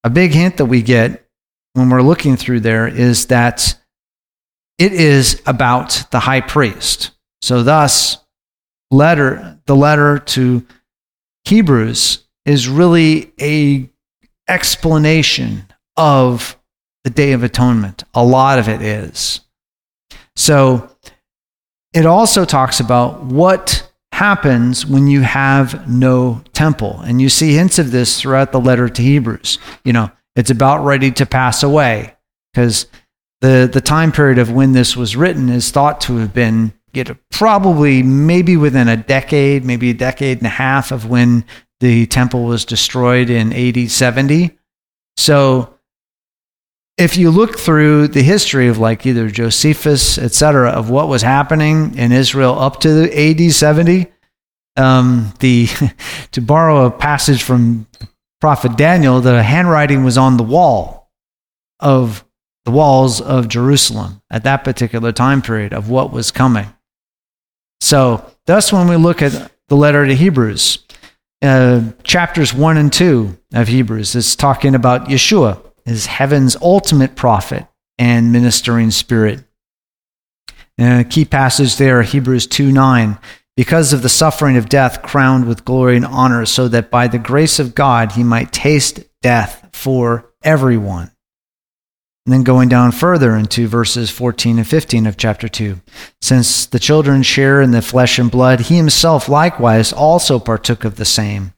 a 0.04 0.10
big 0.10 0.32
hint 0.32 0.58
that 0.58 0.66
we 0.66 0.82
get 0.82 1.26
when 1.72 1.88
we're 1.88 2.02
looking 2.02 2.36
through 2.36 2.60
there 2.60 2.86
is 2.86 3.26
that 3.26 3.74
it 4.78 4.92
is 4.92 5.42
about 5.46 6.04
the 6.10 6.20
high 6.20 6.40
priest. 6.40 7.10
So 7.42 7.62
thus, 7.62 8.18
letter 8.90 9.58
the 9.66 9.76
letter 9.76 10.18
to 10.18 10.66
Hebrews 11.44 12.24
is 12.44 12.68
really 12.68 13.32
a 13.40 13.90
explanation 14.48 15.66
of 15.96 16.56
the 17.04 17.10
Day 17.10 17.32
of 17.32 17.42
Atonement. 17.42 18.04
A 18.14 18.24
lot 18.24 18.58
of 18.58 18.68
it 18.68 18.82
is. 18.82 19.40
So 20.36 20.90
it 21.92 22.06
also 22.06 22.44
talks 22.44 22.80
about 22.80 23.24
what 23.24 23.90
happens 24.12 24.86
when 24.86 25.06
you 25.06 25.22
have 25.22 25.88
no 25.88 26.42
temple. 26.52 27.00
And 27.00 27.20
you 27.20 27.28
see 27.28 27.54
hints 27.54 27.78
of 27.78 27.90
this 27.90 28.20
throughout 28.20 28.52
the 28.52 28.60
letter 28.60 28.88
to 28.88 29.02
Hebrews. 29.02 29.58
You 29.84 29.92
know, 29.92 30.10
it's 30.34 30.50
about 30.50 30.84
ready 30.84 31.10
to 31.12 31.26
pass 31.26 31.62
away 31.62 32.14
because 32.52 32.86
the, 33.40 33.68
the 33.70 33.80
time 33.80 34.12
period 34.12 34.38
of 34.38 34.50
when 34.50 34.72
this 34.72 34.96
was 34.96 35.16
written 35.16 35.48
is 35.48 35.70
thought 35.70 36.00
to 36.02 36.16
have 36.16 36.32
been 36.32 36.72
you 36.92 37.04
know, 37.04 37.16
probably 37.30 38.02
maybe 38.02 38.56
within 38.56 38.88
a 38.88 38.96
decade, 38.96 39.64
maybe 39.64 39.90
a 39.90 39.94
decade 39.94 40.38
and 40.38 40.46
a 40.46 40.50
half 40.50 40.92
of 40.92 41.08
when 41.08 41.44
the 41.80 42.06
temple 42.06 42.44
was 42.44 42.64
destroyed 42.64 43.28
in 43.28 43.52
AD 43.52 43.90
70. 43.90 44.56
So 45.18 45.74
if 46.96 47.18
you 47.18 47.30
look 47.30 47.58
through 47.58 48.08
the 48.08 48.22
history 48.22 48.68
of 48.68 48.78
like 48.78 49.04
either 49.04 49.28
Josephus, 49.28 50.16
etc., 50.16 50.70
of 50.70 50.88
what 50.88 51.08
was 51.08 51.22
happening 51.22 51.96
in 51.98 52.12
Israel 52.12 52.58
up 52.58 52.80
to 52.80 52.90
the 52.90 53.30
AD 53.46 53.52
70, 53.52 54.06
um, 54.76 55.34
the 55.40 55.68
to 56.32 56.40
borrow 56.40 56.86
a 56.86 56.90
passage 56.90 57.42
from 57.42 57.86
prophet 58.40 58.76
Daniel, 58.76 59.20
the 59.20 59.42
handwriting 59.42 60.04
was 60.04 60.16
on 60.16 60.36
the 60.36 60.42
wall 60.42 61.10
of 61.80 62.25
the 62.66 62.72
walls 62.72 63.20
of 63.20 63.48
Jerusalem 63.48 64.20
at 64.28 64.42
that 64.42 64.64
particular 64.64 65.12
time 65.12 65.40
period 65.40 65.72
of 65.72 65.88
what 65.88 66.12
was 66.12 66.32
coming. 66.32 66.66
So, 67.80 68.28
thus, 68.46 68.72
when 68.72 68.88
we 68.88 68.96
look 68.96 69.22
at 69.22 69.52
the 69.68 69.76
letter 69.76 70.04
to 70.04 70.14
Hebrews, 70.14 70.84
uh, 71.42 71.82
chapters 72.02 72.52
1 72.52 72.76
and 72.76 72.92
2 72.92 73.38
of 73.54 73.68
Hebrews 73.68 74.16
is 74.16 74.34
talking 74.34 74.74
about 74.74 75.06
Yeshua 75.08 75.62
as 75.86 76.06
heaven's 76.06 76.56
ultimate 76.56 77.14
prophet 77.14 77.66
and 77.98 78.32
ministering 78.32 78.90
spirit. 78.90 79.44
And 80.76 81.00
a 81.00 81.08
key 81.08 81.24
passage 81.24 81.76
there, 81.76 82.02
Hebrews 82.02 82.48
2 82.48 82.72
9, 82.72 83.18
because 83.56 83.92
of 83.92 84.02
the 84.02 84.08
suffering 84.08 84.56
of 84.56 84.68
death, 84.68 85.02
crowned 85.02 85.46
with 85.46 85.64
glory 85.64 85.96
and 85.96 86.04
honor, 86.04 86.44
so 86.46 86.66
that 86.66 86.90
by 86.90 87.06
the 87.06 87.18
grace 87.18 87.60
of 87.60 87.76
God 87.76 88.12
he 88.12 88.24
might 88.24 88.52
taste 88.52 89.04
death 89.22 89.68
for 89.72 90.32
everyone. 90.42 91.12
And 92.26 92.32
then 92.32 92.42
going 92.42 92.68
down 92.68 92.90
further 92.90 93.36
into 93.36 93.68
verses 93.68 94.10
14 94.10 94.58
and 94.58 94.66
15 94.66 95.06
of 95.06 95.16
chapter 95.16 95.48
2. 95.48 95.80
Since 96.20 96.66
the 96.66 96.80
children 96.80 97.22
share 97.22 97.62
in 97.62 97.70
the 97.70 97.80
flesh 97.80 98.18
and 98.18 98.28
blood, 98.28 98.62
he 98.62 98.76
himself 98.76 99.28
likewise 99.28 99.92
also 99.92 100.40
partook 100.40 100.84
of 100.84 100.96
the 100.96 101.04
same, 101.04 101.54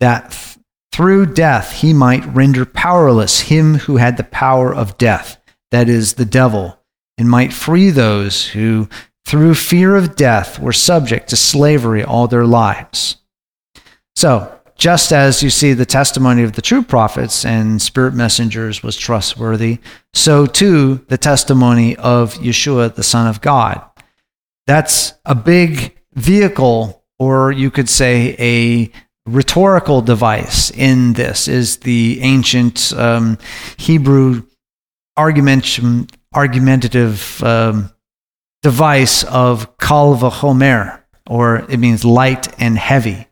that 0.00 0.30
th- 0.30 0.64
through 0.92 1.26
death 1.26 1.72
he 1.72 1.92
might 1.92 2.24
render 2.34 2.64
powerless 2.64 3.40
him 3.40 3.74
who 3.74 3.98
had 3.98 4.16
the 4.16 4.24
power 4.24 4.74
of 4.74 4.96
death, 4.96 5.40
that 5.72 5.90
is, 5.90 6.14
the 6.14 6.24
devil, 6.24 6.78
and 7.18 7.28
might 7.28 7.52
free 7.52 7.90
those 7.90 8.46
who, 8.48 8.88
through 9.26 9.54
fear 9.54 9.94
of 9.94 10.16
death, 10.16 10.58
were 10.58 10.72
subject 10.72 11.28
to 11.28 11.36
slavery 11.36 12.02
all 12.02 12.26
their 12.26 12.46
lives. 12.46 13.18
So, 14.16 14.57
just 14.78 15.12
as 15.12 15.42
you 15.42 15.50
see 15.50 15.72
the 15.72 15.84
testimony 15.84 16.44
of 16.44 16.52
the 16.52 16.62
true 16.62 16.82
prophets 16.82 17.44
and 17.44 17.82
spirit 17.82 18.14
messengers 18.14 18.82
was 18.82 18.96
trustworthy, 18.96 19.78
so 20.14 20.46
too 20.46 21.04
the 21.08 21.18
testimony 21.18 21.96
of 21.96 22.34
Yeshua, 22.34 22.94
the 22.94 23.02
Son 23.02 23.26
of 23.26 23.40
God. 23.40 23.82
That's 24.66 25.14
a 25.24 25.34
big 25.34 25.98
vehicle, 26.14 27.04
or 27.18 27.50
you 27.50 27.70
could 27.70 27.88
say 27.88 28.36
a 28.38 28.92
rhetorical 29.28 30.00
device 30.00 30.70
in 30.70 31.14
this, 31.14 31.48
is 31.48 31.78
the 31.78 32.20
ancient 32.22 32.92
um, 32.94 33.36
Hebrew 33.76 34.44
argument, 35.16 35.80
argumentative 36.34 37.42
um, 37.42 37.90
device 38.62 39.24
of 39.24 39.76
kal 39.78 40.16
v'chomer, 40.16 41.00
or 41.26 41.66
it 41.68 41.78
means 41.78 42.04
light 42.04 42.48
and 42.60 42.78
heavy. 42.78 43.27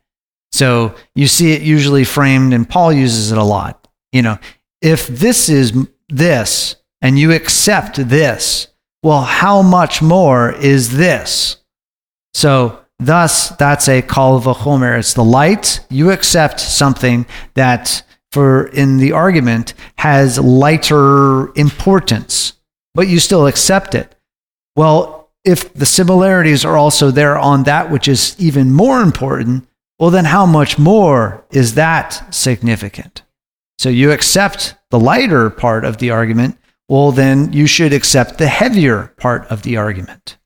So 0.57 0.95
you 1.15 1.27
see 1.27 1.53
it 1.53 1.61
usually 1.61 2.05
framed, 2.05 2.55
and 2.55 2.67
Paul 2.67 2.91
uses 2.91 3.31
it 3.31 3.37
a 3.37 3.45
lot. 3.45 3.87
You 4.11 4.23
know, 4.23 4.39
if 4.81 5.07
this 5.07 5.51
is 5.51 5.87
this 6.09 6.77
and 7.03 7.19
you 7.19 7.33
accept 7.33 8.09
this, 8.09 8.69
well, 9.03 9.21
how 9.21 9.61
much 9.61 10.01
more 10.01 10.53
is 10.53 10.97
this? 10.97 11.59
So, 12.33 12.81
thus, 12.99 13.51
that's 13.51 13.87
a 13.87 14.01
kal 14.01 14.41
v'chomer. 14.41 14.99
It's 14.99 15.13
the 15.13 15.23
light. 15.23 15.81
You 15.91 16.11
accept 16.11 16.59
something 16.59 17.27
that, 17.53 18.03
for 18.33 18.69
in 18.69 18.97
the 18.97 19.13
argument, 19.13 19.75
has 19.99 20.39
lighter 20.39 21.55
importance, 21.55 22.55
but 22.95 23.09
you 23.09 23.21
still 23.21 23.47
accept 23.47 23.95
it. 23.95 24.15
Well, 24.75 25.31
if 25.45 25.75
the 25.75 25.87
similarities 25.87 26.65
are 26.65 26.79
also 26.79 27.11
there 27.11 27.39
on 27.39 27.65
that 27.65 27.91
which 27.91 28.09
is 28.09 28.35
even 28.39 28.73
more 28.73 29.03
important, 29.03 29.69
well, 29.99 30.11
then 30.11 30.27
how 30.27 30.47
much 30.47 30.79
more 30.79 31.45
is 31.51 31.75
that 31.75 32.35
significant? 32.35 33.23
So 33.79 33.89
you 33.89 34.11
accept 34.11 34.75
the 34.91 35.01
lighter 35.01 35.51
part 35.51 35.85
of 35.85 35.99
the 35.99 36.11
argument, 36.11 36.59
well, 36.89 37.13
then 37.13 37.53
you 37.53 37.67
should 37.67 37.93
accept 37.93 38.39
the 38.39 38.47
heavier 38.47 39.15
part 39.17 39.47
of 39.47 39.63
the 39.63 39.77
argument. 39.77 40.39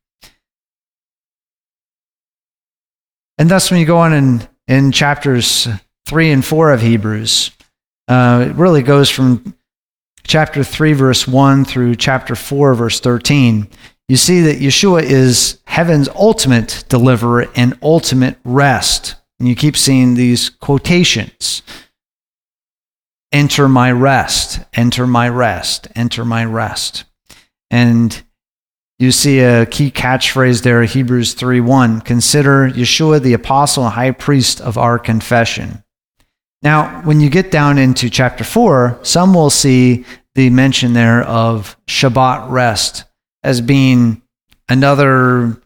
And 3.39 3.51
thus, 3.51 3.71
when 3.71 3.81
you 3.81 3.87
go 3.87 3.99
on 3.99 4.13
in, 4.13 4.49
in 4.69 4.93
chapters 4.93 5.69
3 6.07 6.31
and 6.31 6.45
4 6.45 6.73
of 6.73 6.83
Hebrews, 6.83 7.51
uh, 8.09 8.47
it 8.49 8.55
really 8.55 8.83
goes 8.83 9.11
from 9.11 9.55
chapter 10.25 10.65
3, 10.65 10.93
verse 10.93 11.27
1 11.27 11.65
through 11.65 11.97
chapter 11.97 12.35
4, 12.35 12.75
verse 12.75 13.01
13. 13.01 13.69
You 14.09 14.17
see 14.17 14.41
that 14.43 14.59
Yeshua 14.59 15.03
is 15.03 15.61
heaven's 15.67 16.09
ultimate 16.09 16.85
deliverer 16.89 17.49
and 17.55 17.79
ultimate 17.83 18.37
rest 18.45 19.17
and 19.41 19.49
you 19.49 19.57
keep 19.57 19.77
seeing 19.77 20.15
these 20.15 20.51
quotations 20.51 21.63
Enter 23.33 23.69
my 23.69 23.93
rest, 23.93 24.59
enter 24.73 25.07
my 25.07 25.29
rest, 25.29 25.87
enter 25.95 26.25
my 26.25 26.45
rest. 26.45 27.05
And 27.71 28.21
you 28.99 29.13
see 29.13 29.39
a 29.39 29.67
key 29.67 29.93
catchphrase 29.93 30.65
there, 30.65 30.83
Hebrews 30.83 31.35
3 31.35 31.61
1. 31.61 32.01
Consider 32.01 32.69
Yeshua 32.69 33.23
the 33.23 33.35
apostle 33.35 33.85
and 33.85 33.95
high 33.95 34.11
priest 34.11 34.61
of 34.61 34.77
our 34.77 34.99
confession. 34.99 35.85
Now, 36.63 37.03
when 37.03 37.21
you 37.21 37.31
get 37.31 37.53
down 37.53 37.79
into 37.79 38.11
chapter 38.11 38.43
4, 38.43 38.99
some 39.03 39.33
will 39.33 39.49
see 39.49 40.05
the 40.35 40.51
mention 40.51 40.93
there 40.93 41.23
of 41.23 41.77
Shabbat 41.87 42.51
rest 42.51 43.05
as 43.45 43.61
being 43.61 44.23
another 44.69 45.63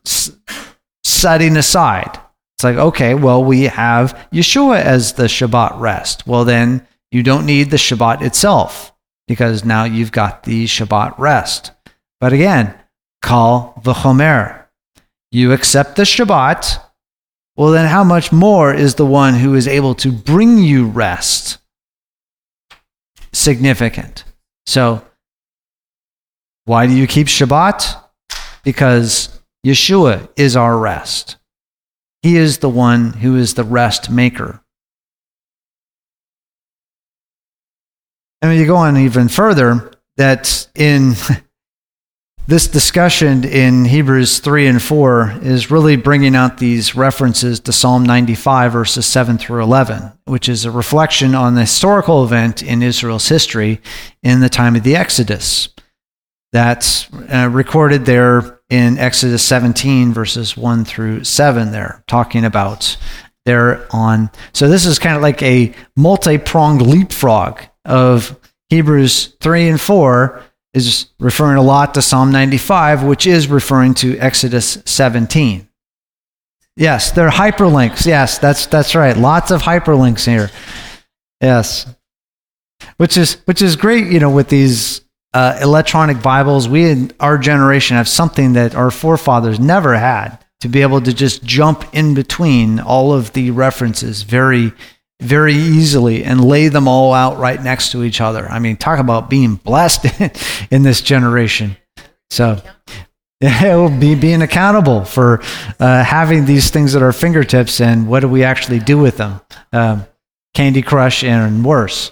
setting 1.02 1.56
aside 1.56 2.20
it's 2.56 2.64
like, 2.64 2.76
okay, 2.76 3.14
well, 3.14 3.42
we 3.42 3.64
have 3.64 4.14
Yeshua 4.32 4.80
as 4.80 5.14
the 5.14 5.24
Shabbat 5.24 5.78
rest. 5.80 6.26
Well, 6.26 6.44
then 6.44 6.86
you 7.10 7.22
don't 7.22 7.46
need 7.46 7.70
the 7.70 7.76
Shabbat 7.76 8.22
itself 8.22 8.92
because 9.26 9.64
now 9.64 9.84
you've 9.84 10.12
got 10.12 10.44
the 10.44 10.66
Shabbat 10.66 11.18
rest. 11.18 11.72
But 12.20 12.32
again, 12.32 12.74
kal 13.22 13.74
v'chomer. 13.82 14.66
you 15.32 15.52
accept 15.52 15.96
the 15.96 16.02
Shabbat, 16.02 16.80
well, 17.56 17.70
then 17.70 17.88
how 17.88 18.02
much 18.02 18.32
more 18.32 18.74
is 18.74 18.96
the 18.96 19.06
one 19.06 19.34
who 19.34 19.54
is 19.54 19.68
able 19.68 19.94
to 19.96 20.10
bring 20.10 20.58
you 20.58 20.86
rest 20.86 21.58
significant? 23.32 24.24
So, 24.66 25.04
why 26.64 26.86
do 26.86 26.94
you 26.94 27.06
keep 27.06 27.28
Shabbat? 27.28 27.96
Because 28.64 29.40
Yeshua 29.64 30.28
is 30.36 30.56
our 30.56 30.76
rest. 30.76 31.36
He 32.24 32.38
is 32.38 32.56
the 32.56 32.70
one 32.70 33.12
who 33.12 33.36
is 33.36 33.52
the 33.52 33.64
rest 33.64 34.08
maker. 34.08 34.62
And 38.40 38.50
when 38.50 38.58
you 38.58 38.66
go 38.66 38.76
on 38.76 38.96
even 38.96 39.28
further, 39.28 39.92
that 40.16 40.66
in 40.74 41.12
this 42.46 42.66
discussion 42.66 43.44
in 43.44 43.84
Hebrews 43.84 44.38
3 44.38 44.68
and 44.68 44.82
4 44.82 45.40
is 45.42 45.70
really 45.70 45.96
bringing 45.96 46.34
out 46.34 46.56
these 46.56 46.94
references 46.94 47.60
to 47.60 47.74
Psalm 47.74 48.04
95, 48.04 48.72
verses 48.72 49.04
7 49.04 49.36
through 49.36 49.62
11, 49.62 50.10
which 50.24 50.48
is 50.48 50.64
a 50.64 50.70
reflection 50.70 51.34
on 51.34 51.56
the 51.56 51.60
historical 51.60 52.24
event 52.24 52.62
in 52.62 52.82
Israel's 52.82 53.28
history 53.28 53.82
in 54.22 54.40
the 54.40 54.48
time 54.48 54.76
of 54.76 54.82
the 54.82 54.96
Exodus. 54.96 55.68
That's 56.52 57.06
uh, 57.12 57.50
recorded 57.52 58.06
there 58.06 58.53
in 58.70 58.98
Exodus 58.98 59.42
17, 59.42 60.12
verses 60.12 60.56
1 60.56 60.84
through 60.84 61.24
7, 61.24 61.70
there, 61.70 62.02
talking 62.06 62.44
about 62.44 62.96
there 63.44 63.86
on. 63.90 64.30
So 64.52 64.68
this 64.68 64.86
is 64.86 64.98
kind 64.98 65.16
of 65.16 65.22
like 65.22 65.42
a 65.42 65.74
multi 65.96 66.38
pronged 66.38 66.82
leapfrog 66.82 67.60
of 67.84 68.38
Hebrews 68.70 69.36
3 69.40 69.68
and 69.68 69.80
4 69.80 70.42
is 70.72 71.06
referring 71.20 71.56
a 71.56 71.62
lot 71.62 71.94
to 71.94 72.02
Psalm 72.02 72.32
95, 72.32 73.04
which 73.04 73.26
is 73.26 73.48
referring 73.48 73.94
to 73.94 74.18
Exodus 74.18 74.78
17. 74.84 75.68
Yes, 76.76 77.12
they're 77.12 77.30
hyperlinks. 77.30 78.04
Yes, 78.04 78.38
that's 78.38 78.66
that's 78.66 78.96
right. 78.96 79.16
Lots 79.16 79.52
of 79.52 79.62
hyperlinks 79.62 80.26
here. 80.26 80.50
Yes, 81.40 81.86
which 82.96 83.16
is 83.16 83.34
which 83.44 83.62
is 83.62 83.76
great. 83.76 84.08
You 84.08 84.18
know, 84.18 84.30
with 84.30 84.48
these 84.48 85.02
uh, 85.34 85.58
electronic 85.60 86.22
Bibles, 86.22 86.68
we 86.68 86.88
in 86.88 87.12
our 87.20 87.36
generation 87.36 87.96
have 87.96 88.08
something 88.08 88.54
that 88.54 88.74
our 88.74 88.90
forefathers 88.90 89.58
never 89.58 89.94
had 89.94 90.38
to 90.60 90.68
be 90.68 90.80
able 90.80 91.00
to 91.00 91.12
just 91.12 91.42
jump 91.44 91.84
in 91.92 92.14
between 92.14 92.80
all 92.80 93.12
of 93.12 93.32
the 93.34 93.50
references 93.50 94.22
very 94.22 94.72
very 95.20 95.54
easily 95.54 96.24
and 96.24 96.44
lay 96.44 96.68
them 96.68 96.88
all 96.88 97.12
out 97.14 97.38
right 97.38 97.62
next 97.62 97.92
to 97.92 98.02
each 98.02 98.20
other. 98.20 98.46
I 98.48 98.58
mean, 98.58 98.76
talk 98.76 98.98
about 98.98 99.30
being 99.30 99.54
blessed 99.54 100.06
in 100.70 100.82
this 100.82 101.00
generation. 101.00 101.76
So, 102.30 102.60
yeah, 103.40 103.76
we'll 103.76 103.98
be 103.98 104.14
being 104.14 104.42
accountable 104.42 105.04
for 105.04 105.40
uh, 105.80 106.04
having 106.04 106.44
these 106.44 106.70
things 106.70 106.94
at 106.94 107.02
our 107.02 107.12
fingertips 107.12 107.80
and 107.80 108.08
what 108.08 108.20
do 108.20 108.28
we 108.28 108.44
actually 108.44 108.80
do 108.80 108.98
with 108.98 109.16
them? 109.16 109.40
Um, 109.72 110.06
Candy 110.52 110.82
Crush 110.82 111.24
and 111.24 111.64
worse. 111.64 112.10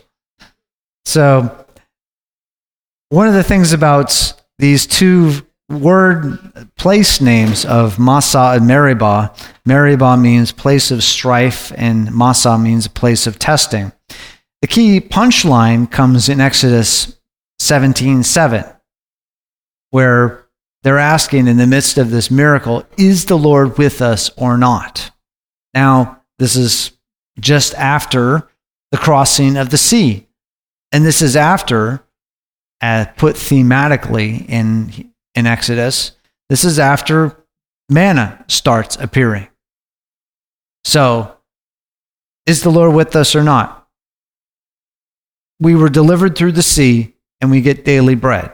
So, 1.05 1.62
one 3.13 3.29
of 3.29 3.35
the 3.35 3.43
things 3.43 3.75
about 3.75 4.33
these 4.59 4.87
two 4.87 5.31
word 5.69 6.39
place 6.77 7.21
names 7.21 7.67
of 7.67 7.99
Massa 7.99 8.55
and 8.57 8.67
Meribah. 8.67 9.35
Meribah 9.67 10.17
means 10.17 10.51
place 10.51 10.91
of 10.91 11.05
strife, 11.05 11.73
and 11.77 12.11
Massa 12.11 12.57
means 12.57 12.89
place 12.89 13.27
of 13.27 13.39
testing. 13.39 13.93
The 14.63 14.67
key 14.67 14.99
punchline 14.99 15.91
comes 15.91 16.31
in 16.31 16.41
Exodus 16.41 17.19
17:7, 17.59 18.65
where 19.91 20.47
they're 20.83 20.99
asking 20.99 21.49
in 21.49 21.59
the 21.59 21.67
midst 21.67 21.99
of 21.99 22.11
this 22.11 22.31
miracle, 22.31 22.87
"Is 22.97 23.27
the 23.27 23.37
Lord 23.37 23.77
with 23.77 24.01
us 24.01 24.31
or 24.37 24.57
not?" 24.57 25.11
Now, 25.75 26.23
this 26.39 26.57
is 26.57 26.93
just 27.39 27.75
after 27.75 28.49
the 28.91 28.97
crossing 28.97 29.59
of 29.59 29.69
the 29.69 29.77
sea, 29.77 30.29
and 30.91 31.05
this 31.05 31.21
is 31.21 31.37
after, 31.37 32.05
uh, 32.83 33.07
put 33.17 33.37
thematically 33.37 34.47
in 34.49 35.13
in 35.35 35.47
Exodus. 35.47 36.13
This 36.51 36.65
is 36.65 36.79
after 36.79 37.37
manna 37.89 38.45
starts 38.49 38.97
appearing. 38.97 39.49
So, 40.85 41.37
is 42.47 42.63
the 42.63 42.71
Lord 42.71 42.95
with 42.95 43.15
us 43.17 43.35
or 43.35 43.43
not? 43.43 43.89
We 45.61 45.75
were 45.77 45.89
delivered 45.89 46.37
through 46.37 46.53
the 46.53 46.63
sea 46.63 47.15
and 47.41 47.51
we 47.51 47.61
get 47.61 47.85
daily 47.85 48.17
bread. 48.17 48.53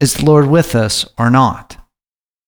Is 0.00 0.14
the 0.14 0.26
Lord 0.26 0.46
with 0.46 0.74
us 0.74 1.08
or 1.18 1.30
not? 1.30 1.76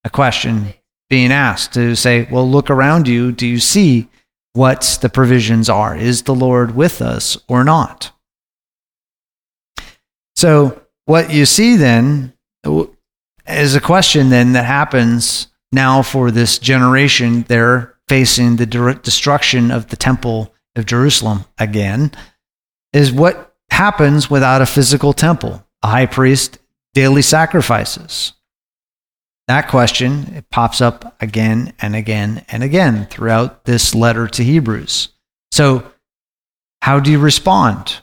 A 0.04 0.10
question 0.10 0.74
being 1.08 1.32
asked 1.32 1.74
to 1.74 1.96
say, 1.96 2.28
well, 2.30 2.48
look 2.48 2.70
around 2.70 3.08
you. 3.08 3.32
Do 3.32 3.46
you 3.46 3.58
see 3.58 4.08
what 4.52 4.98
the 5.00 5.08
provisions 5.08 5.68
are? 5.68 5.96
Is 5.96 6.22
the 6.22 6.34
Lord 6.34 6.74
with 6.74 7.02
us 7.02 7.38
or 7.48 7.64
not? 7.64 8.12
So, 10.36 10.80
what 11.11 11.33
you 11.33 11.44
see 11.44 11.75
then 11.75 12.33
is 13.49 13.75
a 13.75 13.81
question 13.81 14.31
then 14.31 14.53
that 14.53 14.64
happens 14.64 15.49
now 15.73 16.03
for 16.03 16.31
this 16.31 16.57
generation. 16.57 17.42
They're 17.49 17.96
facing 18.07 18.57
the 18.57 18.66
destruction 19.03 19.73
of 19.73 19.88
the 19.88 19.96
temple 19.96 20.55
of 20.77 20.87
Jerusalem 20.87 21.46
again. 21.59 22.12
Is 22.92 23.11
what 23.11 23.57
happens 23.73 24.31
without 24.31 24.62
a 24.62 24.66
physical 24.66 25.12
temple, 25.12 25.66
a 25.83 25.88
high 25.88 26.07
priest, 26.07 26.61
daily 26.94 27.23
sacrifices? 27.23 28.35
That 29.49 29.66
question 29.66 30.33
it 30.37 30.49
pops 30.49 30.81
up 30.81 31.20
again 31.20 31.73
and 31.81 31.96
again 31.96 32.44
and 32.49 32.62
again 32.62 33.07
throughout 33.07 33.64
this 33.64 33.96
letter 33.96 34.29
to 34.29 34.44
Hebrews. 34.44 35.09
So, 35.51 35.90
how 36.83 37.01
do 37.01 37.11
you 37.11 37.18
respond? 37.18 37.99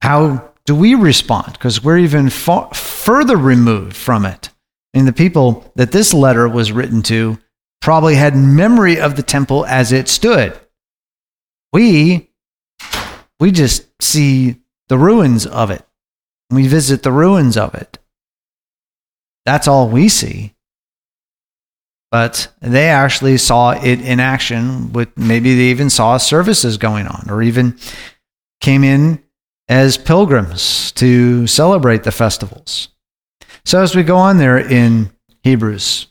How 0.00 0.48
do 0.68 0.74
we 0.74 0.94
respond? 0.94 1.54
Because 1.54 1.82
we're 1.82 1.96
even 1.96 2.28
far, 2.28 2.68
further 2.74 3.38
removed 3.38 3.96
from 3.96 4.26
it. 4.26 4.50
And 4.92 5.08
the 5.08 5.14
people 5.14 5.72
that 5.76 5.92
this 5.92 6.12
letter 6.12 6.46
was 6.46 6.72
written 6.72 7.02
to 7.04 7.38
probably 7.80 8.16
had 8.16 8.36
memory 8.36 9.00
of 9.00 9.16
the 9.16 9.22
temple 9.22 9.64
as 9.64 9.92
it 9.92 10.08
stood. 10.08 10.60
We, 11.72 12.28
we 13.40 13.50
just 13.50 13.86
see 14.02 14.56
the 14.90 14.98
ruins 14.98 15.46
of 15.46 15.70
it. 15.70 15.86
We 16.50 16.68
visit 16.68 17.02
the 17.02 17.12
ruins 17.12 17.56
of 17.56 17.74
it. 17.74 17.98
That's 19.46 19.68
all 19.68 19.88
we 19.88 20.10
see. 20.10 20.54
But 22.10 22.52
they 22.60 22.90
actually 22.90 23.38
saw 23.38 23.70
it 23.70 24.02
in 24.02 24.20
action 24.20 24.92
with 24.92 25.16
maybe 25.16 25.54
they 25.54 25.70
even 25.70 25.88
saw 25.88 26.18
services 26.18 26.76
going 26.76 27.06
on 27.06 27.30
or 27.30 27.40
even 27.40 27.78
came 28.60 28.84
in 28.84 29.22
as 29.68 29.98
pilgrims 29.98 30.92
to 30.92 31.46
celebrate 31.46 32.04
the 32.04 32.12
festivals. 32.12 32.88
So 33.64 33.82
as 33.82 33.94
we 33.94 34.02
go 34.02 34.16
on 34.16 34.38
there 34.38 34.58
in 34.58 35.10
Hebrews, 35.42 36.06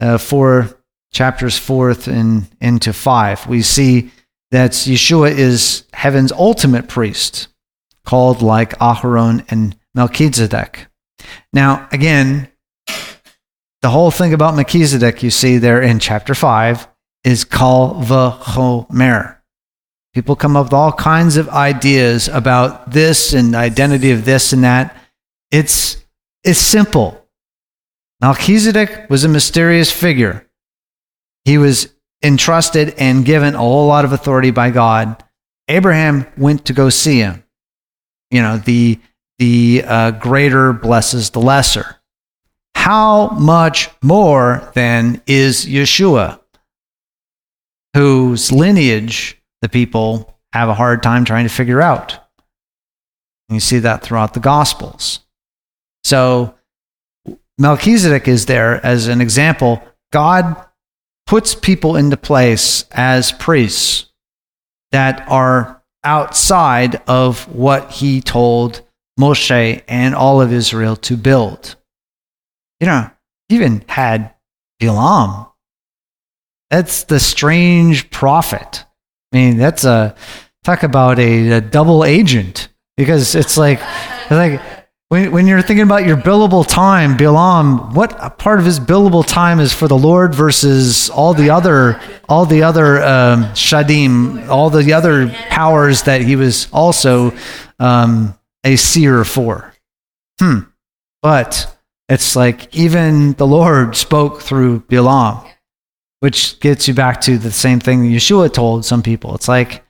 uh, 0.00 0.18
four 0.18 0.78
chapters 1.12 1.58
fourth 1.58 2.06
and 2.06 2.48
into 2.60 2.92
five, 2.92 3.46
we 3.46 3.62
see 3.62 4.10
that 4.50 4.72
Yeshua 4.72 5.30
is 5.30 5.84
heaven's 5.92 6.32
ultimate 6.32 6.88
priest, 6.88 7.48
called 8.04 8.42
like 8.42 8.78
Aharon 8.78 9.44
and 9.50 9.76
Melchizedek. 9.94 10.86
Now, 11.52 11.88
again, 11.92 12.48
the 13.82 13.90
whole 13.90 14.10
thing 14.10 14.32
about 14.32 14.54
Melchizedek 14.54 15.22
you 15.22 15.30
see 15.30 15.58
there 15.58 15.82
in 15.82 15.98
chapter 15.98 16.34
5 16.34 16.86
is 17.24 17.44
kal 17.44 17.94
v'chomer. 17.94 19.38
People 20.14 20.36
come 20.36 20.56
up 20.56 20.66
with 20.66 20.72
all 20.74 20.92
kinds 20.92 21.36
of 21.36 21.48
ideas 21.48 22.28
about 22.28 22.90
this 22.90 23.32
and 23.32 23.54
identity 23.54 24.10
of 24.10 24.24
this 24.24 24.52
and 24.52 24.64
that. 24.64 24.96
It's 25.50 26.04
it's 26.44 26.58
simple. 26.58 27.26
Melchizedek 28.20 29.08
was 29.08 29.24
a 29.24 29.28
mysterious 29.28 29.90
figure. 29.90 30.46
He 31.44 31.58
was 31.58 31.92
entrusted 32.22 32.94
and 32.98 33.24
given 33.24 33.54
a 33.54 33.58
whole 33.58 33.86
lot 33.86 34.04
of 34.04 34.12
authority 34.12 34.50
by 34.50 34.70
God. 34.70 35.22
Abraham 35.68 36.26
went 36.36 36.66
to 36.66 36.72
go 36.72 36.88
see 36.88 37.18
him. 37.18 37.42
You 38.30 38.42
know, 38.42 38.58
the, 38.58 39.00
the 39.38 39.82
uh, 39.86 40.10
greater 40.12 40.72
blesses 40.72 41.30
the 41.30 41.40
lesser. 41.40 41.96
How 42.74 43.28
much 43.30 43.90
more 44.02 44.70
then 44.74 45.22
is 45.26 45.66
Yeshua, 45.66 46.40
whose 47.94 48.50
lineage 48.52 49.41
the 49.62 49.68
people 49.68 50.38
have 50.52 50.68
a 50.68 50.74
hard 50.74 51.02
time 51.02 51.24
trying 51.24 51.46
to 51.46 51.54
figure 51.54 51.80
out? 51.80 52.12
And 53.48 53.56
you 53.56 53.60
see 53.60 53.78
that 53.78 54.02
throughout 54.02 54.34
the 54.34 54.40
Gospels. 54.40 55.20
So 56.04 56.54
Melchizedek 57.58 58.28
is 58.28 58.46
there 58.46 58.84
as 58.84 59.08
an 59.08 59.20
example. 59.20 59.82
God 60.12 60.56
puts 61.26 61.54
people 61.54 61.96
into 61.96 62.16
place 62.16 62.84
as 62.92 63.32
priests 63.32 64.10
that 64.90 65.24
are 65.28 65.82
outside 66.04 67.00
of 67.06 67.48
what 67.54 67.90
he 67.90 68.20
told 68.20 68.82
Moshe 69.18 69.82
and 69.86 70.14
all 70.14 70.40
of 70.40 70.52
Israel 70.52 70.96
to 70.96 71.16
build. 71.16 71.76
You 72.80 72.86
know, 72.86 73.10
even 73.48 73.84
had 73.88 74.34
Bilam 74.80 75.52
That's 76.70 77.04
the 77.04 77.20
strange 77.20 78.10
prophet. 78.10 78.84
I 79.32 79.36
mean, 79.36 79.56
that's 79.56 79.84
a 79.84 80.14
talk 80.62 80.82
about 80.82 81.18
a, 81.18 81.50
a 81.52 81.60
double 81.60 82.04
agent 82.04 82.68
because 82.96 83.34
it's 83.34 83.56
like, 83.56 83.80
it's 83.80 84.30
like 84.30 84.60
when, 85.08 85.32
when 85.32 85.46
you're 85.46 85.62
thinking 85.62 85.84
about 85.84 86.06
your 86.06 86.16
billable 86.16 86.66
time, 86.66 87.16
Bilam, 87.16 87.94
what 87.94 88.38
part 88.38 88.58
of 88.58 88.64
his 88.64 88.78
billable 88.78 89.26
time 89.26 89.60
is 89.60 89.72
for 89.72 89.88
the 89.88 89.96
Lord 89.96 90.34
versus 90.34 91.10
all 91.10 91.34
the 91.34 91.50
other, 91.50 92.00
all 92.28 92.46
the 92.46 92.62
other 92.62 93.02
um, 93.02 93.44
shadim, 93.52 94.48
all 94.48 94.70
the 94.70 94.92
other 94.92 95.28
powers 95.48 96.04
that 96.04 96.22
he 96.22 96.36
was 96.36 96.68
also 96.72 97.34
um, 97.78 98.38
a 98.64 98.76
seer 98.76 99.24
for? 99.24 99.74
Hmm. 100.40 100.60
But 101.20 101.76
it's 102.08 102.34
like 102.34 102.74
even 102.74 103.32
the 103.34 103.46
Lord 103.46 103.96
spoke 103.96 104.40
through 104.40 104.80
Bilam, 104.80 105.46
which 106.22 106.60
gets 106.60 106.86
you 106.86 106.94
back 106.94 107.20
to 107.20 107.36
the 107.36 107.50
same 107.50 107.80
thing 107.80 108.04
Yeshua 108.04 108.52
told 108.52 108.84
some 108.84 109.02
people. 109.02 109.34
It's 109.34 109.48
like 109.48 109.84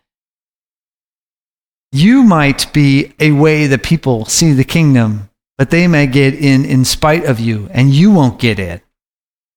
you 1.92 2.22
might 2.22 2.72
be 2.72 3.12
a 3.20 3.32
way 3.32 3.66
that 3.66 3.82
people 3.82 4.24
see 4.24 4.52
the 4.52 4.64
kingdom, 4.64 5.28
but 5.58 5.68
they 5.68 5.86
may 5.86 6.06
get 6.06 6.32
in 6.32 6.64
in 6.64 6.86
spite 6.86 7.26
of 7.26 7.38
you, 7.38 7.68
and 7.70 7.90
you 7.90 8.10
won't 8.10 8.40
get 8.40 8.58
in. 8.58 8.80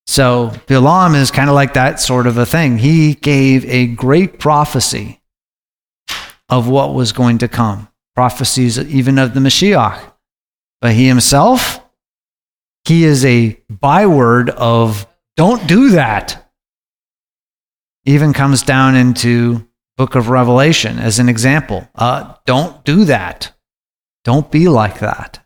So 0.06 0.50
Bilam 0.68 1.16
is 1.16 1.32
kind 1.32 1.50
of 1.50 1.56
like 1.56 1.76
that 1.76 2.02
sort 2.02 2.28
of 2.28 2.38
a 2.38 2.46
thing. 2.46 2.78
He 2.78 3.14
gave 3.14 3.64
a 3.68 3.88
great 3.88 4.38
prophecy 4.38 5.22
of 6.50 6.68
what 6.68 6.94
was 6.94 7.14
going 7.14 7.38
to 7.38 7.48
come, 7.48 7.88
prophecies 8.16 8.78
even 8.78 9.18
of 9.18 9.34
the 9.34 9.40
Mashiach. 9.40 10.12
But 10.82 10.92
he 10.92 11.08
himself, 11.08 11.80
he 12.84 13.06
is 13.06 13.24
a 13.24 13.58
byword 13.70 14.50
of 14.50 15.08
don't 15.38 15.66
do 15.68 15.92
that. 15.92 16.45
Even 18.06 18.34
comes 18.34 18.62
down 18.62 18.96
into 18.96 19.68
book 19.98 20.16
of 20.16 20.30
Revelation 20.30 21.00
as 21.00 21.20
an 21.20 21.30
example. 21.30 21.88
Uh, 21.96 22.36
don't 22.46 22.84
do 22.84 23.06
that. 23.06 23.52
Don't 24.24 24.52
be 24.52 24.68
like 24.68 25.00
that. 25.00 25.44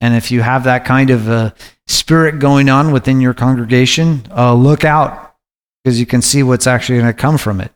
And 0.00 0.14
if 0.14 0.30
you 0.30 0.42
have 0.42 0.64
that 0.64 0.84
kind 0.84 1.10
of 1.10 1.28
a 1.28 1.54
spirit 1.86 2.40
going 2.40 2.68
on 2.68 2.92
within 2.92 3.20
your 3.20 3.34
congregation, 3.34 4.26
uh, 4.36 4.54
look 4.54 4.84
out 4.84 5.36
because 5.82 6.00
you 6.00 6.06
can 6.06 6.22
see 6.22 6.42
what's 6.42 6.66
actually 6.66 6.98
going 6.98 7.12
to 7.12 7.20
come 7.20 7.38
from 7.38 7.60
it. 7.60 7.72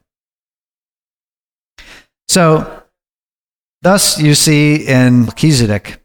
So, 2.29 2.83
thus 3.83 4.21
you 4.21 4.35
see 4.35 4.87
in 4.87 5.23
Melchizedek, 5.23 6.03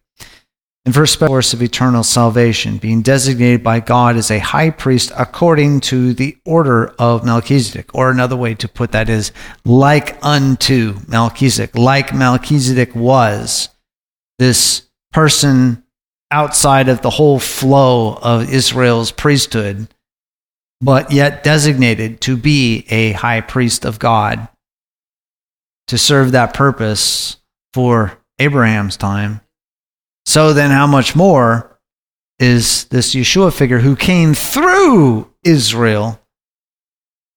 in 0.85 0.91
verse 0.91 1.17
source 1.17 1.53
of 1.53 1.61
eternal 1.61 2.03
salvation, 2.03 2.77
being 2.77 3.01
designated 3.03 3.63
by 3.63 3.79
God 3.79 4.15
as 4.15 4.31
a 4.31 4.39
high 4.39 4.71
priest 4.71 5.11
according 5.15 5.79
to 5.81 6.13
the 6.13 6.37
order 6.43 6.87
of 6.97 7.23
Melchizedek. 7.23 7.93
Or 7.93 8.09
another 8.09 8.35
way 8.35 8.55
to 8.55 8.67
put 8.67 8.91
that 8.93 9.07
is 9.07 9.31
like 9.63 10.17
unto 10.25 10.95
Melchizedek, 11.07 11.77
like 11.77 12.15
Melchizedek 12.15 12.95
was 12.95 13.69
this 14.39 14.87
person 15.11 15.83
outside 16.31 16.89
of 16.89 17.01
the 17.01 17.09
whole 17.11 17.39
flow 17.39 18.15
of 18.15 18.51
Israel's 18.51 19.11
priesthood, 19.11 19.87
but 20.79 21.11
yet 21.11 21.43
designated 21.43 22.21
to 22.21 22.35
be 22.35 22.85
a 22.89 23.11
high 23.11 23.41
priest 23.41 23.85
of 23.85 23.99
God 23.99 24.47
to 25.87 25.97
serve 25.97 26.31
that 26.31 26.55
purpose 26.55 27.37
for 27.73 28.17
Abraham's 28.39 28.97
time 28.97 29.40
so 30.31 30.53
then, 30.53 30.71
how 30.71 30.87
much 30.87 31.13
more 31.13 31.77
is 32.39 32.85
this 32.85 33.13
Yeshua 33.13 33.53
figure 33.53 33.79
who 33.79 33.97
came 33.97 34.33
through 34.33 35.29
Israel, 35.43 36.21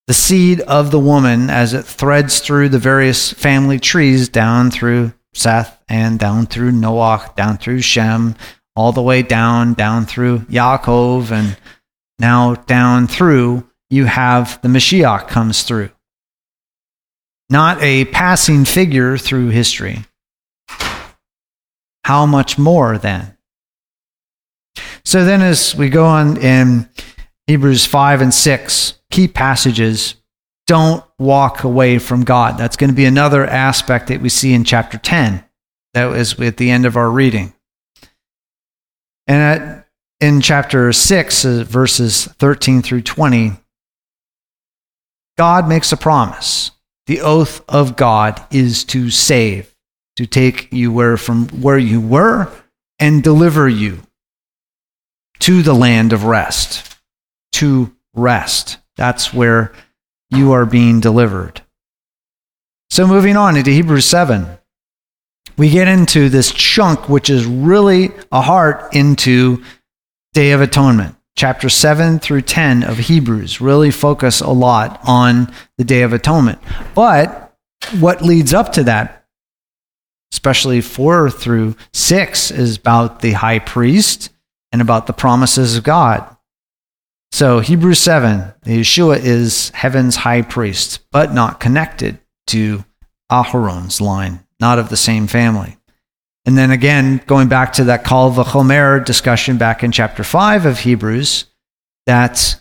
the 0.06 0.14
seed 0.14 0.60
of 0.60 0.92
the 0.92 1.00
woman, 1.00 1.50
as 1.50 1.74
it 1.74 1.84
threads 1.84 2.38
through 2.38 2.68
the 2.68 2.78
various 2.78 3.32
family 3.32 3.80
trees 3.80 4.28
down 4.28 4.70
through 4.70 5.12
Seth 5.34 5.82
and 5.88 6.20
down 6.20 6.46
through 6.46 6.70
Noah, 6.70 7.32
down 7.34 7.58
through 7.58 7.80
Shem, 7.80 8.36
all 8.76 8.92
the 8.92 9.02
way 9.02 9.22
down, 9.22 9.74
down 9.74 10.06
through 10.06 10.42
Yaakov, 10.42 11.32
and 11.32 11.56
now 12.20 12.54
down 12.54 13.08
through, 13.08 13.68
you 13.90 14.04
have 14.04 14.62
the 14.62 14.68
Mashiach 14.68 15.26
comes 15.26 15.64
through. 15.64 15.90
Not 17.50 17.82
a 17.82 18.04
passing 18.04 18.64
figure 18.64 19.18
through 19.18 19.48
history 19.48 20.04
how 22.04 22.26
much 22.26 22.58
more 22.58 22.98
then? 22.98 23.36
So 25.04 25.24
then, 25.24 25.42
as 25.42 25.74
we 25.74 25.88
go 25.88 26.04
on 26.04 26.36
in 26.36 26.88
Hebrews 27.46 27.86
5 27.86 28.22
and 28.22 28.34
6, 28.34 28.94
key 29.10 29.28
passages, 29.28 30.16
don't 30.66 31.04
walk 31.18 31.64
away 31.64 31.98
from 31.98 32.24
God. 32.24 32.58
That's 32.58 32.76
going 32.76 32.90
to 32.90 32.96
be 32.96 33.04
another 33.04 33.46
aspect 33.46 34.08
that 34.08 34.20
we 34.20 34.28
see 34.28 34.52
in 34.52 34.64
chapter 34.64 34.98
10. 34.98 35.44
That 35.92 36.06
was 36.06 36.38
at 36.40 36.56
the 36.56 36.70
end 36.70 36.86
of 36.86 36.96
our 36.96 37.10
reading. 37.10 37.52
And 39.26 39.42
at, 39.42 39.88
in 40.20 40.40
chapter 40.40 40.92
6, 40.92 41.44
uh, 41.44 41.64
verses 41.66 42.24
13 42.24 42.82
through 42.82 43.02
20, 43.02 43.52
God 45.36 45.68
makes 45.68 45.92
a 45.92 45.96
promise. 45.96 46.70
The 47.06 47.20
oath 47.20 47.62
of 47.68 47.96
God 47.96 48.42
is 48.50 48.84
to 48.84 49.10
save 49.10 49.73
to 50.16 50.26
take 50.26 50.72
you 50.72 50.92
where 50.92 51.16
from 51.16 51.48
where 51.48 51.78
you 51.78 52.00
were 52.00 52.50
and 52.98 53.22
deliver 53.22 53.68
you 53.68 54.00
to 55.40 55.62
the 55.62 55.74
land 55.74 56.12
of 56.12 56.24
rest, 56.24 56.96
to 57.52 57.94
rest. 58.14 58.78
That's 58.96 59.34
where 59.34 59.72
you 60.30 60.52
are 60.52 60.66
being 60.66 61.00
delivered. 61.00 61.62
So, 62.90 63.06
moving 63.06 63.36
on 63.36 63.56
into 63.56 63.70
Hebrews 63.70 64.06
7, 64.06 64.46
we 65.56 65.70
get 65.70 65.88
into 65.88 66.28
this 66.28 66.52
chunk, 66.52 67.08
which 67.08 67.30
is 67.30 67.44
really 67.46 68.12
a 68.30 68.40
heart 68.40 68.94
into 68.94 69.62
Day 70.32 70.52
of 70.52 70.60
Atonement. 70.60 71.16
Chapter 71.36 71.68
7 71.68 72.20
through 72.20 72.42
10 72.42 72.84
of 72.84 72.98
Hebrews 72.98 73.60
really 73.60 73.90
focus 73.90 74.40
a 74.40 74.50
lot 74.50 75.00
on 75.04 75.52
the 75.78 75.84
Day 75.84 76.02
of 76.02 76.12
Atonement. 76.12 76.60
But 76.94 77.56
what 77.98 78.22
leads 78.22 78.54
up 78.54 78.72
to 78.74 78.84
that 78.84 79.23
especially 80.34 80.80
four 80.80 81.30
through 81.30 81.76
six, 81.92 82.50
is 82.50 82.76
about 82.76 83.20
the 83.20 83.30
high 83.30 83.60
priest 83.60 84.30
and 84.72 84.82
about 84.82 85.06
the 85.06 85.12
promises 85.12 85.76
of 85.76 85.84
God. 85.84 86.28
So, 87.30 87.60
Hebrews 87.60 88.00
7, 88.00 88.52
Yeshua 88.64 89.20
is 89.20 89.70
heaven's 89.70 90.16
high 90.16 90.42
priest, 90.42 90.98
but 91.12 91.32
not 91.32 91.60
connected 91.60 92.18
to 92.48 92.84
Aharon's 93.30 94.00
line, 94.00 94.44
not 94.58 94.80
of 94.80 94.88
the 94.88 94.96
same 94.96 95.28
family. 95.28 95.76
And 96.44 96.58
then 96.58 96.72
again, 96.72 97.22
going 97.28 97.48
back 97.48 97.72
to 97.74 97.84
that 97.84 98.04
Kal 98.04 98.32
Vachomer 98.32 99.04
discussion 99.04 99.56
back 99.56 99.84
in 99.84 99.92
chapter 99.92 100.24
5 100.24 100.66
of 100.66 100.80
Hebrews, 100.80 101.44
that 102.06 102.60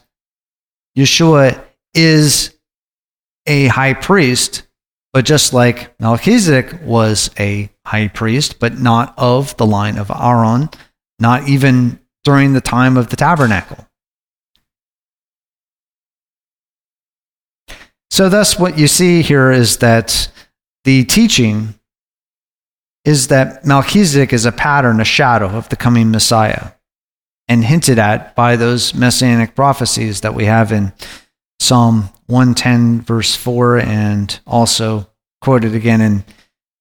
Yeshua 0.96 1.60
is 1.96 2.56
a 3.48 3.66
high 3.68 3.94
priest, 3.94 4.68
but 5.14 5.26
just 5.26 5.54
like 5.54 5.98
Melchizedek 6.00 6.82
was 6.84 7.30
a 7.40 7.70
high 7.86 8.08
priest, 8.08 8.60
but 8.60 8.80
not 8.80 9.14
of 9.18 9.56
the 9.58 9.66
line 9.66 9.98
of 9.98 10.12
Aaron, 10.12 10.70
not 11.20 11.48
even 11.48 12.00
during 12.24 12.54
the 12.54 12.62
time 12.62 12.98
of 12.98 13.10
the 13.10 13.16
tabernacle. 13.16 13.88
So, 18.10 18.30
thus, 18.30 18.60
what 18.60 18.78
you 18.78 18.88
see 18.88 19.22
here 19.22 19.52
is 19.52 19.78
that 19.78 20.32
the 20.84 21.04
teaching 21.06 21.76
is 23.06 23.28
that 23.28 23.66
Melchizedek 23.66 24.34
is 24.34 24.46
a 24.46 24.52
pattern, 24.52 25.00
a 25.00 25.06
shadow 25.06 25.48
of 25.48 25.70
the 25.70 25.76
coming 25.76 26.12
Messiah, 26.12 26.72
and 27.48 27.66
hinted 27.66 28.00
at 28.00 28.36
by 28.36 28.56
those 28.56 28.94
messianic 28.94 29.56
prophecies 29.56 30.22
that 30.22 30.34
we 30.34 30.46
have 30.46 30.72
in 30.72 30.94
Psalm 31.64 32.10
110, 32.28 33.02
verse 33.02 33.36
4, 33.36 33.80
and 33.80 34.38
also 34.46 35.10
quoted 35.40 35.74
again 35.74 36.02
in, 36.02 36.26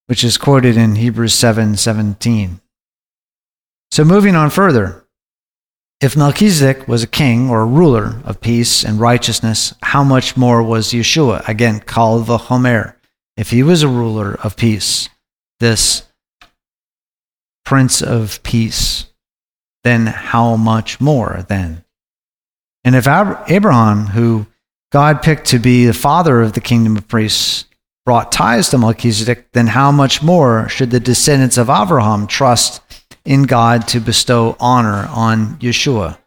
which 0.07 0.25
is 0.25 0.37
quoted 0.37 0.77
in 0.77 0.97
Hebrews 0.97 1.35
7 1.35 1.77
17. 1.77 2.61
So 3.93 4.05
moving 4.05 4.35
on 4.35 4.51
further, 4.51 5.05
if 6.01 6.17
Melchizedek 6.17 6.89
was 6.89 7.05
a 7.05 7.07
king 7.07 7.49
or 7.49 7.61
a 7.61 7.67
ruler 7.67 8.21
of 8.25 8.41
peace 8.41 8.85
and 8.85 8.99
righteousness, 8.99 9.73
how 9.85 10.03
much 10.03 10.37
more 10.37 10.61
was 10.65 10.89
Yeshua, 10.93 11.49
again 11.49 11.79
kal 11.79 12.21
v'chomer, 12.25 12.97
if 13.37 13.51
he 13.51 13.63
was 13.63 13.85
a 13.85 13.89
ruler 13.89 14.35
of 14.43 14.57
peace, 14.57 15.09
this 15.61 16.03
Prince 17.65 18.03
of 18.03 18.43
Peace, 18.43 19.07
then 19.85 20.07
how 20.07 20.57
much 20.57 21.01
more 21.01 21.45
then? 21.49 21.85
And 22.83 22.97
if 22.97 23.07
Abraham, 23.07 24.07
who 24.07 24.47
God 24.93 25.23
picked 25.23 25.47
to 25.47 25.59
be 25.59 25.87
the 25.87 25.95
father 25.95 26.43
of 26.43 26.53
the 26.53 26.61
kingdom 26.61 26.99
of 26.99 27.09
priests, 27.09 27.65
brought 28.05 28.31
ties 28.31 28.69
to 28.69 28.79
Melchizedek, 28.79 29.53
then 29.53 29.69
how 29.69 29.91
much 29.91 30.23
more 30.23 30.69
should 30.69 30.91
the 30.91 31.01
descendants 31.01 31.57
of 31.57 31.71
Abraham 31.71 32.27
trust 32.27 32.83
in 33.25 33.45
God 33.45 33.89
to 33.89 34.01
bestow 34.01 34.55
honor 34.61 35.09
on 35.11 35.57
Yeshua? 35.57 36.19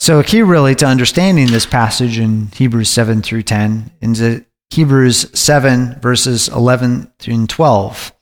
So, 0.00 0.18
a 0.18 0.24
key 0.24 0.42
really 0.42 0.74
to 0.74 0.86
understanding 0.86 1.46
this 1.46 1.66
passage 1.66 2.18
in 2.18 2.48
Hebrews 2.48 2.90
7 2.90 3.22
through 3.22 3.42
10 3.42 3.92
is 4.02 4.42
Hebrews 4.70 5.38
7, 5.38 6.00
verses 6.00 6.48
11 6.48 7.12
through 7.20 7.46
12. 7.46 8.12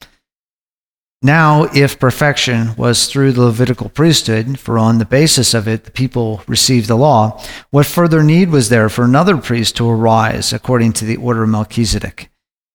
Now, 1.25 1.71
if 1.75 1.99
perfection 1.99 2.77
was 2.77 3.07
through 3.07 3.33
the 3.33 3.41
Levitical 3.41 3.89
priesthood, 3.89 4.61
for 4.61 4.79
on 4.79 4.99
the 4.99 5.07
basis 5.07 5.55
of 5.55 5.67
it 5.67 5.85
the 5.85 5.91
people 5.91 6.43
received 6.47 6.87
the 6.87 6.97
law, 6.97 7.43
what 7.71 7.87
further 7.87 8.23
need 8.23 8.51
was 8.51 8.69
there 8.69 8.91
for 8.91 9.07
another 9.07 9.39
priest 9.39 9.75
to 9.77 9.89
arise 9.89 10.53
according 10.53 10.93
to 10.93 11.07
the 11.07 11.17
order 11.17 11.45
of 11.45 11.49
Melchizedek, 11.49 12.31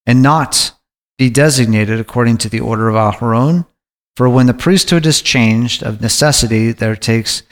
and 0.08 0.24
not 0.24 0.72
be 1.20 1.30
designated 1.30 2.00
according 2.00 2.40
to 2.40 2.50
the 2.50 2.60
order 2.60 2.90
of 2.90 2.96
Aharon? 2.96 3.68
For 4.18 4.28
when 4.28 4.48
the 4.48 4.56
priesthood 4.56 5.06
is 5.06 5.22
changed, 5.22 5.84
of 5.84 6.02
necessity 6.02 6.72
there 6.72 6.96
takes 6.96 7.44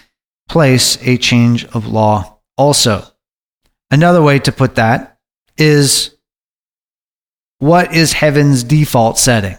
place 0.49 0.97
a 1.05 1.17
change 1.17 1.63
of 1.75 1.85
law 1.85 2.39
also. 2.57 3.03
Another 3.91 4.23
way 4.23 4.39
to 4.39 4.51
put 4.51 4.73
that 4.73 5.19
is 5.59 6.15
what 7.59 7.93
is 7.95 8.13
heaven's 8.13 8.63
default 8.63 9.19
setting? 9.19 9.57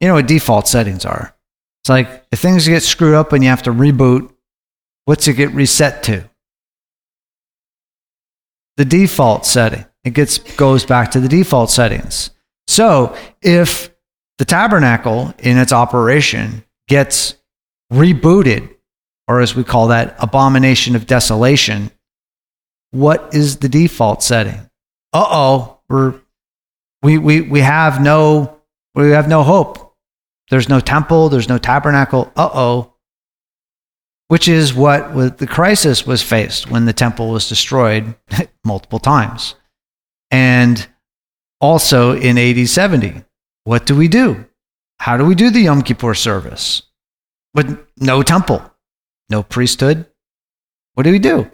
You 0.00 0.08
know 0.08 0.14
what 0.14 0.26
default 0.26 0.68
settings 0.68 1.04
are. 1.04 1.34
It's 1.82 1.88
like 1.88 2.24
if 2.32 2.40
things 2.40 2.66
get 2.66 2.82
screwed 2.82 3.14
up 3.14 3.32
and 3.32 3.42
you 3.42 3.50
have 3.50 3.62
to 3.62 3.70
reboot, 3.70 4.32
what's 5.04 5.26
it 5.28 5.34
get 5.34 5.52
reset 5.52 6.02
to? 6.04 6.28
The 8.76 8.84
default 8.84 9.46
setting. 9.46 9.86
It 10.04 10.14
gets 10.14 10.38
goes 10.38 10.84
back 10.84 11.12
to 11.12 11.20
the 11.20 11.28
default 11.28 11.70
settings. 11.70 12.30
So 12.68 13.16
if 13.42 13.94
the 14.38 14.44
tabernacle 14.44 15.34
in 15.38 15.56
its 15.58 15.72
operation 15.72 16.64
gets 16.88 17.36
rebooted, 17.92 18.74
or 19.28 19.40
as 19.40 19.56
we 19.56 19.64
call 19.64 19.88
that, 19.88 20.16
abomination 20.18 20.94
of 20.94 21.06
desolation, 21.06 21.90
what 22.90 23.34
is 23.34 23.58
the 23.58 23.68
default 23.68 24.22
setting? 24.22 24.68
Uh 25.12 25.26
oh, 25.28 25.80
we're 25.88 26.14
we, 27.02 27.18
we, 27.18 27.40
we 27.40 27.60
have 27.60 28.00
no 28.00 28.58
we 28.94 29.10
have 29.10 29.28
no 29.28 29.42
hope. 29.42 29.85
There's 30.50 30.68
no 30.68 30.80
temple, 30.80 31.28
there's 31.28 31.48
no 31.48 31.58
tabernacle. 31.58 32.32
Uh 32.36 32.50
oh. 32.52 32.94
Which 34.28 34.48
is 34.48 34.74
what 34.74 35.38
the 35.38 35.46
crisis 35.46 36.06
was 36.06 36.22
faced 36.22 36.70
when 36.70 36.84
the 36.84 36.92
temple 36.92 37.30
was 37.30 37.48
destroyed 37.48 38.14
multiple 38.64 38.98
times. 38.98 39.54
And 40.30 40.86
also 41.60 42.16
in 42.16 42.36
AD 42.36 42.68
70, 42.68 43.24
what 43.64 43.86
do 43.86 43.94
we 43.94 44.08
do? 44.08 44.46
How 44.98 45.16
do 45.16 45.24
we 45.24 45.34
do 45.34 45.50
the 45.50 45.60
Yom 45.60 45.82
Kippur 45.82 46.14
service? 46.14 46.82
With 47.54 47.78
no 47.98 48.22
temple, 48.22 48.62
no 49.30 49.42
priesthood. 49.42 50.06
What 50.94 51.04
do 51.04 51.12
we 51.12 51.18
do? 51.18 51.50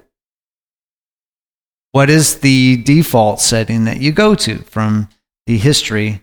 What 1.92 2.08
is 2.08 2.40
the 2.40 2.82
default 2.82 3.40
setting 3.40 3.84
that 3.84 4.00
you 4.00 4.12
go 4.12 4.34
to 4.36 4.58
from 4.58 5.08
the 5.46 5.58
history 5.58 6.22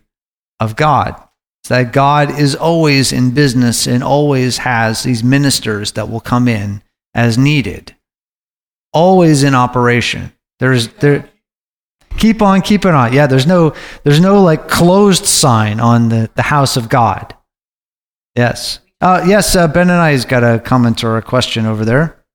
of 0.59 0.76
God? 0.76 1.22
That 1.68 1.93
God 1.93 2.39
is 2.39 2.55
always 2.55 3.12
in 3.12 3.32
business 3.32 3.86
and 3.86 4.03
always 4.03 4.60
has 4.60 5.03
these 5.03 5.24
ministers 5.24 5.91
that 5.91 6.10
will 6.10 6.20
come 6.20 6.47
in 6.47 6.82
as 7.14 7.38
needed, 7.38 7.95
always 8.91 9.43
in 9.43 9.53
operation. 9.53 10.32
There's 10.60 10.88
there. 10.88 11.30
Keep 12.18 12.41
on 12.41 12.62
keeping 12.62 12.91
on. 12.91 13.14
Yeah, 13.14 13.28
there's 13.28 13.45
no 13.45 13.76
there's 14.03 14.20
no 14.20 14.41
like 14.41 14.68
closed 14.68 15.26
sign 15.26 15.80
on 15.80 16.10
the, 16.10 16.30
the 16.36 16.41
house 16.41 16.76
of 16.76 16.89
God. 16.89 17.36
Yes. 18.36 18.80
Uh, 19.01 19.24
yes, 19.26 19.55
uh, 19.55 19.68
Benaniah's 19.68 20.26
got 20.26 20.43
a 20.43 20.60
comment 20.60 21.03
or 21.03 21.18
a 21.18 21.22
question 21.22 21.66
over 21.66 21.86
there. 21.86 22.26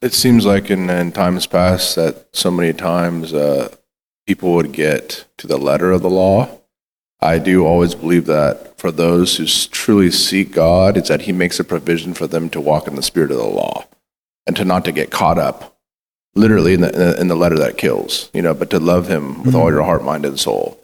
it 0.00 0.12
seems 0.12 0.44
like 0.44 0.70
in, 0.70 0.90
in, 0.90 1.12
times 1.12 1.46
past 1.46 1.94
that 1.94 2.26
so 2.32 2.50
many 2.50 2.72
times 2.72 3.32
uh, 3.32 3.74
people 4.26 4.52
would 4.54 4.72
get 4.72 5.26
to 5.36 5.46
the 5.46 5.56
letter 5.56 5.92
of 5.92 6.02
the 6.02 6.10
law 6.10 6.61
I 7.22 7.38
do 7.38 7.64
always 7.64 7.94
believe 7.94 8.26
that 8.26 8.78
for 8.78 8.90
those 8.90 9.36
who 9.36 9.46
truly 9.46 10.10
seek 10.10 10.52
God, 10.52 10.96
it's 10.96 11.08
that 11.08 11.22
He 11.22 11.32
makes 11.32 11.60
a 11.60 11.64
provision 11.64 12.14
for 12.14 12.26
them 12.26 12.50
to 12.50 12.60
walk 12.60 12.88
in 12.88 12.96
the 12.96 13.02
spirit 13.02 13.30
of 13.30 13.38
the 13.38 13.44
law 13.44 13.86
and 14.46 14.56
to 14.56 14.64
not 14.64 14.84
to 14.86 14.92
get 14.92 15.10
caught 15.10 15.38
up, 15.38 15.76
literally 16.34 16.74
in 16.74 16.80
the 16.80 17.20
in 17.20 17.28
the 17.28 17.36
letter 17.36 17.58
that 17.58 17.78
kills, 17.78 18.28
you 18.34 18.42
know, 18.42 18.54
but 18.54 18.70
to 18.70 18.80
love 18.80 19.08
Him 19.08 19.44
with 19.44 19.54
all 19.54 19.70
your 19.70 19.84
heart, 19.84 20.04
mind, 20.04 20.24
and 20.24 20.38
soul, 20.38 20.80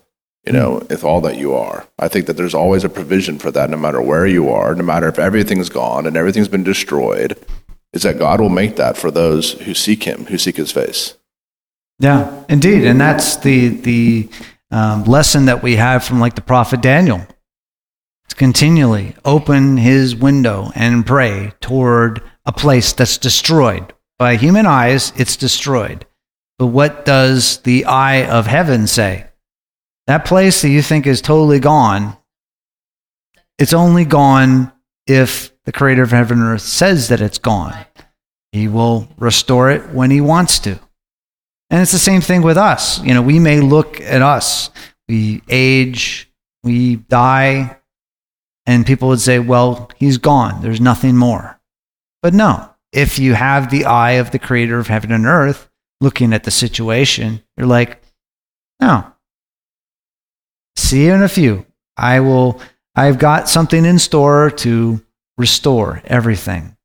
you 0.46 0.52
know, 0.52 0.76
mm-hmm. 0.76 0.88
with 0.88 1.02
all 1.02 1.20
that 1.22 1.38
you 1.38 1.54
are. 1.54 1.88
I 1.98 2.08
think 2.08 2.26
that 2.26 2.36
there's 2.36 2.54
always 2.54 2.84
a 2.84 2.88
provision 2.88 3.38
for 3.38 3.50
that, 3.50 3.68
no 3.68 3.76
matter 3.76 4.00
where 4.00 4.26
you 4.26 4.48
are, 4.48 4.74
no 4.74 4.84
matter 4.84 5.08
if 5.08 5.18
everything's 5.18 5.68
gone 5.68 6.06
and 6.06 6.16
everything's 6.16 6.48
been 6.48 6.64
destroyed. 6.64 7.36
Is 7.94 8.02
that 8.02 8.18
God 8.18 8.38
will 8.40 8.50
make 8.50 8.76
that 8.76 8.98
for 8.98 9.10
those 9.10 9.52
who 9.52 9.72
seek 9.74 10.04
Him, 10.04 10.26
who 10.26 10.36
seek 10.36 10.56
His 10.56 10.70
face. 10.70 11.14
Yeah, 11.98 12.44
indeed, 12.48 12.84
and 12.84 13.00
that's 13.00 13.36
the 13.38 13.68
the 13.68 14.28
um, 14.70 15.04
lesson 15.04 15.46
that 15.46 15.62
we 15.62 15.76
have 15.76 16.04
from 16.04 16.20
like 16.20 16.34
the 16.34 16.40
prophet 16.40 16.80
Daniel. 16.80 17.26
It's 18.24 18.34
continually 18.34 19.14
open 19.24 19.76
his 19.76 20.14
window 20.14 20.70
and 20.74 21.06
pray 21.06 21.52
toward 21.60 22.22
a 22.44 22.52
place 22.52 22.92
that's 22.92 23.18
destroyed. 23.18 23.94
By 24.18 24.36
human 24.36 24.66
eyes, 24.66 25.12
it's 25.16 25.36
destroyed. 25.36 26.04
But 26.58 26.66
what 26.66 27.04
does 27.04 27.58
the 27.58 27.84
eye 27.84 28.26
of 28.26 28.46
heaven 28.46 28.86
say? 28.86 29.28
That 30.06 30.24
place 30.24 30.62
that 30.62 30.70
you 30.70 30.82
think 30.82 31.06
is 31.06 31.20
totally 31.20 31.60
gone, 31.60 32.16
it's 33.58 33.74
only 33.74 34.04
gone 34.04 34.72
if 35.06 35.52
the 35.64 35.72
creator 35.72 36.02
of 36.02 36.10
heaven 36.10 36.38
and 36.38 36.48
earth 36.48 36.62
says 36.62 37.08
that 37.08 37.20
it's 37.20 37.38
gone. 37.38 37.76
He 38.52 38.68
will 38.68 39.08
restore 39.18 39.70
it 39.70 39.90
when 39.90 40.10
he 40.10 40.20
wants 40.20 40.58
to. 40.60 40.80
And 41.70 41.82
it's 41.82 41.92
the 41.92 41.98
same 41.98 42.20
thing 42.20 42.42
with 42.42 42.56
us. 42.56 43.02
You 43.02 43.14
know, 43.14 43.22
we 43.22 43.38
may 43.38 43.60
look 43.60 44.00
at 44.00 44.22
us, 44.22 44.70
we 45.08 45.42
age, 45.48 46.30
we 46.62 46.96
die, 46.96 47.78
and 48.66 48.86
people 48.86 49.08
would 49.08 49.20
say, 49.20 49.38
well, 49.38 49.90
he's 49.96 50.18
gone. 50.18 50.62
There's 50.62 50.80
nothing 50.80 51.16
more. 51.16 51.60
But 52.22 52.34
no, 52.34 52.70
if 52.92 53.18
you 53.18 53.34
have 53.34 53.70
the 53.70 53.84
eye 53.84 54.12
of 54.12 54.30
the 54.30 54.38
creator 54.38 54.78
of 54.78 54.88
heaven 54.88 55.12
and 55.12 55.26
earth 55.26 55.68
looking 56.00 56.32
at 56.32 56.44
the 56.44 56.50
situation, 56.50 57.42
you're 57.56 57.66
like, 57.66 58.02
no. 58.80 59.12
See 60.76 61.06
you 61.06 61.12
in 61.12 61.22
a 61.22 61.28
few. 61.28 61.66
I 61.96 62.20
will, 62.20 62.60
I've 62.94 63.18
got 63.18 63.48
something 63.48 63.84
in 63.84 63.98
store 63.98 64.50
to 64.50 65.04
restore 65.36 66.02
everything. 66.04 66.76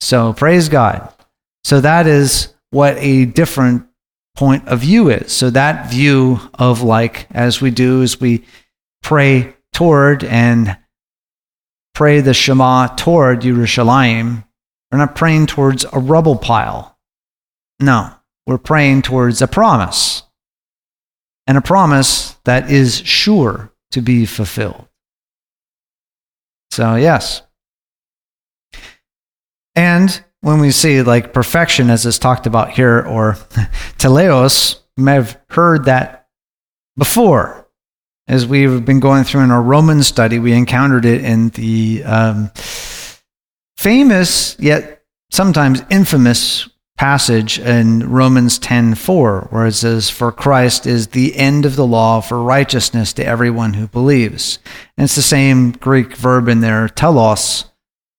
So 0.00 0.32
praise 0.32 0.68
God. 0.68 1.12
So 1.64 1.80
that 1.80 2.06
is 2.06 2.54
what 2.70 2.96
a 2.98 3.24
different 3.26 3.86
point 4.36 4.68
of 4.68 4.80
view 4.80 5.10
is. 5.10 5.32
So 5.32 5.50
that 5.50 5.90
view 5.90 6.40
of 6.54 6.82
like, 6.82 7.26
as 7.30 7.60
we 7.60 7.70
do, 7.70 8.02
as 8.02 8.20
we 8.20 8.44
pray 9.02 9.54
toward 9.72 10.24
and 10.24 10.76
pray 11.94 12.20
the 12.20 12.34
Shema 12.34 12.88
toward 12.88 13.42
Yerushalayim, 13.42 14.44
we're 14.90 14.98
not 14.98 15.14
praying 15.14 15.46
towards 15.46 15.84
a 15.92 15.98
rubble 15.98 16.36
pile. 16.36 16.98
No, 17.80 18.12
we're 18.46 18.58
praying 18.58 19.02
towards 19.02 19.42
a 19.42 19.48
promise. 19.48 20.22
And 21.46 21.58
a 21.58 21.62
promise 21.62 22.36
that 22.44 22.70
is 22.70 22.98
sure 22.98 23.72
to 23.90 24.00
be 24.00 24.26
fulfilled. 24.26 24.86
So, 26.70 26.94
yes. 26.94 27.42
And 29.74 30.24
when 30.40 30.60
we 30.60 30.70
see 30.70 31.02
like 31.02 31.32
perfection 31.32 31.90
as 31.90 32.06
is 32.06 32.18
talked 32.18 32.46
about 32.46 32.70
here 32.70 33.00
or 33.00 33.32
teleos, 33.98 34.80
you 34.96 35.04
may 35.04 35.14
have 35.14 35.38
heard 35.50 35.84
that 35.84 36.28
before. 36.96 37.68
As 38.28 38.46
we've 38.46 38.84
been 38.84 39.00
going 39.00 39.24
through 39.24 39.42
in 39.42 39.50
our 39.50 39.62
Roman 39.62 40.02
study, 40.02 40.38
we 40.38 40.52
encountered 40.52 41.04
it 41.04 41.24
in 41.24 41.48
the 41.50 42.04
um, 42.04 42.50
famous 43.76 44.56
yet 44.60 45.02
sometimes 45.30 45.82
infamous 45.90 46.68
passage 46.96 47.58
in 47.58 48.08
Romans 48.10 48.58
10:4 48.58 49.50
where 49.50 49.66
it 49.66 49.72
says 49.72 50.10
for 50.10 50.30
Christ 50.30 50.86
is 50.86 51.08
the 51.08 51.34
end 51.34 51.64
of 51.64 51.74
the 51.74 51.86
law 51.86 52.20
for 52.20 52.42
righteousness 52.42 53.14
to 53.14 53.24
everyone 53.24 53.72
who 53.72 53.88
believes. 53.88 54.58
And 54.98 55.06
it's 55.06 55.16
the 55.16 55.22
same 55.22 55.72
Greek 55.72 56.14
verb 56.14 56.46
in 56.46 56.60
there 56.60 56.88
telos 56.90 57.69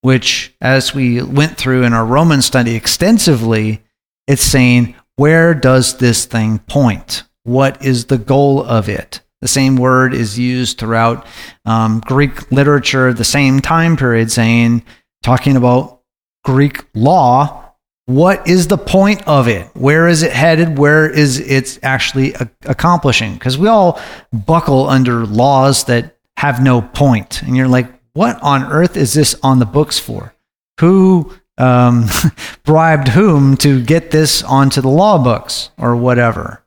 which, 0.02 0.54
as 0.62 0.93
we 0.93 1.22
went 1.22 1.58
through 1.58 1.84
in 1.84 1.93
our 1.93 2.06
Roman 2.06 2.41
study 2.41 2.76
extensively, 2.76 3.82
it's 4.28 4.43
saying, 4.43 4.95
where 5.16 5.54
does 5.54 5.97
this 5.97 6.26
thing 6.26 6.60
point? 6.60 7.24
What 7.43 7.84
is 7.84 8.06
the 8.06 8.18
goal 8.18 8.64
of 8.64 8.89
it? 8.89 9.22
The 9.41 9.47
same 9.47 9.76
word 9.76 10.14
is 10.14 10.38
used 10.38 10.78
throughout 10.78 11.26
um, 11.66 12.02
Greek 12.06 12.52
literature, 12.52 13.14
the 13.14 13.24
same 13.24 13.60
time 13.60 13.97
period, 13.97 14.32
saying, 14.32 14.84
talking 15.24 15.56
about 15.56 16.02
Greek 16.43 16.86
law. 16.93 17.58
What 18.06 18.47
is 18.47 18.68
the 18.68 18.78
point 18.78 19.28
of 19.28 19.47
it? 19.47 19.68
Where 19.74 20.08
is 20.08 20.22
it 20.22 20.32
headed? 20.32 20.78
Where 20.78 21.10
is 21.10 21.39
it 21.39 21.80
actually 21.84 22.34
a- 22.34 22.49
accomplishing? 22.66 23.34
Because 23.34 23.58
we 23.58 23.68
all 23.68 23.99
buckle 24.34 24.89
under 24.89 25.26
laws 25.26 25.86
that 25.86 26.18
have 26.38 26.62
no 26.62 26.82
point. 26.82 27.41
And 27.43 27.56
you're 27.56 27.68
like, 27.68 27.88
what 28.14 28.41
on 28.41 28.64
earth 28.72 28.97
is 28.97 29.14
this 29.14 29.36
on 29.43 29.59
the 29.59 29.66
books 29.66 29.99
for? 29.99 30.34
Who 30.80 31.34
um, 31.57 32.07
bribed 32.64 33.09
whom 33.09 33.55
to 33.57 33.84
get 33.84 34.12
this 34.12 34.43
onto 34.43 34.82
the 34.82 34.89
law 34.89 35.24
books 35.24 35.70
or 35.78 35.95
whatever, 35.95 36.64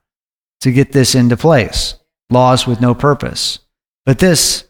to 0.61 0.73
get 0.73 0.93
this 0.93 1.15
into 1.15 1.37
place. 1.37 1.95
Laws 2.31 2.67
with 2.67 2.81
no 2.81 2.95
purpose. 2.95 3.59
But 4.07 4.19
this 4.19 4.65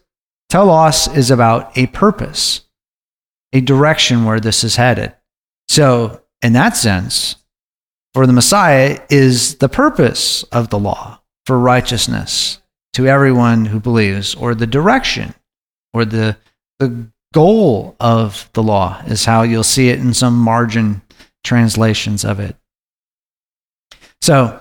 telos 0.49 1.07
is 1.07 1.31
about 1.31 1.77
a 1.77 1.87
purpose, 1.87 2.61
a 3.53 3.61
direction 3.61 4.25
where 4.25 4.39
this 4.39 4.63
is 4.63 4.75
headed. 4.75 5.13
So, 5.67 6.21
in 6.41 6.53
that 6.53 6.75
sense, 6.75 7.37
for 8.13 8.27
the 8.27 8.33
Messiah 8.33 8.99
is 9.09 9.55
the 9.55 9.69
purpose 9.69 10.43
of 10.43 10.69
the 10.69 10.79
law 10.79 11.21
for 11.45 11.57
righteousness 11.59 12.61
to 12.93 13.07
everyone 13.07 13.65
who 13.65 13.79
believes, 13.79 14.35
or 14.35 14.55
the 14.55 14.67
direction, 14.67 15.33
or 15.93 16.05
the, 16.05 16.37
the 16.79 17.09
goal 17.33 17.95
of 17.99 18.49
the 18.53 18.63
law, 18.63 19.01
is 19.07 19.25
how 19.25 19.43
you'll 19.43 19.63
see 19.63 19.89
it 19.89 19.99
in 19.99 20.13
some 20.13 20.37
margin 20.37 21.01
translations 21.43 22.23
of 22.23 22.39
it. 22.39 22.55
So, 24.21 24.59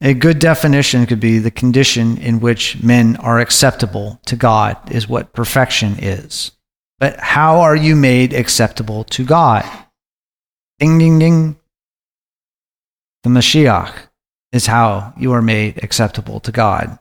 a 0.00 0.12
good 0.12 0.38
definition 0.38 1.06
could 1.06 1.20
be 1.20 1.38
the 1.38 1.50
condition 1.50 2.18
in 2.18 2.40
which 2.40 2.82
men 2.82 3.16
are 3.16 3.38
acceptable 3.38 4.20
to 4.26 4.36
God, 4.36 4.76
is 4.90 5.08
what 5.08 5.32
perfection 5.32 5.96
is. 5.98 6.52
But 6.98 7.18
how 7.18 7.60
are 7.60 7.76
you 7.76 7.96
made 7.96 8.34
acceptable 8.34 9.04
to 9.04 9.24
God? 9.24 9.64
Ding, 10.78 10.98
ding, 10.98 11.18
ding. 11.18 11.56
The 13.22 13.30
Mashiach 13.30 13.94
is 14.52 14.66
how 14.66 15.14
you 15.18 15.32
are 15.32 15.42
made 15.42 15.82
acceptable 15.82 16.40
to 16.40 16.52
God. 16.52 16.98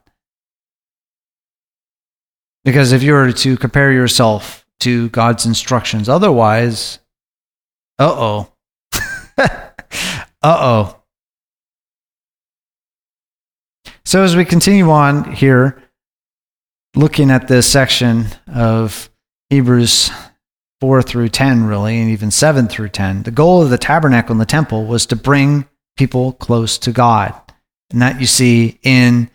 Because 2.63 2.91
if 2.91 3.03
you 3.03 3.13
were 3.13 3.31
to 3.31 3.57
compare 3.57 3.91
yourself 3.91 4.65
to 4.81 5.09
God's 5.09 5.45
instructions 5.45 6.07
otherwise, 6.09 6.99
uh 7.99 8.11
oh. 8.11 8.53
uh 9.37 9.71
oh. 10.43 10.99
So 14.05 14.23
as 14.23 14.35
we 14.35 14.45
continue 14.45 14.89
on 14.91 15.31
here, 15.33 15.81
looking 16.95 17.31
at 17.31 17.47
this 17.47 17.69
section 17.69 18.27
of 18.53 19.09
Hebrews 19.49 20.11
4 20.81 21.01
through 21.01 21.29
10, 21.29 21.65
really, 21.65 21.99
and 21.99 22.09
even 22.09 22.29
7 22.29 22.67
through 22.67 22.89
10, 22.89 23.23
the 23.23 23.31
goal 23.31 23.61
of 23.61 23.69
the 23.69 23.77
tabernacle 23.77 24.33
and 24.33 24.41
the 24.41 24.45
temple 24.45 24.85
was 24.85 25.05
to 25.07 25.15
bring 25.15 25.65
people 25.95 26.33
close 26.33 26.77
to 26.79 26.91
God. 26.91 27.33
And 27.91 28.01
that 28.01 28.19
you 28.19 28.27
see 28.27 28.79
in 28.83 29.29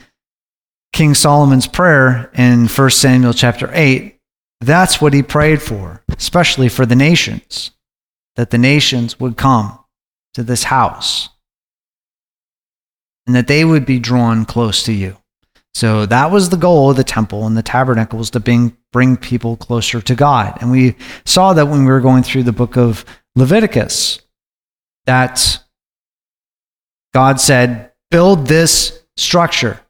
King 0.93 1.15
Solomon's 1.15 1.67
prayer 1.67 2.31
in 2.35 2.67
1 2.67 2.91
Samuel 2.91 3.33
chapter 3.33 3.71
8. 3.73 4.19
That's 4.61 5.01
what 5.01 5.15
he 5.15 5.23
prayed 5.23 5.63
for, 5.63 6.03
especially 6.09 6.69
for 6.69 6.85
the 6.85 6.97
nations, 6.97 7.71
that 8.37 8.51
the 8.51 8.59
nations 8.59 9.21
would 9.21 9.37
come 9.37 9.79
to 10.35 10.43
this 10.43 10.65
house 10.65 11.29
and 13.27 13.37
that 13.37 13.47
they 13.47 13.65
would 13.65 13.87
be 13.87 13.99
drawn 13.99 14.45
close 14.45 14.83
to 14.85 14.93
you. 14.93 15.17
So 15.75 16.07
that 16.07 16.33
was 16.33 16.49
the 16.49 16.57
goal 16.57 16.91
of 16.91 16.97
the 16.97 17.05
temple 17.05 17.47
and 17.47 17.57
the 17.57 17.63
tabernacle 17.63 18.19
was 18.19 18.31
to 18.31 18.41
bring, 18.41 18.77
bring 18.91 19.17
people 19.17 19.57
closer 19.57 20.01
to 20.01 20.15
God. 20.15 20.59
And 20.61 20.71
we 20.71 20.97
saw 21.25 21.53
that 21.53 21.67
when 21.67 21.85
we 21.85 21.93
were 21.93 22.01
going 22.01 22.25
through 22.25 22.45
the 22.45 22.53
book 22.53 22.77
of 22.77 23.05
Leviticus, 23.37 24.21
that 25.07 25.63
God 27.15 27.41
said, 27.41 27.93
build 28.11 28.47
this 28.47 29.03
structure. 29.17 29.81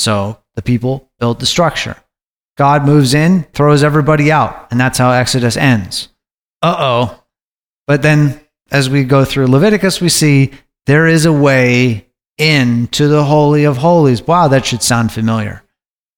So 0.00 0.38
the 0.54 0.62
people 0.62 1.10
build 1.18 1.40
the 1.40 1.46
structure. 1.46 1.94
God 2.56 2.86
moves 2.86 3.12
in, 3.12 3.42
throws 3.52 3.82
everybody 3.82 4.32
out, 4.32 4.68
and 4.70 4.80
that's 4.80 4.96
how 4.96 5.10
Exodus 5.10 5.58
ends. 5.58 6.08
Uh 6.62 6.76
oh. 6.78 7.24
But 7.86 8.00
then 8.00 8.40
as 8.70 8.88
we 8.88 9.04
go 9.04 9.26
through 9.26 9.48
Leviticus, 9.48 10.00
we 10.00 10.08
see 10.08 10.52
there 10.86 11.06
is 11.06 11.26
a 11.26 11.32
way 11.32 12.06
into 12.38 13.08
the 13.08 13.24
Holy 13.24 13.64
of 13.64 13.76
Holies. 13.76 14.26
Wow, 14.26 14.48
that 14.48 14.64
should 14.64 14.82
sound 14.82 15.12
familiar. 15.12 15.62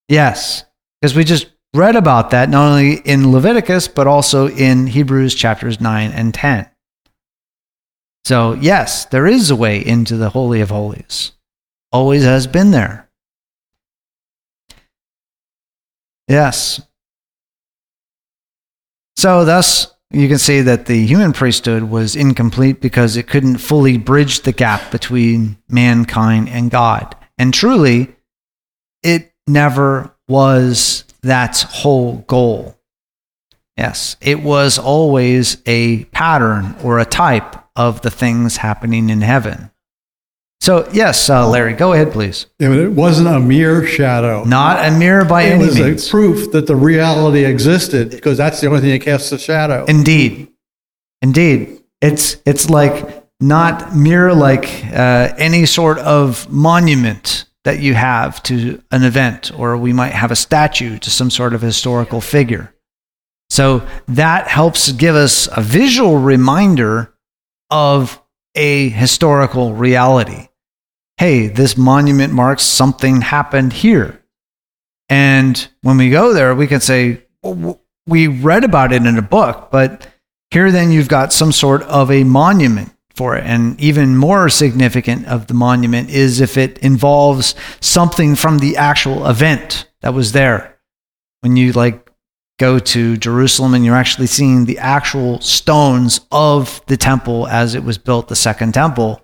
Yes, 0.09 0.65
because 1.01 1.17
we 1.17 1.25
just 1.25 1.51
read 1.75 1.97
about 1.97 2.31
that 2.31 2.51
not 2.51 2.69
only 2.69 2.95
in 3.05 3.33
Leviticus, 3.33 3.89
but 3.89 4.07
also 4.07 4.49
in 4.49 4.87
Hebrews 4.87 5.35
chapters 5.35 5.81
9 5.81 6.13
and 6.13 6.33
10. 6.33 6.69
So, 8.25 8.53
yes, 8.55 9.07
there 9.07 9.27
is 9.27 9.51
a 9.51 9.57
way 9.57 9.85
into 9.85 10.17
the 10.17 10.31
Holy 10.31 10.61
of 10.61 10.71
Holies. 10.71 11.33
Always 11.91 12.23
has 12.23 12.47
been 12.47 12.71
there. 12.71 13.02
Yes. 16.29 16.81
So, 19.17 19.45
thus, 19.45 19.93
you 20.11 20.29
can 20.29 20.39
see 20.39 20.61
that 20.61 20.87
the 20.87 21.07
human 21.07 21.33
priesthood 21.33 21.85
was 21.85 22.15
incomplete 22.15 22.81
because 22.81 23.17
it 23.17 23.27
couldn't 23.27 23.59
fully 23.59 23.99
bridge 23.99 24.41
the 24.41 24.53
gap 24.53 24.91
between 24.91 25.57
mankind 25.69 26.49
and 26.49 26.71
God. 26.71 27.17
And 27.39 27.53
truly, 27.53 28.15
it 29.03 29.33
never 29.47 30.15
was 30.29 31.05
that 31.23 31.63
whole 31.63 32.19
goal. 32.27 32.79
Yes, 33.77 34.17
it 34.21 34.43
was 34.43 34.79
always 34.79 35.57
a 35.67 36.05
pattern 36.07 36.77
or 36.85 36.99
a 36.99 37.05
type 37.05 37.57
of 37.75 38.03
the 38.03 38.11
things 38.11 38.59
happening 38.59 39.11
in 39.11 39.23
heaven. 39.23 39.72
So, 40.63 40.89
yes, 40.93 41.29
uh, 41.29 41.49
Larry, 41.49 41.73
go 41.73 41.93
ahead, 41.93 42.13
please. 42.13 42.47
It 42.61 42.93
wasn't 42.93 43.27
a 43.27 43.41
mere 43.41 43.85
shadow. 43.85 44.45
Not 44.45 44.87
a 44.87 44.97
mirror 44.97 45.25
by 45.25 45.43
it 45.43 45.55
any 45.55 45.65
was 45.65 45.77
means. 45.77 46.07
a 46.07 46.11
proof 46.13 46.53
that 46.53 46.69
the 46.69 46.77
reality 46.77 47.45
existed 47.45 48.13
because 48.13 48.39
that's 48.39 48.61
the 48.61 48.69
only 48.69 48.81
thing 48.81 48.91
that 48.91 49.01
casts 49.01 49.33
a 49.33 49.41
shadow. 49.41 49.85
Indeed, 49.87 50.53
indeed, 51.21 51.83
it's 52.01 52.37
it's 52.47 52.71
like 52.71 53.27
not 53.41 53.97
mere 53.97 54.33
like 54.33 54.85
uh, 54.93 55.35
any 55.37 55.67
sort 55.67 55.99
of 55.99 56.49
monument 56.49 57.47
that 57.65 57.81
you 57.81 57.95
have 57.95 58.41
to 58.45 58.81
an 58.93 59.03
event, 59.03 59.51
or 59.59 59.77
we 59.77 59.93
might 59.93 60.13
have 60.13 60.31
a 60.31 60.37
statue 60.37 60.97
to 60.99 61.11
some 61.11 61.29
sort 61.31 61.55
of 61.55 61.61
historical 61.61 62.21
figure. 62.21 62.73
So 63.51 63.85
that 64.07 64.47
helps 64.47 64.93
give 64.93 65.17
us 65.17 65.49
a 65.57 65.61
visual 65.61 66.19
reminder 66.19 67.13
of 67.69 68.23
a 68.55 68.91
historical 68.91 69.73
reality. 69.75 70.47
Hey, 71.23 71.47
this 71.47 71.77
monument 71.77 72.33
marks 72.33 72.65
something 72.65 73.21
happened 73.21 73.73
here. 73.73 74.21
And 75.09 75.69
when 75.83 75.97
we 75.97 76.11
go 76.11 76.33
there, 76.33 76.53
we 76.53 76.67
can 76.67 76.81
say, 76.81 77.23
we 78.09 78.27
read 78.27 78.65
about 78.65 78.93
it 78.93 79.07
in 79.07 79.17
a 79.17 79.23
book, 79.23 79.69
but 79.71 80.09
here 80.51 80.73
then 80.73 80.91
you've 80.91 81.07
got 81.07 81.33
some 81.33 81.53
sort 81.53 81.85
of 81.85 82.11
a 82.11 82.25
monument 82.25 82.93
for 83.15 83.37
it. 83.37 83.45
And 83.45 83.81
even 83.81 84.17
more 84.17 84.49
significant 84.49 85.29
of 85.29 85.47
the 85.47 85.55
monument 85.55 86.11
is 86.11 86.41
if 86.41 86.57
it 86.57 86.79
involves 86.79 87.55
something 87.79 88.35
from 88.35 88.59
the 88.59 88.77
actual 88.77 89.25
event 89.29 89.89
that 90.01 90.15
was 90.15 90.33
there. 90.33 90.77
When 91.43 91.55
you 91.55 91.71
like 91.71 92.11
go 92.59 92.81
to 92.81 93.17
Jerusalem 93.17 93.75
and 93.75 93.85
you're 93.85 93.95
actually 93.95 94.27
seeing 94.27 94.65
the 94.65 94.79
actual 94.79 95.41
stones 95.41 96.21
of 96.33 96.85
the 96.87 96.97
temple 96.97 97.47
as 97.47 97.77
it 97.77 97.85
was 97.85 97.97
built, 97.97 98.27
the 98.27 98.35
second 98.35 98.75
temple. 98.75 99.22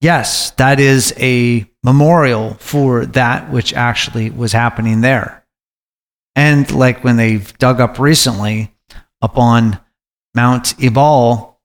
Yes, 0.00 0.52
that 0.52 0.78
is 0.78 1.12
a 1.18 1.68
memorial 1.82 2.54
for 2.54 3.06
that 3.06 3.50
which 3.50 3.72
actually 3.74 4.30
was 4.30 4.52
happening 4.52 5.00
there. 5.00 5.44
And 6.36 6.70
like 6.70 7.02
when 7.02 7.16
they've 7.16 7.56
dug 7.58 7.80
up 7.80 7.98
recently 7.98 8.72
up 9.20 9.36
on 9.36 9.80
Mount 10.34 10.80
Ebal, 10.80 11.58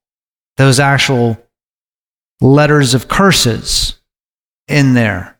those 0.56 0.80
actual 0.80 1.40
letters 2.40 2.94
of 2.94 3.06
curses 3.06 4.00
in 4.66 4.94
there. 4.94 5.38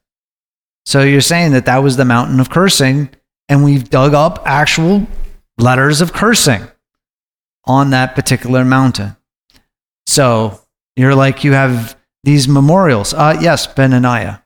So 0.87 1.03
you're 1.03 1.21
saying 1.21 1.53
that 1.53 1.67
that 1.67 1.83
was 1.83 1.97
the 1.97 2.05
mountain 2.05 2.39
of 2.39 2.51
cursing, 2.51 3.11
and 3.49 3.65
we've 3.65 3.91
dug 3.91 4.15
up 4.15 4.43
actual 4.45 5.07
letters 5.59 6.01
of 6.01 6.13
cursing 6.13 6.63
on 7.65 7.91
that 7.91 8.15
particular 8.15 8.65
mountain. 8.65 9.17
So 10.07 10.61
you're 10.95 11.15
like, 11.15 11.43
you 11.43 11.53
have 11.53 11.97
these 12.25 12.49
memorials. 12.49 13.15
Uh, 13.15 13.39
yes, 13.41 13.67
Benaniah. 13.67 14.41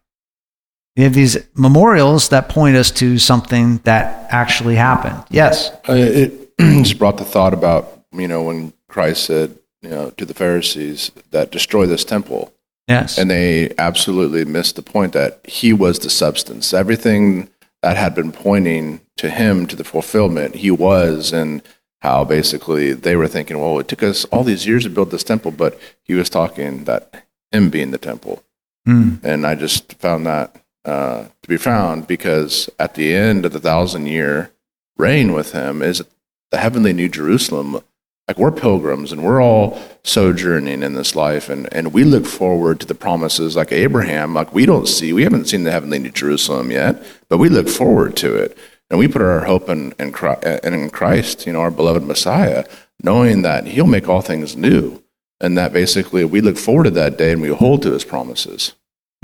We 0.97 1.05
have 1.05 1.15
these 1.15 1.39
memorials 1.55 2.29
that 2.31 2.49
point 2.49 2.77
us 2.77 2.91
to 2.93 3.19
something 3.19 3.79
that 3.85 4.27
actually 4.31 4.75
happened. 4.75 5.25
Yes. 5.31 5.71
Uh, 5.89 5.95
it 5.95 6.57
just 6.59 6.99
brought 6.99 7.19
the 7.19 7.25
thought 7.25 7.55
about, 7.55 8.03
you 8.13 8.27
know, 8.27 8.43
when 8.43 8.73
Christ 8.89 9.25
said, 9.25 9.57
you 9.81 9.91
know, 9.91 10.11
to 10.11 10.25
the 10.25 10.35
Pharisees 10.35 11.13
that 11.31 11.53
destroy 11.53 11.87
this 11.87 12.05
temple. 12.05 12.53
Yes. 12.89 13.17
And 13.17 13.31
they 13.31 13.73
absolutely 13.79 14.45
missed 14.45 14.75
the 14.75 14.83
point 14.83 15.13
that 15.13 15.41
he 15.45 15.73
was 15.73 16.01
the 16.01 16.11
substance. 16.11 16.75
Everything 16.75 17.49
that 17.83 17.97
had 17.97 18.15
been 18.17 18.33
pointing 18.33 19.01
to 19.19 19.31
him 19.31 19.67
to 19.69 19.77
the 19.77 19.85
fulfillment, 19.85 20.57
he 20.57 20.73
was, 20.73 21.33
and 21.33 21.63
how 22.01 22.25
basically 22.25 22.93
they 22.93 23.15
were 23.15 23.29
thinking, 23.29 23.61
well, 23.61 23.79
it 23.79 23.87
took 23.87 24.03
us 24.03 24.25
all 24.27 24.43
these 24.43 24.67
years 24.67 24.83
to 24.83 24.91
build 24.91 25.13
this 25.13 25.23
temple, 25.23 25.53
but 25.53 25.79
he 26.03 26.15
was 26.15 26.29
talking 26.29 26.85
that 26.85 27.28
him 27.53 27.71
being 27.71 27.91
the 27.91 27.99
temple. 27.99 28.43
Mm. 28.87 29.23
And 29.23 29.47
I 29.47 29.55
just 29.55 29.95
found 29.95 30.27
that 30.27 30.57
uh, 30.85 31.27
to 31.43 31.49
be 31.49 31.57
found 31.57 32.07
because 32.07 32.71
at 32.79 32.95
the 32.95 33.15
end 33.15 33.45
of 33.45 33.53
the 33.53 33.61
thousand 33.61 34.07
year 34.07 34.51
reign 34.97 35.33
with 35.33 35.53
him 35.53 35.83
is 35.83 36.03
the 36.51 36.59
heavenly 36.59 36.93
New 36.93 37.09
Jerusalem 37.09 37.81
Like 38.27 38.39
we're 38.39 38.53
pilgrims 38.53 39.13
and 39.13 39.23
we're 39.23 39.43
all 39.43 39.79
sojourning 40.03 40.83
in 40.83 40.95
this 40.95 41.15
life 41.15 41.49
and, 41.49 41.69
and 41.73 41.93
we 41.93 42.05
look 42.05 42.27
forward 42.27 42.81
to 42.81 42.87
the 42.87 42.95
promises 42.95 43.57
like 43.57 43.73
Abraham. 43.73 44.35
Like 44.35 44.55
we 44.55 44.67
don't 44.67 44.89
see, 44.89 45.13
we 45.13 45.25
haven't 45.25 45.49
seen 45.49 45.65
the 45.65 45.73
heavenly 45.73 45.99
New 45.99 46.11
Jerusalem 46.11 46.71
yet, 46.71 47.03
but 47.29 47.39
we 47.39 47.49
look 47.49 47.69
forward 47.69 48.17
to 48.19 48.35
it. 48.37 48.57
And 48.91 48.99
we 48.99 49.09
put 49.09 49.21
our 49.21 49.45
hope 49.45 49.69
in, 49.69 49.93
in, 49.99 50.13
Christ, 50.13 50.65
in 50.65 50.89
Christ, 50.89 51.47
you 51.47 51.53
know, 51.53 51.61
our 51.61 51.71
beloved 51.71 52.03
Messiah, 52.03 52.65
knowing 53.03 53.43
that 53.43 53.67
he'll 53.67 53.87
make 53.87 54.09
all 54.09 54.23
things 54.23 54.57
new. 54.57 55.03
And 55.41 55.57
that 55.57 55.73
basically 55.73 56.25
we 56.25 56.41
look 56.41 56.59
forward 56.59 56.85
to 56.85 56.91
that 56.91 57.17
day 57.17 57.33
and 57.33 57.43
we 57.43 57.49
hold 57.49 57.83
to 57.83 57.93
his 57.93 58.05
promises. 58.05 58.75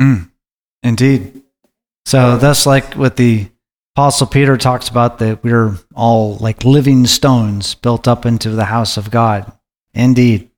Mm, 0.00 0.30
indeed. 0.82 1.42
So 2.06 2.36
that's 2.36 2.66
like 2.66 2.94
what 2.94 3.16
the 3.16 3.48
Apostle 3.96 4.26
Peter 4.26 4.56
talks 4.56 4.88
about 4.88 5.18
that 5.20 5.42
we're 5.42 5.76
all 5.94 6.36
like 6.36 6.64
living 6.64 7.06
stones 7.06 7.74
built 7.74 8.06
up 8.08 8.26
into 8.26 8.50
the 8.50 8.64
house 8.64 8.96
of 8.96 9.10
God. 9.10 9.50
Indeed. 9.94 10.50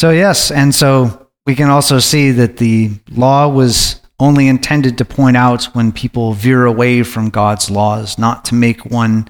So, 0.00 0.08
yes, 0.08 0.50
and 0.50 0.74
so 0.74 1.28
we 1.44 1.54
can 1.54 1.68
also 1.68 1.98
see 1.98 2.30
that 2.30 2.56
the 2.56 2.90
law 3.10 3.48
was 3.48 4.00
only 4.18 4.48
intended 4.48 4.96
to 4.96 5.04
point 5.04 5.36
out 5.36 5.64
when 5.74 5.92
people 5.92 6.32
veer 6.32 6.64
away 6.64 7.02
from 7.02 7.28
God's 7.28 7.70
laws, 7.70 8.18
not 8.18 8.46
to 8.46 8.54
make 8.54 8.86
one, 8.86 9.28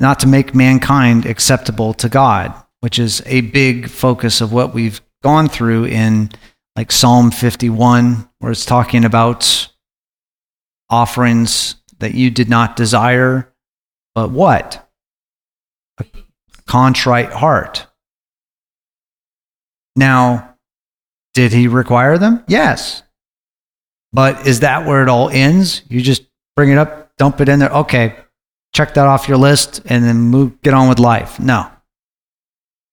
not 0.00 0.18
to 0.20 0.26
make 0.26 0.54
mankind 0.54 1.26
acceptable 1.26 1.94
to 1.94 2.08
God, 2.08 2.52
which 2.80 2.98
is 2.98 3.22
a 3.26 3.42
big 3.42 3.88
focus 3.88 4.40
of 4.40 4.52
what 4.52 4.74
we've 4.74 5.00
gone 5.22 5.48
through 5.48 5.84
in 5.84 6.30
like 6.74 6.90
Psalm 6.90 7.30
51, 7.30 8.28
where 8.38 8.50
it's 8.52 8.64
talking 8.64 9.04
about 9.04 9.68
offerings 10.88 11.76
that 11.98 12.14
you 12.14 12.30
did 12.30 12.48
not 12.48 12.76
desire, 12.76 13.52
but 14.14 14.30
what? 14.30 14.88
A 15.98 16.06
contrite 16.66 17.32
heart. 17.32 17.86
Now, 19.94 20.56
did 21.34 21.52
he 21.52 21.68
require 21.68 22.16
them? 22.16 22.42
Yes. 22.48 23.02
But 24.12 24.46
is 24.46 24.60
that 24.60 24.86
where 24.86 25.02
it 25.02 25.08
all 25.08 25.28
ends? 25.28 25.82
You 25.88 26.00
just 26.00 26.22
bring 26.56 26.70
it 26.70 26.78
up, 26.78 27.14
dump 27.16 27.40
it 27.40 27.48
in 27.48 27.58
there. 27.58 27.70
Okay, 27.70 28.16
check 28.72 28.94
that 28.94 29.06
off 29.06 29.28
your 29.28 29.36
list, 29.36 29.82
and 29.86 30.04
then 30.04 30.16
move, 30.20 30.60
get 30.62 30.74
on 30.74 30.88
with 30.88 30.98
life. 30.98 31.40
No. 31.40 31.70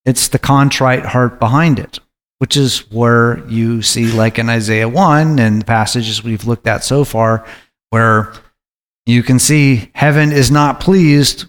It's 0.06 0.30
the 0.30 0.40
contrite 0.40 1.06
heart 1.06 1.40
behind 1.40 1.80
it, 1.80 2.00
which 2.40 2.56
is 2.56 2.90
where 2.92 3.46
you 3.48 3.82
see, 3.82 4.12
like 4.12 4.40
in 4.40 4.50
Isaiah 4.50 4.90
1 4.90 5.40
and 5.40 5.62
the 5.62 5.66
passages 5.66 6.24
we've 6.24 6.46
looked 6.46 6.68
at 6.68 6.84
so 6.84 7.04
far, 7.04 7.46
where 7.90 8.34
you 9.06 9.24
can 9.24 9.40
see 9.40 9.92
heaven 9.94 10.32
is 10.32 10.52
not 10.52 10.80
pleased 10.80 11.46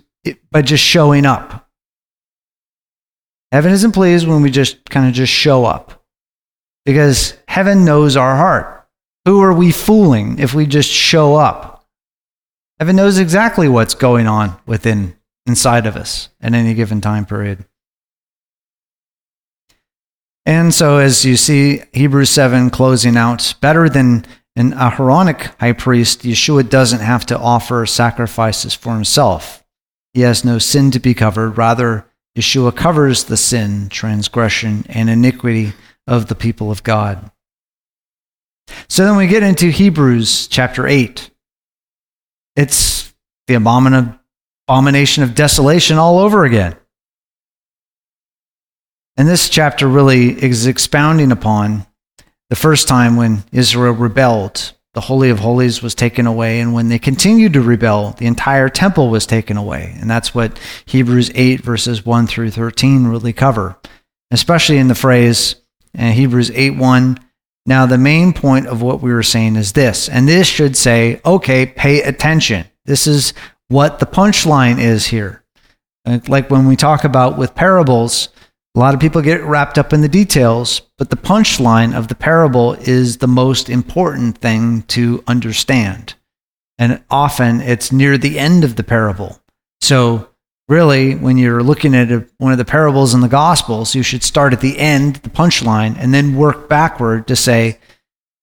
by 0.50 0.62
just 0.62 0.84
showing 0.84 1.26
up. 1.26 1.68
Heaven 3.52 3.72
isn't 3.72 3.92
pleased 3.92 4.28
when 4.28 4.42
we 4.42 4.50
just 4.50 4.88
kind 4.90 5.08
of 5.08 5.14
just 5.14 5.32
show 5.32 5.64
up 5.64 6.04
because 6.84 7.36
heaven 7.48 7.84
knows 7.84 8.16
our 8.16 8.36
heart. 8.36 8.86
Who 9.24 9.40
are 9.42 9.52
we 9.52 9.72
fooling 9.72 10.38
if 10.38 10.54
we 10.54 10.66
just 10.66 10.90
show 10.90 11.36
up? 11.36 11.77
Heaven 12.78 12.96
knows 12.96 13.18
exactly 13.18 13.68
what's 13.68 13.94
going 13.94 14.26
on 14.26 14.56
within 14.64 15.16
inside 15.46 15.86
of 15.86 15.96
us 15.96 16.28
at 16.40 16.54
any 16.54 16.74
given 16.74 17.00
time 17.00 17.26
period. 17.26 17.64
And 20.46 20.72
so, 20.72 20.98
as 20.98 21.24
you 21.24 21.36
see, 21.36 21.82
Hebrews 21.92 22.30
7 22.30 22.70
closing 22.70 23.16
out, 23.16 23.54
better 23.60 23.88
than 23.88 24.24
an 24.56 24.72
Aaronic 24.72 25.42
high 25.60 25.72
priest, 25.72 26.22
Yeshua 26.22 26.68
doesn't 26.68 27.00
have 27.00 27.26
to 27.26 27.38
offer 27.38 27.84
sacrifices 27.84 28.74
for 28.74 28.94
himself. 28.94 29.64
He 30.14 30.22
has 30.22 30.44
no 30.44 30.58
sin 30.58 30.90
to 30.92 31.00
be 31.00 31.14
covered. 31.14 31.58
Rather, 31.58 32.06
Yeshua 32.36 32.74
covers 32.74 33.24
the 33.24 33.36
sin, 33.36 33.88
transgression, 33.88 34.86
and 34.88 35.10
iniquity 35.10 35.74
of 36.06 36.28
the 36.28 36.34
people 36.34 36.70
of 36.70 36.82
God. 36.82 37.30
So 38.88 39.04
then 39.04 39.16
we 39.16 39.26
get 39.26 39.42
into 39.42 39.70
Hebrews 39.70 40.46
chapter 40.48 40.86
8. 40.86 41.30
It's 42.58 43.14
the 43.46 43.54
abomination 43.54 45.22
of 45.22 45.36
desolation 45.36 45.96
all 45.96 46.18
over 46.18 46.44
again. 46.44 46.74
And 49.16 49.28
this 49.28 49.48
chapter 49.48 49.86
really 49.86 50.30
is 50.30 50.66
expounding 50.66 51.30
upon 51.30 51.86
the 52.50 52.56
first 52.56 52.88
time 52.88 53.14
when 53.14 53.44
Israel 53.52 53.92
rebelled, 53.92 54.72
the 54.94 55.02
Holy 55.02 55.30
of 55.30 55.38
Holies 55.38 55.82
was 55.82 55.94
taken 55.94 56.26
away. 56.26 56.58
And 56.58 56.74
when 56.74 56.88
they 56.88 56.98
continued 56.98 57.52
to 57.52 57.62
rebel, 57.62 58.16
the 58.18 58.26
entire 58.26 58.68
temple 58.68 59.08
was 59.08 59.24
taken 59.24 59.56
away. 59.56 59.96
And 60.00 60.10
that's 60.10 60.34
what 60.34 60.58
Hebrews 60.84 61.30
8, 61.36 61.60
verses 61.60 62.04
1 62.04 62.26
through 62.26 62.50
13 62.50 63.06
really 63.06 63.32
cover, 63.32 63.78
especially 64.32 64.78
in 64.78 64.88
the 64.88 64.96
phrase 64.96 65.54
in 65.94 66.12
Hebrews 66.12 66.50
8 66.50 66.70
1. 66.70 67.18
Now, 67.68 67.84
the 67.84 67.98
main 67.98 68.32
point 68.32 68.66
of 68.66 68.80
what 68.80 69.02
we 69.02 69.12
were 69.12 69.22
saying 69.22 69.56
is 69.56 69.74
this, 69.74 70.08
and 70.08 70.26
this 70.26 70.46
should 70.48 70.74
say, 70.74 71.20
okay, 71.22 71.66
pay 71.66 72.00
attention. 72.00 72.64
This 72.86 73.06
is 73.06 73.34
what 73.68 73.98
the 73.98 74.06
punchline 74.06 74.78
is 74.78 75.08
here. 75.08 75.44
Uh, 76.06 76.18
like 76.28 76.50
when 76.50 76.66
we 76.66 76.76
talk 76.76 77.04
about 77.04 77.36
with 77.36 77.54
parables, 77.54 78.30
a 78.74 78.78
lot 78.78 78.94
of 78.94 79.00
people 79.00 79.20
get 79.20 79.42
wrapped 79.42 79.76
up 79.76 79.92
in 79.92 80.00
the 80.00 80.08
details, 80.08 80.80
but 80.96 81.10
the 81.10 81.16
punchline 81.16 81.94
of 81.94 82.08
the 82.08 82.14
parable 82.14 82.72
is 82.72 83.18
the 83.18 83.28
most 83.28 83.68
important 83.68 84.38
thing 84.38 84.80
to 84.84 85.22
understand. 85.26 86.14
And 86.78 87.04
often 87.10 87.60
it's 87.60 87.92
near 87.92 88.16
the 88.16 88.38
end 88.38 88.64
of 88.64 88.76
the 88.76 88.84
parable. 88.84 89.42
So, 89.82 90.30
really, 90.68 91.14
when 91.14 91.38
you're 91.38 91.62
looking 91.62 91.94
at 91.94 92.12
a, 92.12 92.26
one 92.38 92.52
of 92.52 92.58
the 92.58 92.64
parables 92.64 93.14
in 93.14 93.20
the 93.20 93.28
Gospels, 93.28 93.94
you 93.94 94.02
should 94.02 94.22
start 94.22 94.52
at 94.52 94.60
the 94.60 94.78
end, 94.78 95.16
the 95.16 95.30
punchline, 95.30 95.96
and 95.98 96.12
then 96.12 96.36
work 96.36 96.68
backward 96.68 97.26
to 97.28 97.36
say, 97.36 97.78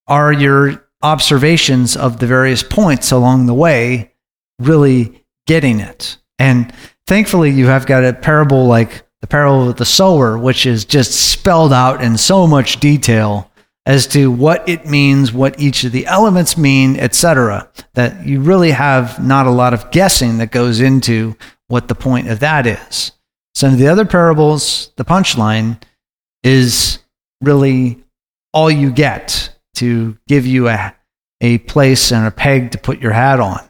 are 0.08 0.34
your 0.34 0.88
observations 1.02 1.96
of 1.96 2.20
the 2.20 2.28
various 2.28 2.64
points 2.64 3.12
along 3.12 3.46
the 3.46 3.54
way 3.54 4.12
really 4.60 5.24
getting 5.46 5.80
it? 5.80 6.18
And 6.40 6.74
thankfully, 7.06 7.52
you 7.52 7.68
have 7.68 7.86
got 7.86 8.04
a 8.04 8.14
parable 8.14 8.66
like 8.66 9.04
the 9.22 9.28
parable 9.28 9.70
of 9.70 9.78
the 9.78 9.86
sower, 9.86 10.38
which 10.38 10.66
is 10.66 10.86
just 10.86 11.32
spelled 11.32 11.74
out 11.74 12.04
in 12.04 12.18
so 12.18 12.46
much 12.46 12.80
detail 12.80 13.52
as 13.86 14.08
to 14.08 14.32
what 14.32 14.68
it 14.68 14.86
means, 14.88 15.32
what 15.32 15.60
each 15.60 15.84
of 15.84 15.92
the 15.92 16.08
elements 16.08 16.58
mean, 16.58 16.98
etc., 16.98 17.70
that 17.94 18.26
you 18.26 18.42
really 18.42 18.72
have 18.72 19.24
not 19.24 19.46
a 19.46 19.52
lot 19.52 19.74
of 19.74 19.92
guessing 19.92 20.40
that 20.40 20.52
goes 20.52 20.80
into 20.80 21.36
what 21.68 21.88
the 21.88 21.96
point 21.96 22.30
of 22.30 22.40
that 22.40 22.68
is. 22.68 23.12
Some 23.54 23.74
of 23.74 23.80
the 23.80 23.88
other 23.88 24.06
parables, 24.06 24.92
the 24.98 25.06
punchline 25.06 25.82
is 26.44 27.00
really 27.42 28.04
all 28.54 28.70
you 28.70 28.92
get 28.92 29.56
to 29.76 30.18
give 30.28 30.46
you 30.46 30.70
a, 30.70 30.96
a 31.42 31.58
place 31.60 32.12
and 32.12 32.28
a 32.28 32.32
peg 32.32 32.72
to 32.72 32.78
put 32.78 33.02
your 33.02 33.12
hat 33.12 33.40
on. 33.40 33.62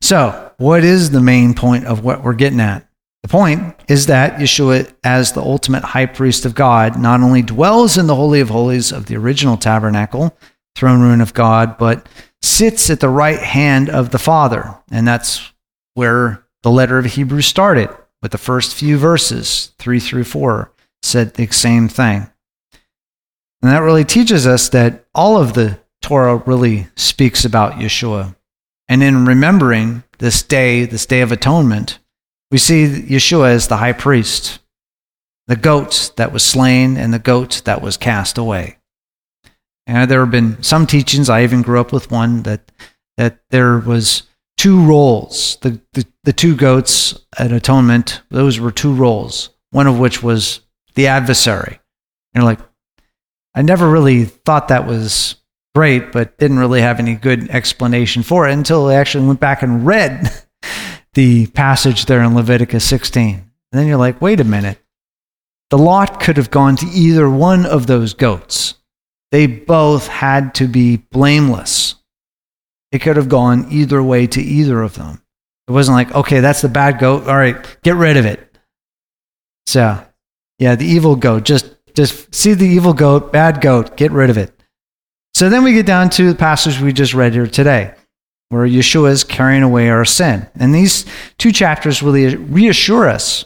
So, 0.00 0.52
what 0.58 0.84
is 0.84 1.10
the 1.10 1.20
main 1.20 1.54
point 1.54 1.86
of 1.86 2.04
what 2.04 2.22
we're 2.22 2.34
getting 2.34 2.60
at? 2.60 2.86
The 3.22 3.28
point 3.28 3.76
is 3.88 4.06
that 4.06 4.36
Yeshua, 4.36 4.92
as 5.04 5.32
the 5.32 5.42
ultimate 5.42 5.84
high 5.84 6.06
priest 6.06 6.46
of 6.46 6.54
God, 6.54 6.98
not 6.98 7.20
only 7.20 7.42
dwells 7.42 7.98
in 7.98 8.06
the 8.06 8.14
Holy 8.14 8.40
of 8.40 8.48
Holies 8.48 8.92
of 8.92 9.06
the 9.06 9.16
original 9.16 9.56
tabernacle, 9.56 10.36
throne 10.74 11.02
room 11.02 11.20
of 11.20 11.34
God, 11.34 11.76
but 11.76 12.08
sits 12.42 12.88
at 12.88 13.00
the 13.00 13.08
right 13.08 13.38
hand 13.38 13.90
of 13.90 14.10
the 14.10 14.18
Father. 14.18 14.74
And 14.90 15.06
that's 15.06 15.52
where 15.94 16.44
the 16.62 16.70
letter 16.70 16.98
of 16.98 17.06
Hebrews 17.06 17.46
started, 17.46 17.90
with 18.22 18.32
the 18.32 18.38
first 18.38 18.74
few 18.74 18.98
verses, 18.98 19.72
3 19.78 19.98
through 19.98 20.24
4, 20.24 20.72
said 21.02 21.34
the 21.34 21.46
same 21.48 21.88
thing. 21.88 22.30
And 23.62 23.70
that 23.70 23.82
really 23.82 24.04
teaches 24.04 24.46
us 24.46 24.68
that 24.70 25.04
all 25.14 25.36
of 25.36 25.54
the 25.54 25.78
Torah 26.02 26.36
really 26.36 26.88
speaks 26.96 27.44
about 27.44 27.74
Yeshua. 27.74 28.34
And 28.88 29.02
in 29.02 29.26
remembering 29.26 30.02
this 30.18 30.42
day, 30.42 30.84
this 30.84 31.06
day 31.06 31.20
of 31.20 31.32
atonement, 31.32 31.98
we 32.50 32.58
see 32.58 32.86
Yeshua 32.86 33.50
as 33.50 33.68
the 33.68 33.76
high 33.76 33.92
priest, 33.92 34.58
the 35.46 35.56
goat 35.56 36.12
that 36.16 36.32
was 36.32 36.42
slain 36.42 36.96
and 36.96 37.12
the 37.12 37.18
goat 37.18 37.62
that 37.64 37.82
was 37.82 37.96
cast 37.96 38.38
away. 38.38 38.78
And 39.86 40.10
there 40.10 40.20
have 40.20 40.30
been 40.30 40.62
some 40.62 40.86
teachings, 40.86 41.28
I 41.28 41.42
even 41.42 41.62
grew 41.62 41.80
up 41.80 41.92
with 41.92 42.10
one, 42.10 42.42
that, 42.42 42.72
that 43.16 43.40
there 43.50 43.78
was 43.78 44.24
two 44.60 44.84
roles. 44.84 45.56
The, 45.62 45.80
the, 45.94 46.06
the 46.24 46.34
two 46.34 46.54
goats 46.54 47.18
at 47.38 47.50
atonement, 47.50 48.20
those 48.28 48.60
were 48.60 48.70
two 48.70 48.92
roles, 48.92 49.48
one 49.70 49.86
of 49.86 49.98
which 49.98 50.22
was 50.22 50.60
the 50.96 51.06
adversary. 51.06 51.80
You're 52.34 52.44
like, 52.44 52.60
I 53.54 53.62
never 53.62 53.88
really 53.88 54.26
thought 54.26 54.68
that 54.68 54.86
was 54.86 55.36
great, 55.74 56.12
but 56.12 56.36
didn't 56.36 56.58
really 56.58 56.82
have 56.82 56.98
any 56.98 57.14
good 57.14 57.48
explanation 57.48 58.22
for 58.22 58.46
it 58.46 58.52
until 58.52 58.88
I 58.88 58.96
actually 58.96 59.26
went 59.26 59.40
back 59.40 59.62
and 59.62 59.86
read 59.86 60.30
the 61.14 61.46
passage 61.46 62.04
there 62.04 62.22
in 62.22 62.34
Leviticus 62.34 62.84
16. 62.84 63.36
And 63.36 63.44
then 63.72 63.86
you're 63.86 63.96
like, 63.96 64.20
wait 64.20 64.40
a 64.40 64.44
minute. 64.44 64.78
The 65.70 65.78
lot 65.78 66.20
could 66.20 66.36
have 66.36 66.50
gone 66.50 66.76
to 66.76 66.86
either 66.86 67.30
one 67.30 67.64
of 67.64 67.86
those 67.86 68.12
goats. 68.12 68.74
They 69.32 69.46
both 69.46 70.06
had 70.06 70.54
to 70.56 70.68
be 70.68 70.98
blameless. 70.98 71.94
It 72.92 73.00
could 73.00 73.16
have 73.16 73.28
gone 73.28 73.66
either 73.70 74.02
way 74.02 74.26
to 74.28 74.40
either 74.40 74.82
of 74.82 74.94
them. 74.94 75.22
It 75.68 75.72
wasn't 75.72 75.96
like, 75.96 76.14
okay, 76.14 76.40
that's 76.40 76.62
the 76.62 76.68
bad 76.68 76.98
goat. 76.98 77.28
All 77.28 77.36
right, 77.36 77.56
get 77.82 77.94
rid 77.94 78.16
of 78.16 78.26
it. 78.26 78.58
So, 79.66 80.04
yeah, 80.58 80.74
the 80.74 80.86
evil 80.86 81.14
goat. 81.14 81.44
Just 81.44 81.76
just 81.94 82.34
see 82.34 82.54
the 82.54 82.66
evil 82.66 82.92
goat, 82.92 83.32
bad 83.32 83.60
goat, 83.60 83.96
get 83.96 84.12
rid 84.12 84.30
of 84.30 84.38
it. 84.38 84.52
So 85.34 85.48
then 85.48 85.62
we 85.62 85.72
get 85.72 85.86
down 85.86 86.10
to 86.10 86.28
the 86.28 86.34
passage 86.34 86.80
we 86.80 86.92
just 86.92 87.14
read 87.14 87.32
here 87.32 87.46
today, 87.46 87.94
where 88.48 88.66
Yeshua 88.66 89.10
is 89.10 89.24
carrying 89.24 89.62
away 89.62 89.88
our 89.90 90.04
sin. 90.04 90.46
And 90.56 90.74
these 90.74 91.04
two 91.38 91.52
chapters 91.52 92.02
really 92.02 92.36
reassure 92.36 93.08
us 93.08 93.44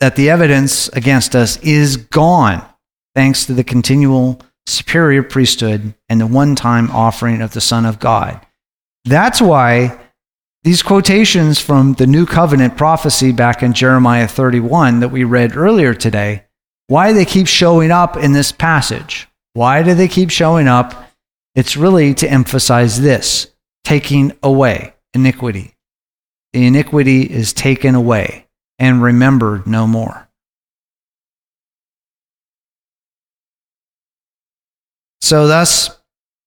that 0.00 0.16
the 0.16 0.30
evidence 0.30 0.88
against 0.88 1.36
us 1.36 1.58
is 1.58 1.96
gone 1.96 2.64
thanks 3.14 3.46
to 3.46 3.54
the 3.54 3.64
continual 3.64 4.40
superior 4.70 5.22
priesthood 5.22 5.94
and 6.08 6.20
the 6.20 6.26
one 6.26 6.54
time 6.54 6.90
offering 6.90 7.42
of 7.42 7.52
the 7.52 7.60
Son 7.60 7.84
of 7.84 7.98
God. 7.98 8.44
That's 9.04 9.40
why 9.40 9.98
these 10.62 10.82
quotations 10.82 11.58
from 11.58 11.94
the 11.94 12.06
New 12.06 12.26
Covenant 12.26 12.76
prophecy 12.76 13.32
back 13.32 13.62
in 13.62 13.72
Jeremiah 13.72 14.28
31 14.28 15.00
that 15.00 15.08
we 15.08 15.24
read 15.24 15.56
earlier 15.56 15.94
today, 15.94 16.44
why 16.86 17.12
they 17.12 17.24
keep 17.24 17.46
showing 17.46 17.90
up 17.90 18.16
in 18.16 18.32
this 18.32 18.52
passage. 18.52 19.26
Why 19.54 19.82
do 19.82 19.94
they 19.94 20.08
keep 20.08 20.30
showing 20.30 20.68
up? 20.68 21.10
It's 21.54 21.76
really 21.76 22.14
to 22.14 22.30
emphasize 22.30 23.00
this 23.00 23.48
taking 23.84 24.32
away 24.42 24.94
iniquity. 25.14 25.74
The 26.52 26.66
iniquity 26.66 27.22
is 27.22 27.52
taken 27.52 27.94
away 27.94 28.46
and 28.78 29.02
remembered 29.02 29.66
no 29.66 29.86
more. 29.86 30.28
So, 35.20 35.46
thus, 35.46 35.90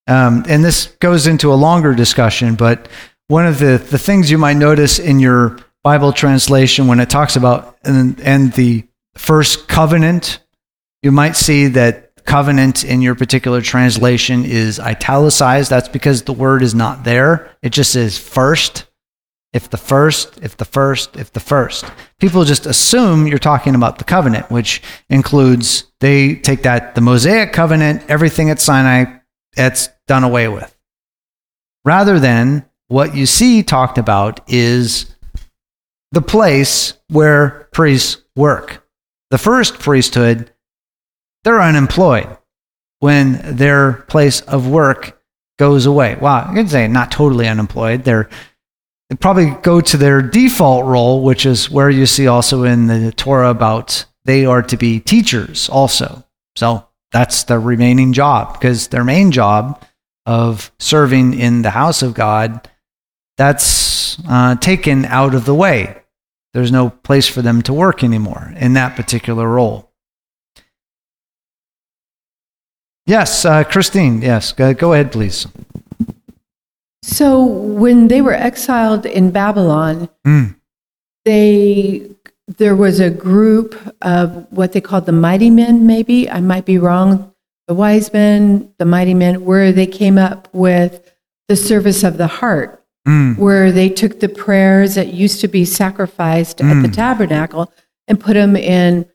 um, 0.08 0.44
and 0.48 0.64
this 0.64 0.88
goes 1.00 1.28
into 1.28 1.54
a 1.54 1.56
longer 1.56 1.94
discussion, 1.94 2.56
but 2.56 2.90
one 3.28 3.46
of 3.46 3.60
the, 3.60 3.78
the 3.78 3.98
things 3.98 4.30
you 4.30 4.38
might 4.38 4.58
notice 4.58 5.00
in 5.00 5.20
your 5.20 5.58
Bible 5.84 6.14
translation 6.14 6.88
when 6.88 7.00
it 7.00 7.10
talks 7.10 7.36
about 7.36 7.78
and, 7.84 8.20
and 8.22 8.54
the 8.54 8.86
first 9.16 9.68
covenant, 9.68 10.40
you 11.02 11.12
might 11.12 11.36
see 11.36 11.68
that 11.68 12.12
covenant 12.26 12.84
in 12.84 13.02
your 13.02 13.16
particular 13.16 13.62
translation 13.62 14.46
is 14.46 14.80
italicized. 14.80 15.70
That's 15.70 15.90
because 15.90 16.24
the 16.24 16.34
word 16.34 16.64
is 16.64 16.74
not 16.74 17.04
there. 17.04 17.52
It 17.62 17.72
just 17.72 17.92
says 17.92 18.18
first. 18.18 18.86
If 19.54 19.70
the 19.70 19.78
first, 19.78 20.40
if 20.42 20.58
the 20.58 20.66
first, 20.66 21.16
if 21.16 21.32
the 21.32 21.40
first. 21.40 21.86
People 22.20 22.44
just 22.44 22.66
assume 22.66 23.28
you're 23.28 23.38
talking 23.38 23.76
about 23.76 24.00
the 24.00 24.04
covenant, 24.04 24.50
which 24.50 24.82
includes 25.10 25.86
they 26.00 26.36
take 26.36 26.64
that 26.64 26.96
the 26.96 27.02
Mosaic 27.02 27.54
covenant, 27.54 28.04
everything 28.10 28.50
at 28.50 28.60
Sinai, 28.60 29.06
that's 29.56 29.90
done 30.08 30.24
away 30.24 30.48
with. 30.48 30.76
Rather 31.86 32.20
than 32.20 32.66
what 32.88 33.16
you 33.16 33.26
see 33.26 33.62
talked 33.62 33.98
about 33.98 34.42
is 34.52 35.16
the 36.12 36.22
place 36.22 36.94
where 37.10 37.68
priests 37.74 38.22
work. 38.36 38.88
The 39.30 39.38
first 39.38 39.80
priesthood, 39.80 40.52
they're 41.44 41.62
unemployed 41.62 42.38
when 43.00 43.58
their 43.58 43.94
place 43.94 44.42
of 44.42 44.68
work 44.68 45.20
goes 45.60 45.86
away. 45.86 46.18
Well, 46.20 46.46
I 46.48 46.54
can 46.54 46.68
say 46.68 46.88
not 46.88 47.12
totally 47.12 47.48
unemployed. 47.48 48.04
They're 48.04 48.30
probably 49.20 49.52
go 49.62 49.82
to 49.82 49.98
their 49.98 50.22
default 50.22 50.86
role, 50.86 51.24
which 51.24 51.46
is 51.46 51.70
where 51.70 51.90
you 51.90 52.06
see 52.06 52.28
also 52.28 52.64
in 52.64 52.88
the 52.88 53.12
Torah 53.12 53.50
about 53.50 54.06
they 54.26 54.46
are 54.46 54.62
to 54.64 54.78
be 54.78 55.00
teachers 55.00 55.70
also. 55.70 56.24
So 56.56 56.88
that's 57.12 57.44
the 57.44 57.60
remaining 57.60 58.14
job 58.14 58.54
because 58.54 58.88
their 58.88 59.04
main 59.04 59.32
job 59.32 59.84
of 60.26 60.72
serving 60.80 61.38
in 61.38 61.62
the 61.62 61.72
house 61.72 62.02
of 62.02 62.14
God, 62.14 62.70
that's 63.38 64.20
uh, 64.28 64.56
taken 64.56 65.06
out 65.06 65.36
of 65.36 65.46
the 65.46 65.56
way. 65.56 66.02
There's 66.54 66.72
no 66.72 66.90
place 66.90 67.28
for 67.28 67.42
them 67.42 67.62
to 67.64 67.74
work 67.74 68.04
anymore 68.04 68.54
in 68.56 68.74
that 68.74 68.96
particular 68.96 69.48
role. 69.48 69.92
Yes, 73.06 73.44
uh, 73.44 73.64
Christine, 73.66 74.22
yes, 74.22 74.54
go 74.54 74.94
ahead, 74.94 75.12
please. 75.12 75.46
So 77.04 77.44
when 77.44 78.08
they 78.08 78.22
were 78.22 78.34
exiled 78.34 79.06
in 79.06 79.32
Babylon, 79.32 80.08
Mm. 80.26 80.56
they 81.26 82.10
there 82.60 82.76
was 82.76 83.00
a 83.00 83.10
group 83.10 83.74
of 84.02 84.46
what 84.52 84.74
they 84.74 84.82
called 84.82 85.06
the 85.06 85.12
mighty 85.14 85.50
men. 85.50 85.86
Maybe 85.88 86.30
I 86.30 86.40
might 86.42 86.66
be 86.66 86.78
wrong. 86.78 87.32
The 87.68 87.74
wise 87.74 88.12
men, 88.12 88.70
the 88.80 88.86
mighty 88.86 89.14
men, 89.14 89.46
where 89.46 89.72
they 89.72 89.86
came 89.86 90.18
up 90.18 90.50
with 90.54 91.10
the 91.48 91.56
service 91.56 92.04
of 92.04 92.18
the 92.18 92.28
heart, 92.28 92.82
Mm. 93.08 93.38
where 93.38 93.72
they 93.72 93.90
took 93.90 94.20
the 94.20 94.30
prayers 94.30 94.96
that 94.96 95.14
used 95.14 95.40
to 95.42 95.48
be 95.48 95.64
sacrificed 95.66 96.62
at 96.62 96.82
the 96.82 96.88
Mm. 96.90 96.94
tabernacle 96.94 97.72
and 98.08 98.20
put 98.20 98.34
them 98.36 98.56
in 98.56 99.06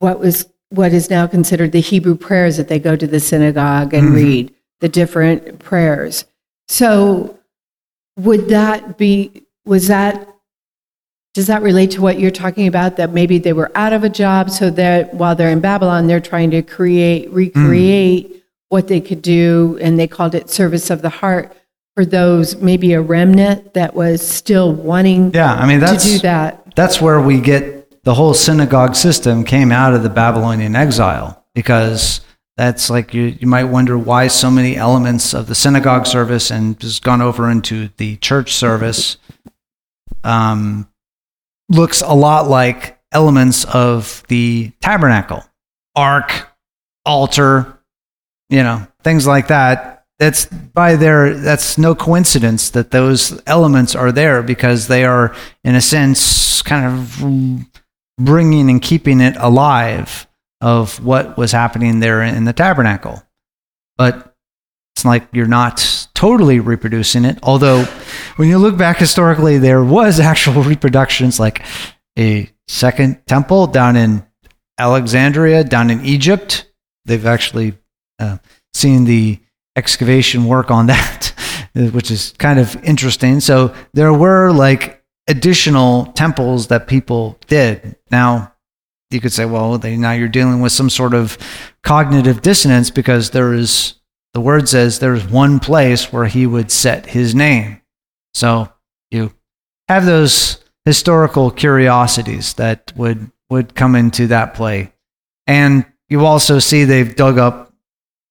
what 0.00 0.18
was 0.18 0.46
what 0.70 0.94
is 0.94 1.10
now 1.10 1.26
considered 1.26 1.72
the 1.72 1.80
Hebrew 1.80 2.14
prayers 2.14 2.56
that 2.56 2.68
they 2.68 2.78
go 2.78 2.96
to 2.96 3.06
the 3.06 3.20
synagogue 3.20 3.92
and 3.92 4.08
Mhm. 4.08 4.14
read 4.14 4.50
the 4.80 4.88
different 4.88 5.58
prayers. 5.58 6.24
So 6.72 7.38
would 8.16 8.48
that 8.48 8.96
be 8.96 9.42
was 9.66 9.88
that 9.88 10.26
does 11.34 11.46
that 11.46 11.60
relate 11.60 11.90
to 11.90 12.00
what 12.00 12.18
you're 12.18 12.30
talking 12.30 12.66
about 12.66 12.96
that 12.96 13.12
maybe 13.12 13.38
they 13.38 13.52
were 13.52 13.70
out 13.74 13.92
of 13.92 14.04
a 14.04 14.08
job 14.08 14.50
so 14.50 14.70
that 14.70 15.12
while 15.12 15.34
they're 15.34 15.50
in 15.50 15.60
Babylon 15.60 16.06
they're 16.06 16.20
trying 16.20 16.50
to 16.52 16.62
create 16.62 17.28
hmm. 17.28 17.34
recreate 17.34 18.42
what 18.70 18.88
they 18.88 19.02
could 19.02 19.20
do 19.20 19.78
and 19.82 19.98
they 19.98 20.06
called 20.06 20.34
it 20.34 20.48
service 20.48 20.88
of 20.88 21.02
the 21.02 21.10
heart 21.10 21.54
for 21.94 22.06
those 22.06 22.56
maybe 22.56 22.94
a 22.94 23.02
remnant 23.02 23.74
that 23.74 23.94
was 23.94 24.26
still 24.26 24.72
wanting 24.72 25.32
Yeah, 25.34 25.52
I 25.52 25.66
mean 25.66 25.80
to 25.80 25.86
that's 25.86 26.04
do 26.04 26.18
that? 26.20 26.74
that's 26.74 27.02
where 27.02 27.20
we 27.20 27.40
get 27.40 28.02
the 28.02 28.14
whole 28.14 28.32
synagogue 28.32 28.94
system 28.94 29.44
came 29.44 29.72
out 29.72 29.92
of 29.92 30.02
the 30.02 30.08
Babylonian 30.10 30.74
exile 30.74 31.44
because 31.54 32.22
that's 32.56 32.90
like 32.90 33.14
you, 33.14 33.36
you 33.40 33.46
might 33.46 33.64
wonder 33.64 33.96
why 33.96 34.28
so 34.28 34.50
many 34.50 34.76
elements 34.76 35.32
of 35.32 35.46
the 35.46 35.54
synagogue 35.54 36.06
service 36.06 36.50
and 36.50 36.78
just 36.78 37.02
gone 37.02 37.22
over 37.22 37.50
into 37.50 37.88
the 37.96 38.16
church 38.16 38.52
service 38.52 39.16
um, 40.22 40.88
looks 41.68 42.02
a 42.02 42.14
lot 42.14 42.48
like 42.48 42.98
elements 43.10 43.64
of 43.64 44.22
the 44.28 44.70
tabernacle, 44.80 45.44
ark, 45.96 46.48
altar, 47.06 47.78
you 48.50 48.62
know, 48.62 48.86
things 49.02 49.26
like 49.26 49.48
that. 49.48 50.04
That's 50.18 50.44
by 50.44 50.96
their, 50.96 51.34
that's 51.34 51.78
no 51.78 51.94
coincidence 51.94 52.70
that 52.70 52.90
those 52.90 53.42
elements 53.46 53.96
are 53.96 54.12
there 54.12 54.42
because 54.42 54.86
they 54.86 55.04
are, 55.04 55.34
in 55.64 55.74
a 55.74 55.80
sense, 55.80 56.62
kind 56.62 56.86
of 56.86 57.66
bringing 58.18 58.70
and 58.70 58.80
keeping 58.80 59.20
it 59.20 59.34
alive 59.38 60.28
of 60.62 61.04
what 61.04 61.36
was 61.36 61.52
happening 61.52 62.00
there 62.00 62.22
in 62.22 62.44
the 62.44 62.52
tabernacle. 62.52 63.22
But 63.98 64.34
it's 64.94 65.04
like 65.04 65.26
you're 65.32 65.46
not 65.46 66.08
totally 66.14 66.60
reproducing 66.60 67.24
it. 67.24 67.38
Although, 67.42 67.84
when 68.36 68.48
you 68.48 68.58
look 68.58 68.78
back 68.78 68.98
historically, 68.98 69.58
there 69.58 69.82
was 69.82 70.20
actual 70.32 70.62
reproductions, 70.62 71.40
like 71.40 71.62
a 72.18 72.48
second 72.68 73.26
temple 73.26 73.66
down 73.66 73.96
in 73.96 74.24
Alexandria, 74.78 75.64
down 75.64 75.90
in 75.90 76.04
Egypt. 76.04 76.70
They've 77.04 77.26
actually 77.26 77.74
uh, 78.20 78.38
seen 78.72 79.04
the 79.04 79.40
excavation 79.76 80.44
work 80.46 80.70
on 80.70 80.86
that, 80.86 81.32
which 81.74 82.10
is 82.10 82.34
kind 82.38 82.60
of 82.60 82.82
interesting. 82.84 83.40
So 83.40 83.74
there 83.94 84.12
were 84.12 84.52
like 84.52 85.02
additional 85.26 86.06
temples 86.06 86.68
that 86.68 86.86
people 86.86 87.38
did. 87.48 87.96
Now, 88.10 88.51
you 89.12 89.20
could 89.20 89.32
say, 89.32 89.44
well, 89.44 89.78
they, 89.78 89.96
now 89.96 90.12
you're 90.12 90.28
dealing 90.28 90.60
with 90.60 90.72
some 90.72 90.90
sort 90.90 91.14
of 91.14 91.38
cognitive 91.82 92.42
dissonance 92.42 92.90
because 92.90 93.30
there 93.30 93.52
is, 93.52 93.94
the 94.34 94.40
word 94.40 94.68
says 94.68 94.98
there's 94.98 95.26
one 95.26 95.60
place 95.60 96.12
where 96.12 96.26
he 96.26 96.46
would 96.46 96.70
set 96.70 97.06
his 97.06 97.34
name. 97.34 97.80
So 98.34 98.72
you 99.10 99.32
have 99.88 100.06
those 100.06 100.62
historical 100.84 101.50
curiosities 101.50 102.54
that 102.54 102.92
would, 102.96 103.30
would 103.50 103.74
come 103.74 103.94
into 103.94 104.28
that 104.28 104.54
play. 104.54 104.92
And 105.46 105.84
you 106.08 106.24
also 106.26 106.58
see 106.58 106.84
they've 106.84 107.14
dug 107.14 107.38
up 107.38 107.72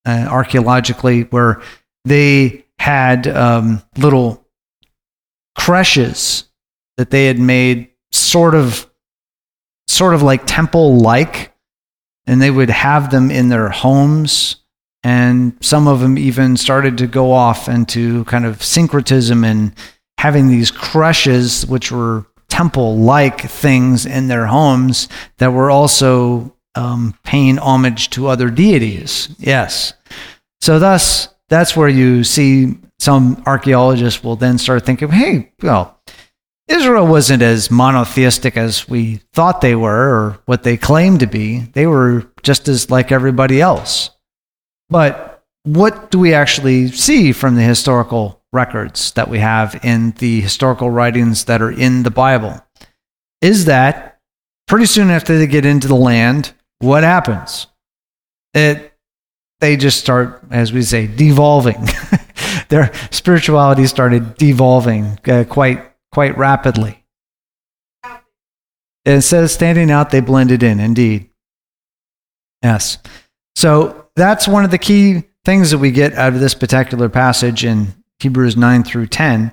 uh, 0.06 0.28
archaeologically 0.30 1.24
where 1.24 1.62
they 2.06 2.66
had 2.80 3.28
um, 3.28 3.84
little 3.98 4.46
creches 5.56 6.46
that 6.98 7.12
they 7.12 7.28
had 7.28 7.40
made 7.40 7.92
sort 8.12 8.56
of 8.56 8.91
sort 9.92 10.14
of 10.14 10.22
like 10.22 10.44
temple 10.46 10.98
like 10.98 11.54
and 12.26 12.42
they 12.42 12.52
would 12.52 12.70
have 12.70 13.12
them 13.12 13.32
in 13.32 13.50
their 13.50 13.70
homes 13.70 14.58
and 15.04 15.54
some 15.62 15.88
of 15.88 16.00
them 16.00 16.18
even 16.18 16.58
started 16.58 16.98
to 17.00 17.08
go 17.08 17.32
off 17.32 17.68
into 17.68 18.24
kind 18.26 18.46
of 18.46 18.64
syncretism 18.64 19.44
and 19.44 19.74
having 20.20 20.48
these 20.48 20.70
crushes, 20.70 21.66
which 21.66 21.92
were 21.92 22.26
temple 22.50 22.98
like 22.98 23.42
things 23.42 24.06
in 24.06 24.28
their 24.28 24.46
homes 24.46 25.08
that 25.38 25.52
were 25.52 25.72
also 25.72 26.56
um, 26.76 27.18
paying 27.24 27.58
homage 27.58 28.10
to 28.12 28.28
other 28.28 28.50
deities. 28.50 29.34
Yes. 29.40 29.94
So 30.60 30.78
thus 30.78 31.30
that's 31.50 31.76
where 31.76 31.90
you 31.90 32.24
see 32.24 32.78
some 33.00 33.42
archaeologists 33.48 34.24
will 34.24 34.36
then 34.36 34.60
start 34.60 34.86
thinking 34.86 35.10
hey 35.10 35.52
well 35.64 36.00
Israel 36.72 37.06
wasn't 37.06 37.44
as 37.44 37.70
monotheistic 37.70 38.56
as 38.56 38.88
we 38.88 39.18
thought 39.34 39.62
they 39.62 39.76
were 39.76 40.16
or 40.16 40.40
what 40.46 40.64
they 40.64 40.78
claimed 40.78 41.20
to 41.20 41.28
be. 41.28 41.60
They 41.60 41.86
were 41.86 42.32
just 42.44 42.68
as 42.68 42.90
like 42.90 43.12
everybody 43.12 43.62
else. 43.62 44.10
But 44.90 45.44
what 45.64 46.12
do 46.12 46.20
we 46.20 46.34
actually 46.34 46.88
see 46.88 47.34
from 47.34 47.56
the 47.56 47.62
historical 47.62 48.42
records 48.54 49.12
that 49.14 49.30
we 49.30 49.40
have 49.40 49.80
in 49.84 50.12
the 50.12 50.42
historical 50.42 50.90
writings 50.90 51.46
that 51.46 51.62
are 51.62 51.72
in 51.72 52.04
the 52.04 52.12
Bible? 52.12 52.60
Is 53.42 53.66
that 53.66 54.20
pretty 54.68 54.86
soon 54.86 55.10
after 55.10 55.38
they 55.38 55.48
get 55.48 55.66
into 55.66 55.88
the 55.88 55.96
land, 55.96 56.54
what 56.80 57.04
happens? 57.04 57.68
It 58.54 58.92
they 59.60 59.78
just 59.78 60.00
start, 60.00 60.42
as 60.50 60.74
we 60.74 60.82
say, 60.82 61.06
devolving. 61.06 61.88
Their 62.70 62.92
spirituality 63.12 63.86
started 63.86 64.36
devolving 64.36 65.20
uh, 65.28 65.44
quite 65.48 65.91
quite 66.12 66.38
rapidly. 66.38 67.04
Instead 69.06 69.44
of 69.44 69.52
standing 69.52 69.90
out, 69.90 70.12
they 70.12 70.20
blended 70.20 70.62
in, 70.62 70.80
indeed. 70.80 71.30
Yes. 72.62 73.00
So 73.56 74.08
that's 74.16 74.48
one 74.48 74.64
of 74.64 74.72
the 74.72 74.78
key 74.78 75.24
things 75.44 75.72
that 75.72 75.80
we 75.80 75.92
get 75.92 76.14
out 76.14 76.34
of 76.34 76.40
this 76.40 76.54
particular 76.54 77.10
passage 77.10 77.66
in 77.66 77.96
Hebrews 78.20 78.56
9 78.56 78.84
through 78.84 79.08
10 79.08 79.52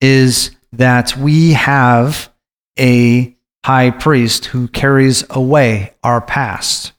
is 0.00 0.50
that 0.72 1.16
we 1.16 1.52
have 1.52 2.32
a 2.78 3.36
high 3.64 3.90
priest 3.90 4.46
who 4.46 4.68
carries 4.68 5.24
away 5.30 5.92
our 6.02 6.20
past. 6.20 6.92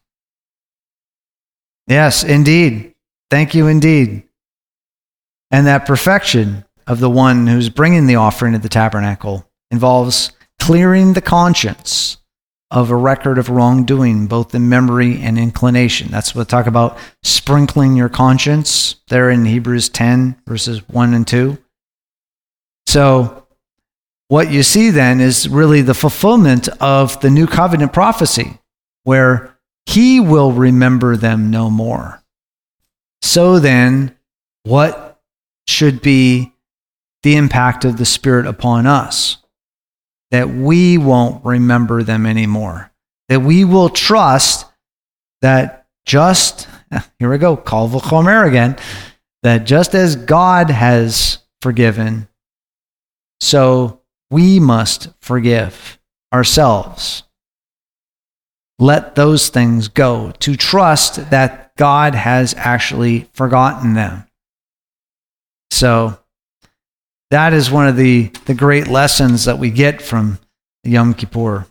Yes, 1.88 2.24
indeed. 2.24 2.93
Thank 3.32 3.55
you, 3.55 3.68
indeed. 3.68 4.24
And 5.49 5.66
that 5.66 5.86
perfection 5.86 6.66
of 6.88 6.99
the 6.99 7.09
one 7.09 7.47
who's 7.47 7.69
bringing 7.69 8.07
the 8.07 8.15
offering 8.15 8.55
of 8.55 8.61
the 8.61 8.69
tabernacle 8.69 9.47
involves 9.69 10.31
clearing 10.59 11.13
the 11.13 11.21
conscience 11.21 12.17
of 12.69 12.89
a 12.89 12.95
record 12.95 13.38
of 13.38 13.49
wrongdoing, 13.49 14.27
both 14.27 14.53
in 14.53 14.67
memory 14.67 15.21
and 15.21 15.38
inclination. 15.38 16.09
That's 16.09 16.35
what 16.35 16.49
talk 16.49 16.67
about 16.67 16.97
sprinkling 17.23 17.95
your 17.95 18.09
conscience 18.09 18.97
there 19.07 19.29
in 19.29 19.45
Hebrews 19.45 19.89
10, 19.89 20.41
verses 20.45 20.88
1 20.89 21.13
and 21.13 21.25
2. 21.25 21.57
So, 22.88 23.45
what 24.29 24.51
you 24.51 24.63
see 24.63 24.89
then 24.89 25.21
is 25.21 25.47
really 25.47 25.81
the 25.81 25.93
fulfillment 25.93 26.67
of 26.81 27.21
the 27.21 27.29
new 27.29 27.47
covenant 27.47 27.93
prophecy, 27.93 28.59
where 29.03 29.57
he 29.85 30.19
will 30.19 30.51
remember 30.51 31.15
them 31.15 31.49
no 31.49 31.69
more. 31.69 32.21
So 33.21 33.59
then, 33.59 34.17
what 34.63 35.21
should 35.67 36.01
be 36.01 36.51
the 37.24 37.36
impact 37.36 37.86
of 37.86 37.97
the 37.97 38.05
Spirit 38.05 38.45
upon 38.45 38.86
us. 38.86 39.38
That 40.32 40.49
we 40.49 40.97
won't 40.97 41.43
remember 41.45 42.03
them 42.03 42.26
anymore. 42.26 42.91
That 43.30 43.41
we 43.41 43.63
will 43.63 43.89
trust 43.89 44.65
that 45.41 45.88
just, 46.05 46.68
here 47.20 47.30
we 47.30 47.38
go, 47.38 47.55
Kal 47.55 47.89
v'chomer 47.89 48.47
again, 48.47 48.78
that 49.43 49.65
just 49.65 49.95
as 49.95 50.15
God 50.15 50.70
has 50.70 51.39
forgiven, 51.61 52.28
so 53.39 54.01
we 54.30 54.59
must 54.59 55.09
forgive 55.22 55.99
ourselves. 56.34 57.24
Let 58.80 59.15
those 59.15 59.49
things 59.49 59.88
go 59.88 60.32
to 60.39 60.55
trust 60.55 61.30
that 61.32 61.76
God 61.78 62.13
has 62.13 62.53
actually 62.57 63.28
forgotten 63.34 63.93
them. 63.93 64.28
So, 65.72 66.20
that 67.32 67.53
is 67.53 67.69
one 67.69 67.88
of 67.88 67.97
the, 67.97 68.30
the 68.45 68.53
great 68.53 68.88
lessons 68.88 69.45
that 69.45 69.59
we 69.59 69.69
get 69.69 70.01
from 70.01 70.39
Yom 70.84 71.13
Kippur. 71.13 71.67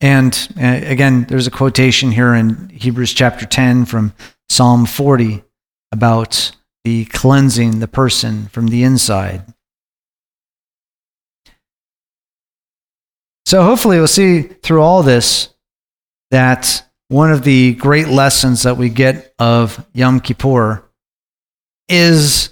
And 0.00 0.48
uh, 0.60 0.80
again, 0.84 1.24
there's 1.28 1.46
a 1.46 1.50
quotation 1.50 2.10
here 2.10 2.34
in 2.34 2.68
Hebrews 2.70 3.12
chapter 3.14 3.46
10 3.46 3.84
from 3.84 4.12
Psalm 4.48 4.84
40 4.84 5.44
about 5.92 6.52
the 6.84 7.04
cleansing 7.06 7.78
the 7.78 7.88
person 7.88 8.48
from 8.48 8.66
the 8.66 8.82
inside. 8.82 9.44
So 13.46 13.62
hopefully 13.62 13.98
we'll 13.98 14.08
see 14.08 14.42
through 14.42 14.82
all 14.82 15.02
this 15.02 15.50
that 16.30 16.82
one 17.08 17.30
of 17.30 17.44
the 17.44 17.74
great 17.74 18.08
lessons 18.08 18.62
that 18.62 18.76
we 18.76 18.88
get 18.88 19.34
of 19.38 19.86
Yom 19.92 20.20
Kippur 20.20 20.82
is 21.88 22.51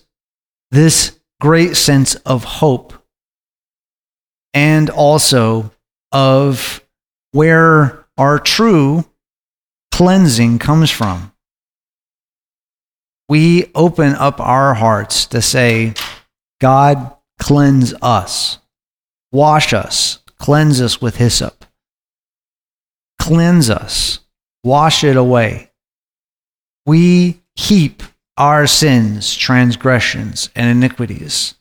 this 0.71 1.19
great 1.41 1.77
sense 1.77 2.15
of 2.17 2.45
hope 2.45 2.93
and 4.53 4.91
also 4.91 5.71
of 6.13 6.85
where 7.33 8.07
our 8.17 8.39
true 8.39 9.05
cleansing 9.91 10.59
comes 10.59 10.91
from. 10.91 11.33
We 13.29 13.71
open 13.75 14.15
up 14.15 14.41
our 14.41 14.75
hearts 14.75 15.27
to 15.27 15.41
say, 15.41 15.95
God, 16.61 17.15
cleanse 17.39 17.95
us, 18.03 18.59
wash 19.31 19.73
us, 19.73 20.19
cleanse 20.39 20.81
us 20.81 21.01
with 21.01 21.17
hyssop, 21.17 21.65
cleanse 23.21 23.71
us, 23.71 24.21
wash 24.65 25.05
it 25.05 25.17
away. 25.17 25.71
We 26.87 27.41
heap 27.55 28.03
our 28.41 28.67
sins, 28.67 29.37
transgressions, 29.37 30.49
and 30.57 30.71
iniquities 30.71 31.57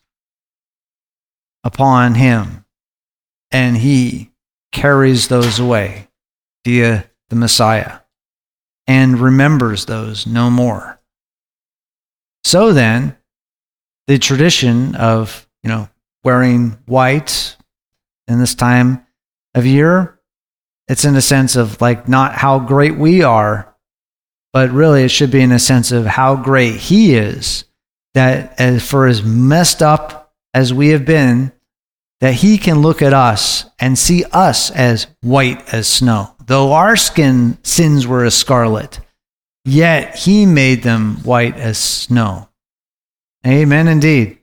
upon 1.62 2.14
him, 2.14 2.64
and 3.50 3.76
he 3.76 4.30
carries 4.72 5.28
those 5.28 5.58
away 5.58 6.08
via 6.64 7.04
the 7.28 7.36
Messiah 7.36 7.98
and 8.86 9.20
remembers 9.20 9.84
those 9.84 10.26
no 10.26 10.48
more. 10.48 10.98
So 12.44 12.72
then, 12.72 13.14
the 14.06 14.18
tradition 14.18 14.94
of, 14.94 15.46
you 15.62 15.68
know, 15.68 15.90
wearing 16.24 16.78
white 16.86 17.58
in 18.26 18.38
this 18.38 18.54
time 18.54 19.06
of 19.54 19.66
year, 19.66 20.18
it's 20.88 21.04
in 21.04 21.14
a 21.14 21.20
sense 21.20 21.56
of 21.56 21.78
like 21.82 22.08
not 22.08 22.36
how 22.36 22.58
great 22.58 22.96
we 22.96 23.22
are 23.22 23.69
but 24.52 24.70
really 24.70 25.04
it 25.04 25.10
should 25.10 25.30
be 25.30 25.40
in 25.40 25.52
a 25.52 25.58
sense 25.58 25.92
of 25.92 26.06
how 26.06 26.36
great 26.36 26.76
He 26.76 27.14
is. 27.14 27.64
That 28.14 28.58
as 28.58 28.88
for 28.88 29.06
as 29.06 29.22
messed 29.22 29.82
up 29.82 30.32
as 30.52 30.74
we 30.74 30.88
have 30.88 31.04
been, 31.04 31.52
that 32.20 32.34
He 32.34 32.58
can 32.58 32.82
look 32.82 33.02
at 33.02 33.14
us 33.14 33.64
and 33.78 33.98
see 33.98 34.24
us 34.32 34.70
as 34.70 35.06
white 35.22 35.72
as 35.72 35.86
snow. 35.86 36.34
Though 36.44 36.72
our 36.72 36.96
skin 36.96 37.58
sins 37.62 38.06
were 38.06 38.24
as 38.24 38.34
scarlet, 38.34 39.00
yet 39.64 40.16
He 40.16 40.46
made 40.46 40.82
them 40.82 41.16
white 41.22 41.56
as 41.56 41.78
snow. 41.78 42.48
Amen, 43.46 43.86
indeed. 43.88 44.38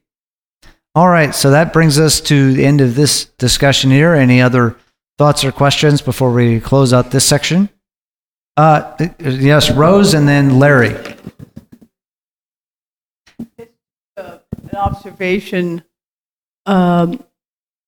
All 0.95 1.09
right, 1.09 1.35
so 1.35 1.51
that 1.51 1.73
brings 1.73 1.99
us 1.99 2.19
to 2.21 2.53
the 2.53 2.65
end 2.65 2.81
of 2.81 2.95
this 2.95 3.25
discussion 3.37 3.91
here. 3.91 4.13
Any 4.15 4.41
other 4.41 4.75
thoughts 5.17 5.43
or 5.43 5.51
questions 5.51 6.01
before 6.01 6.31
we 6.31 6.59
close 6.59 6.93
out 6.93 7.11
this 7.11 7.25
section? 7.25 7.69
Uh, 8.57 8.97
yes, 9.19 9.69
Rose 9.71 10.13
and 10.15 10.27
then 10.27 10.57
Larry. 10.59 10.95
an 14.17 14.39
observation. 14.75 15.83
Um, 16.65 17.23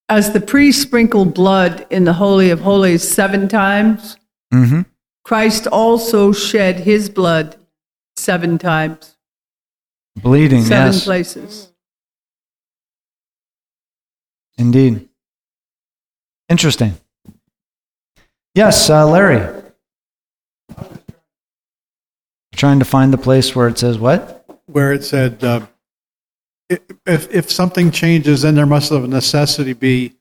as 0.07 0.31
the 0.31 0.39
priest 0.39 0.81
sprinkled 0.81 1.33
blood 1.33 1.85
in 1.89 2.03
the 2.03 2.13
Holy 2.13 2.49
of 2.51 2.61
Holies 2.61 3.07
seven 3.07 3.47
times, 3.47 4.15
Mm-hmm. 4.53 4.81
Christ 5.23 5.67
also 5.67 6.31
shed 6.31 6.79
his 6.79 7.07
blood 7.07 7.55
seven 8.17 8.57
times, 8.57 9.15
Bleeding, 10.15 10.63
seven 10.63 10.93
yes. 10.93 11.03
places. 11.05 11.71
Indeed. 14.57 15.07
Interesting. 16.49 16.95
Yes, 18.55 18.89
uh, 18.89 19.05
Larry. 19.07 19.58
Trying 22.59 22.79
to 22.79 22.85
find 22.85 23.13
the 23.13 23.17
place 23.17 23.55
where 23.55 23.67
it 23.67 23.77
says 23.79 23.97
what? 23.97 24.39
where 24.71 24.93
it 24.93 25.03
said, 25.03 25.43
uh, 25.43 25.65
if, 26.69 27.33
if 27.33 27.51
something 27.51 27.91
changes, 27.91 28.43
then 28.43 28.55
there 28.55 28.65
must 28.65 28.91
of 28.91 29.07
necessity 29.09 29.73
be 29.73 30.13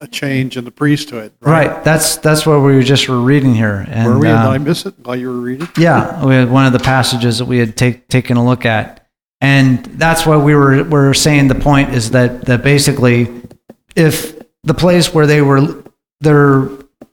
a 0.00 0.08
change 0.08 0.56
in 0.56 0.64
the 0.64 0.70
priesthood. 0.70 1.32
Right. 1.40 1.82
That's 1.84 2.16
that's 2.16 2.44
what 2.44 2.58
we 2.58 2.74
were 2.74 2.82
just 2.82 3.08
were 3.08 3.20
reading 3.20 3.54
here. 3.54 3.86
And, 3.88 4.08
Were 4.08 4.18
we? 4.18 4.26
Did 4.26 4.34
uh, 4.34 4.50
I 4.50 4.58
miss 4.58 4.86
it 4.86 4.94
while 5.02 5.16
you 5.16 5.28
were 5.28 5.40
reading? 5.40 5.68
Yeah, 5.78 6.24
we 6.24 6.34
had 6.34 6.50
one 6.50 6.66
of 6.66 6.72
the 6.72 6.80
passages 6.80 7.38
that 7.38 7.44
we 7.44 7.58
had 7.58 7.76
take, 7.76 8.08
taken 8.08 8.36
a 8.36 8.44
look 8.44 8.66
at, 8.66 9.06
and 9.40 9.84
that's 9.84 10.26
why 10.26 10.36
we 10.36 10.54
were 10.54 10.82
were 10.84 11.14
saying 11.14 11.48
the 11.48 11.54
point 11.54 11.90
is 11.90 12.10
that 12.10 12.44
that 12.46 12.64
basically, 12.64 13.28
if 13.94 14.36
the 14.64 14.74
place 14.74 15.14
where 15.14 15.26
they 15.26 15.42
were 15.42 15.84
there 16.20 16.68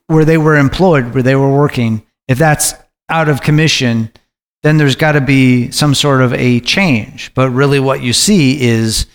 where 0.08 0.24
they 0.24 0.38
were 0.38 0.56
employed, 0.56 1.14
where 1.14 1.22
they 1.22 1.36
were 1.36 1.56
working, 1.56 2.04
if 2.26 2.36
that's 2.36 2.74
out 3.08 3.28
of 3.28 3.42
commission, 3.42 4.10
then 4.62 4.76
there's 4.76 4.96
got 4.96 5.12
to 5.12 5.20
be 5.20 5.70
some 5.70 5.94
sort 5.94 6.22
of 6.22 6.32
a 6.34 6.60
change. 6.60 7.32
But 7.34 7.50
really, 7.50 7.80
what 7.80 8.02
you 8.02 8.12
see 8.12 8.60
is 8.60 9.06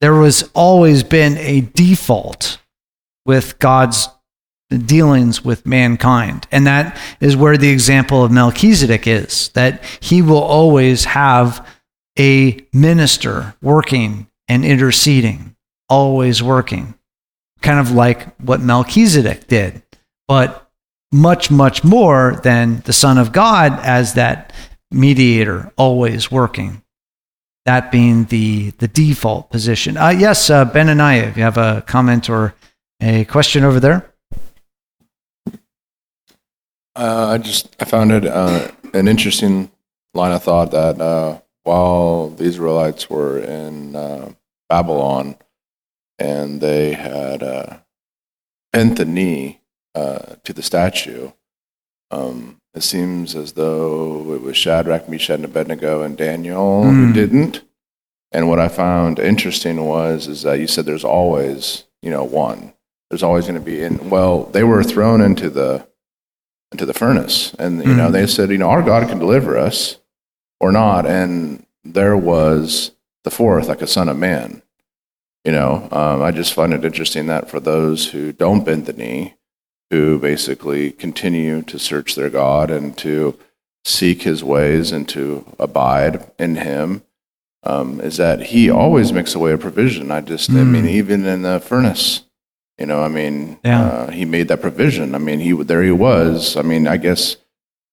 there 0.00 0.14
was 0.14 0.48
always 0.54 1.02
been 1.02 1.36
a 1.38 1.60
default 1.60 2.58
with 3.24 3.58
God's 3.58 4.08
dealings 4.70 5.44
with 5.44 5.66
mankind. 5.66 6.46
And 6.52 6.66
that 6.66 6.98
is 7.20 7.36
where 7.36 7.56
the 7.56 7.70
example 7.70 8.24
of 8.24 8.30
Melchizedek 8.30 9.06
is 9.06 9.48
that 9.50 9.82
he 10.00 10.20
will 10.20 10.42
always 10.42 11.04
have 11.04 11.66
a 12.18 12.58
minister 12.72 13.54
working 13.62 14.28
and 14.48 14.64
interceding, 14.64 15.56
always 15.88 16.42
working, 16.42 16.94
kind 17.62 17.78
of 17.78 17.92
like 17.92 18.34
what 18.40 18.60
Melchizedek 18.60 19.46
did, 19.46 19.82
but 20.26 20.70
much, 21.12 21.50
much 21.50 21.84
more 21.84 22.40
than 22.42 22.80
the 22.80 22.92
Son 22.92 23.16
of 23.16 23.32
God 23.32 23.78
as 23.80 24.14
that 24.14 24.52
mediator, 24.90 25.72
always 25.76 26.30
working. 26.30 26.82
That 27.66 27.92
being 27.92 28.24
the, 28.26 28.70
the 28.78 28.88
default 28.88 29.50
position. 29.50 29.96
Uh, 29.96 30.08
yes, 30.08 30.48
uh, 30.48 30.64
Benaniah, 30.64 31.28
if 31.28 31.36
you 31.36 31.42
have 31.42 31.58
a 31.58 31.82
comment 31.86 32.30
or 32.30 32.54
a 33.00 33.24
question 33.26 33.64
over 33.64 33.78
there. 33.78 34.10
Uh, 36.96 37.28
I 37.32 37.38
just 37.38 37.76
I 37.78 37.84
found 37.84 38.10
it 38.10 38.26
uh, 38.26 38.70
an 38.92 39.06
interesting 39.06 39.70
line 40.14 40.32
of 40.32 40.42
thought 40.42 40.72
that 40.72 41.00
uh, 41.00 41.40
while 41.62 42.30
the 42.30 42.44
Israelites 42.44 43.08
were 43.08 43.38
in 43.38 43.94
uh, 43.94 44.32
Babylon 44.68 45.36
and 46.18 46.60
they 46.60 46.94
had 46.94 47.42
uh, 47.42 47.78
bent 48.72 48.96
the 48.98 49.04
knee 49.04 49.60
uh, 49.94 50.36
to 50.42 50.52
the 50.52 50.62
statue, 50.62 51.30
um, 52.10 52.60
it 52.74 52.82
seems 52.82 53.34
as 53.34 53.52
though 53.52 54.32
it 54.34 54.42
was 54.42 54.56
Shadrach, 54.56 55.08
Meshach, 55.08 55.36
and 55.36 55.44
Abednego 55.44 56.02
and 56.02 56.16
Daniel 56.16 56.84
who 56.84 57.06
Mm. 57.08 57.14
didn't. 57.14 57.62
And 58.32 58.48
what 58.48 58.58
I 58.60 58.68
found 58.68 59.18
interesting 59.18 59.84
was 59.84 60.26
is 60.28 60.42
that 60.42 60.60
you 60.60 60.66
said 60.66 60.84
there's 60.86 61.04
always 61.04 61.84
you 62.02 62.10
know 62.10 62.24
one. 62.24 62.72
There's 63.10 63.22
always 63.22 63.46
going 63.46 63.58
to 63.58 63.64
be 63.64 63.82
in. 63.82 64.10
Well, 64.10 64.44
they 64.52 64.62
were 64.62 64.84
thrown 64.84 65.20
into 65.22 65.48
the 65.50 65.86
into 66.72 66.84
the 66.84 66.92
furnace. 66.92 67.54
And, 67.58 67.82
you 67.82 67.94
know, 67.94 68.08
Mhm. 68.08 68.12
they 68.12 68.26
said, 68.26 68.50
you 68.50 68.58
know, 68.58 68.68
our 68.68 68.82
God 68.82 69.08
can 69.08 69.18
deliver 69.18 69.56
us 69.56 69.96
or 70.60 70.70
not. 70.70 71.06
And 71.06 71.64
there 71.82 72.14
was 72.14 72.90
the 73.24 73.30
fourth, 73.30 73.68
like 73.68 73.80
a 73.80 73.86
son 73.86 74.10
of 74.10 74.18
man. 74.18 74.60
You 75.46 75.52
know, 75.52 75.88
um, 75.90 76.20
I 76.20 76.30
just 76.30 76.52
find 76.52 76.74
it 76.74 76.84
interesting 76.84 77.24
that 77.28 77.48
for 77.48 77.58
those 77.58 78.08
who 78.08 78.32
don't 78.34 78.66
bend 78.66 78.84
the 78.84 78.92
knee, 78.92 79.34
who 79.90 80.18
basically 80.18 80.90
continue 80.92 81.62
to 81.62 81.78
search 81.78 82.14
their 82.14 82.30
God 82.30 82.70
and 82.70 82.96
to 82.98 83.38
seek 83.84 84.22
his 84.22 84.44
ways 84.44 84.92
and 84.92 85.08
to 85.08 85.44
abide 85.58 86.30
in 86.38 86.56
him, 86.56 87.02
um, 87.62 88.00
is 88.00 88.18
that 88.18 88.46
he 88.46 88.68
always 88.70 89.12
makes 89.12 89.34
a 89.34 89.38
way 89.38 89.52
of 89.52 89.60
provision. 89.60 90.10
I 90.10 90.20
just, 90.20 90.50
I 90.50 90.64
mean, 90.64 90.84
Mm. 90.84 90.90
even 90.90 91.24
in 91.24 91.42
the 91.42 91.58
furnace, 91.60 92.22
you 92.78 92.86
know, 92.86 93.02
I 93.02 93.08
mean, 93.08 93.58
Yeah. 93.64 93.82
uh, 93.84 94.10
he 94.10 94.24
made 94.24 94.48
that 94.48 94.60
provision. 94.60 95.14
I 95.14 95.18
mean, 95.18 95.40
he 95.40 95.52
there 95.52 95.82
he 95.82 95.90
was. 95.90 96.56
I 96.56 96.62
mean, 96.62 96.86
I 96.86 96.96
guess 96.98 97.36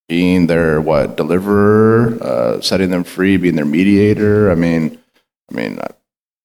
being 0.08 0.48
their 0.48 0.80
what 0.82 1.16
deliverer, 1.18 2.18
uh, 2.22 2.62
setting 2.62 2.89
them 2.91 3.04
free, 3.04 3.38
being 3.38 3.56
their 3.56 3.66
mediator. 3.66 4.52
I 4.52 4.56
mean, 4.56 5.00
I 5.52 5.56
mean, 5.56 5.80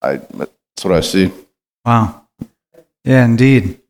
I, 0.03 0.13
I 0.13 0.17
that's 0.35 0.85
what 0.85 0.95
I 0.95 1.01
see. 1.01 1.31
Wow. 1.85 2.23
Yeah, 3.05 3.25
indeed. 3.25 3.81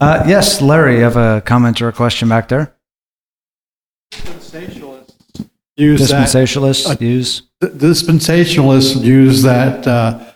Uh, 0.00 0.24
yes, 0.26 0.60
Larry, 0.60 0.96
you 0.98 1.02
have 1.04 1.16
a 1.16 1.40
comment 1.42 1.80
or 1.80 1.88
a 1.88 1.92
question 1.92 2.28
back 2.28 2.48
there? 2.48 2.74
Dispensationalists 4.12 5.48
use 5.76 6.08
that. 6.08 6.26
Dispensationalists 6.28 6.90
Uh, 6.90 6.96
use. 7.00 7.42
dispensationalists 7.62 9.02
use 9.04 9.42
that 9.42 9.86
uh, 9.86 10.32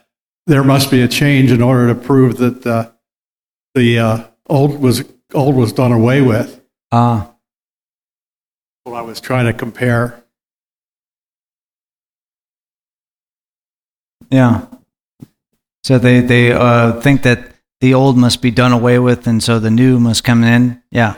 there 0.46 0.62
must 0.64 0.90
be 0.90 1.02
a 1.02 1.08
change 1.08 1.50
in 1.50 1.60
order 1.62 1.88
to 1.88 1.94
prove 1.94 2.36
that 2.38 2.64
uh, 2.66 2.90
the 3.74 3.98
uh, 3.98 4.24
old 4.48 4.80
was 4.80 5.04
old 5.34 5.56
was 5.56 5.72
done 5.72 5.92
away 5.92 6.22
with. 6.22 6.60
Ah, 6.92 7.32
What 8.84 8.94
I 8.94 9.02
was 9.02 9.20
trying 9.20 9.46
to 9.46 9.52
compare. 9.52 10.22
yeah. 14.30 14.66
So 15.84 15.98
they 15.98 16.20
they 16.20 16.52
uh, 16.52 17.00
think 17.00 17.22
that 17.22 17.55
the 17.86 17.94
old 17.94 18.16
must 18.16 18.42
be 18.42 18.50
done 18.50 18.72
away 18.72 18.98
with, 18.98 19.28
and 19.28 19.40
so 19.40 19.60
the 19.60 19.70
new 19.70 20.00
must 20.00 20.24
come 20.24 20.42
in. 20.42 20.82
Yeah. 20.90 21.14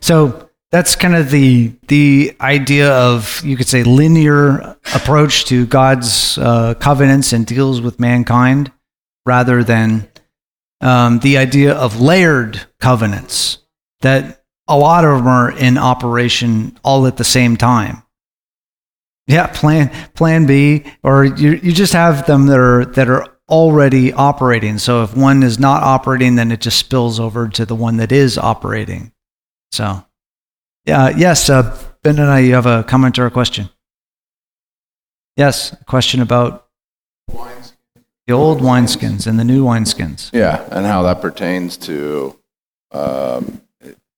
So 0.00 0.50
that's 0.72 0.96
kind 0.96 1.14
of 1.14 1.30
the 1.30 1.76
the 1.86 2.34
idea 2.40 2.90
of 2.90 3.40
you 3.44 3.56
could 3.56 3.68
say 3.68 3.84
linear 3.84 4.76
approach 4.96 5.44
to 5.44 5.64
God's 5.64 6.38
uh, 6.38 6.74
covenants 6.74 7.32
and 7.32 7.46
deals 7.46 7.80
with 7.80 8.00
mankind, 8.00 8.72
rather 9.24 9.62
than 9.62 10.08
um, 10.80 11.20
the 11.20 11.38
idea 11.38 11.72
of 11.74 12.00
layered 12.00 12.66
covenants 12.80 13.58
that 14.00 14.42
a 14.66 14.76
lot 14.76 15.04
of 15.04 15.18
them 15.18 15.28
are 15.28 15.52
in 15.52 15.78
operation 15.78 16.76
all 16.82 17.06
at 17.06 17.16
the 17.16 17.24
same 17.24 17.56
time. 17.56 18.02
Yeah, 19.28 19.46
plan 19.46 19.92
plan 20.14 20.46
B, 20.46 20.82
or 21.04 21.24
you 21.24 21.52
you 21.62 21.70
just 21.70 21.92
have 21.92 22.26
them 22.26 22.46
that 22.46 22.58
are 22.58 22.84
that 22.86 23.08
are 23.08 23.35
already 23.48 24.12
operating. 24.12 24.78
So 24.78 25.02
if 25.02 25.16
one 25.16 25.42
is 25.42 25.58
not 25.58 25.82
operating, 25.82 26.34
then 26.34 26.50
it 26.50 26.60
just 26.60 26.78
spills 26.78 27.20
over 27.20 27.48
to 27.48 27.64
the 27.64 27.74
one 27.74 27.96
that 27.98 28.12
is 28.12 28.38
operating. 28.38 29.12
So, 29.70 30.04
yeah, 30.84 31.10
yes, 31.16 31.48
uh, 31.48 31.76
Benaniah, 32.02 32.46
you 32.46 32.54
have 32.54 32.66
a 32.66 32.84
comment 32.84 33.18
or 33.18 33.26
a 33.26 33.30
question? 33.30 33.68
Yes, 35.36 35.72
a 35.72 35.84
question 35.84 36.22
about 36.22 36.66
the 37.28 38.32
old 38.32 38.60
wineskins 38.60 39.26
and 39.26 39.38
the 39.38 39.44
new 39.44 39.64
wineskins. 39.64 40.30
Yeah, 40.32 40.66
and 40.70 40.86
how 40.86 41.02
that 41.02 41.20
pertains 41.20 41.76
to. 41.78 42.38
Um, 42.92 43.60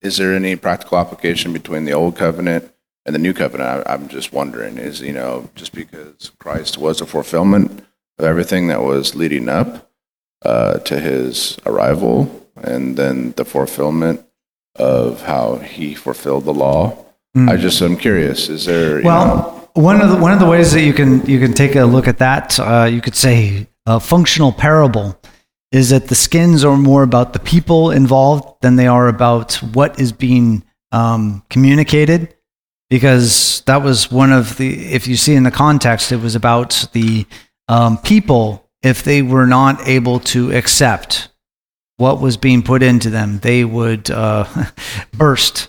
is 0.00 0.16
there 0.18 0.34
any 0.34 0.54
practical 0.54 0.98
application 0.98 1.52
between 1.52 1.84
the 1.84 1.92
old 1.92 2.16
covenant 2.16 2.72
and 3.04 3.14
the 3.14 3.18
new 3.18 3.34
covenant? 3.34 3.86
I, 3.86 3.94
I'm 3.94 4.08
just 4.08 4.32
wondering. 4.32 4.78
Is 4.78 5.00
you 5.00 5.12
know 5.12 5.50
just 5.54 5.72
because 5.72 6.30
Christ 6.38 6.78
was 6.78 7.00
a 7.00 7.06
fulfillment 7.06 7.84
of 8.19 8.24
everything 8.24 8.69
that 8.69 8.82
was 8.82 9.15
leading 9.15 9.49
up 9.49 9.90
uh, 10.45 10.78
to 10.81 11.01
his 11.01 11.57
arrival, 11.66 12.47
and 12.57 12.97
then 12.97 13.32
the 13.32 13.45
fulfillment 13.45 14.24
of 14.77 15.23
how 15.23 15.57
he 15.57 15.95
fulfilled 15.95 16.45
the 16.45 16.55
law. 16.55 17.05
I 17.36 17.57
just 17.57 17.81
am 17.82 17.97
curious. 17.97 18.49
Is 18.49 18.65
there 18.65 18.99
you 18.99 19.05
know, 19.05 19.09
Well, 19.11 19.70
one 19.74 20.01
of 20.01 20.11
the 20.11 20.16
one 20.16 20.32
of 20.32 20.40
the 20.40 20.47
ways 20.47 20.73
that 20.73 20.82
you 20.82 20.93
can 20.93 21.24
you 21.24 21.39
can 21.39 21.53
take 21.53 21.77
a 21.77 21.85
look 21.85 22.09
at 22.09 22.19
that, 22.19 22.59
uh, 22.59 22.89
you 22.90 23.01
could 23.01 23.15
say 23.15 23.69
a 23.86 24.01
functional 24.01 24.51
parable, 24.51 25.16
is 25.70 25.90
that 25.90 26.09
the 26.09 26.16
skins 26.16 26.65
are 26.65 26.77
more 26.77 27.05
about 27.05 27.32
the 27.35 27.39
people 27.39 27.93
involved 27.93 28.61
than 28.61 28.74
they 28.74 28.89
are 28.89 29.07
about 29.07 29.55
what 29.74 30.01
is 30.01 30.11
being 30.11 30.65
um, 30.90 31.45
communicated, 31.49 32.35
because 32.90 33.62
that 33.66 33.82
was 33.82 34.11
one 34.11 34.32
of 34.32 34.57
the. 34.57 34.93
If 34.93 35.07
you 35.07 35.16
see 35.16 35.36
in 35.36 35.45
the 35.45 35.53
context, 35.53 36.11
it 36.11 36.20
was 36.20 36.35
about 36.35 36.89
the 36.93 37.24
um, 37.69 37.99
people. 37.99 38.65
If 38.81 39.03
they 39.03 39.23
were 39.23 39.47
not 39.47 39.89
able 39.89 40.20
to 40.20 40.53
accept 40.53 41.28
what 41.97 42.20
was 42.20 42.36
being 42.36 42.62
put 42.62 42.82
into 42.82 43.11
them, 43.11 43.40
they 43.40 43.65
would 43.65 44.09
uh, 44.11 44.47
burst. 45.12 45.69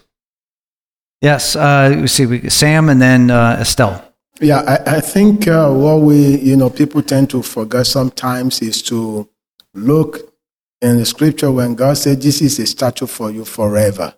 Yes, 1.22 1.56
uh, 1.56 1.98
we 2.02 2.08
see 2.08 2.26
we, 2.28 2.50
Sam 2.50 2.88
and 2.88 3.02
then 3.02 3.32
uh, 3.32 3.58
Estelle. 3.60 4.06
Yeah, 4.40 4.60
I, 4.62 4.98
I 4.98 5.02
think 5.02 5.48
uh, 5.48 5.72
what 5.72 6.02
we, 6.02 6.38
you 6.38 6.56
know, 6.56 6.70
people 6.70 7.02
tend 7.02 7.30
to 7.32 7.42
forget 7.42 7.88
sometimes 7.88 8.62
is 8.62 8.82
to 8.84 9.28
look 9.74 10.34
in 10.82 10.98
the 10.98 11.06
scripture 11.06 11.52
when 11.52 11.76
God 11.76 11.98
said, 11.98 12.22
This 12.22 12.42
is 12.42 12.58
a 12.60 12.66
statue 12.66 13.08
for 13.08 13.32
you 13.32 13.44
forever. 13.44 14.14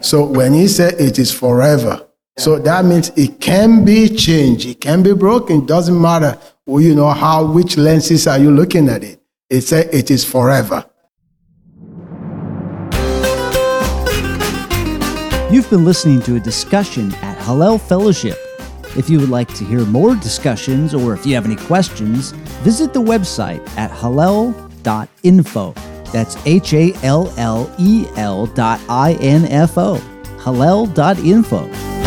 So 0.00 0.24
when 0.24 0.54
He 0.54 0.68
said 0.68 0.94
it 0.94 1.18
is 1.18 1.30
forever, 1.30 2.06
so 2.38 2.58
that 2.58 2.84
means 2.84 3.10
it 3.16 3.40
can 3.40 3.84
be 3.84 4.08
changed, 4.08 4.66
it 4.66 4.80
can 4.80 5.02
be 5.02 5.12
broken. 5.12 5.62
It 5.62 5.66
doesn't 5.66 6.00
matter, 6.00 6.38
well, 6.68 6.82
you 6.82 6.94
know, 6.94 7.08
how, 7.08 7.46
which 7.46 7.78
lenses 7.78 8.26
are 8.26 8.38
you 8.38 8.50
looking 8.50 8.90
at 8.90 9.02
it. 9.02 9.22
It 9.48 9.62
said 9.62 9.88
it 9.90 10.10
is 10.10 10.22
forever. 10.22 10.84
You've 15.50 15.70
been 15.70 15.86
listening 15.86 16.20
to 16.22 16.36
a 16.36 16.40
discussion 16.40 17.14
at 17.22 17.38
Hallel 17.38 17.80
Fellowship. 17.80 18.36
If 18.98 19.08
you 19.08 19.18
would 19.18 19.30
like 19.30 19.48
to 19.54 19.64
hear 19.64 19.80
more 19.86 20.14
discussions 20.16 20.92
or 20.92 21.14
if 21.14 21.24
you 21.24 21.34
have 21.36 21.46
any 21.46 21.56
questions, 21.56 22.32
visit 22.62 22.92
the 22.92 23.00
website 23.00 23.66
at 23.78 23.90
hallel.info. 23.90 25.72
That's 26.12 26.36
H 26.46 26.74
A 26.74 26.92
L 27.02 27.32
L 27.38 27.74
E 27.78 28.04
L 28.16 28.44
dot 28.44 28.78
I 28.90 29.14
N 29.22 29.46
F 29.46 29.78
O. 29.78 29.96
Hallel.info. 30.38 31.97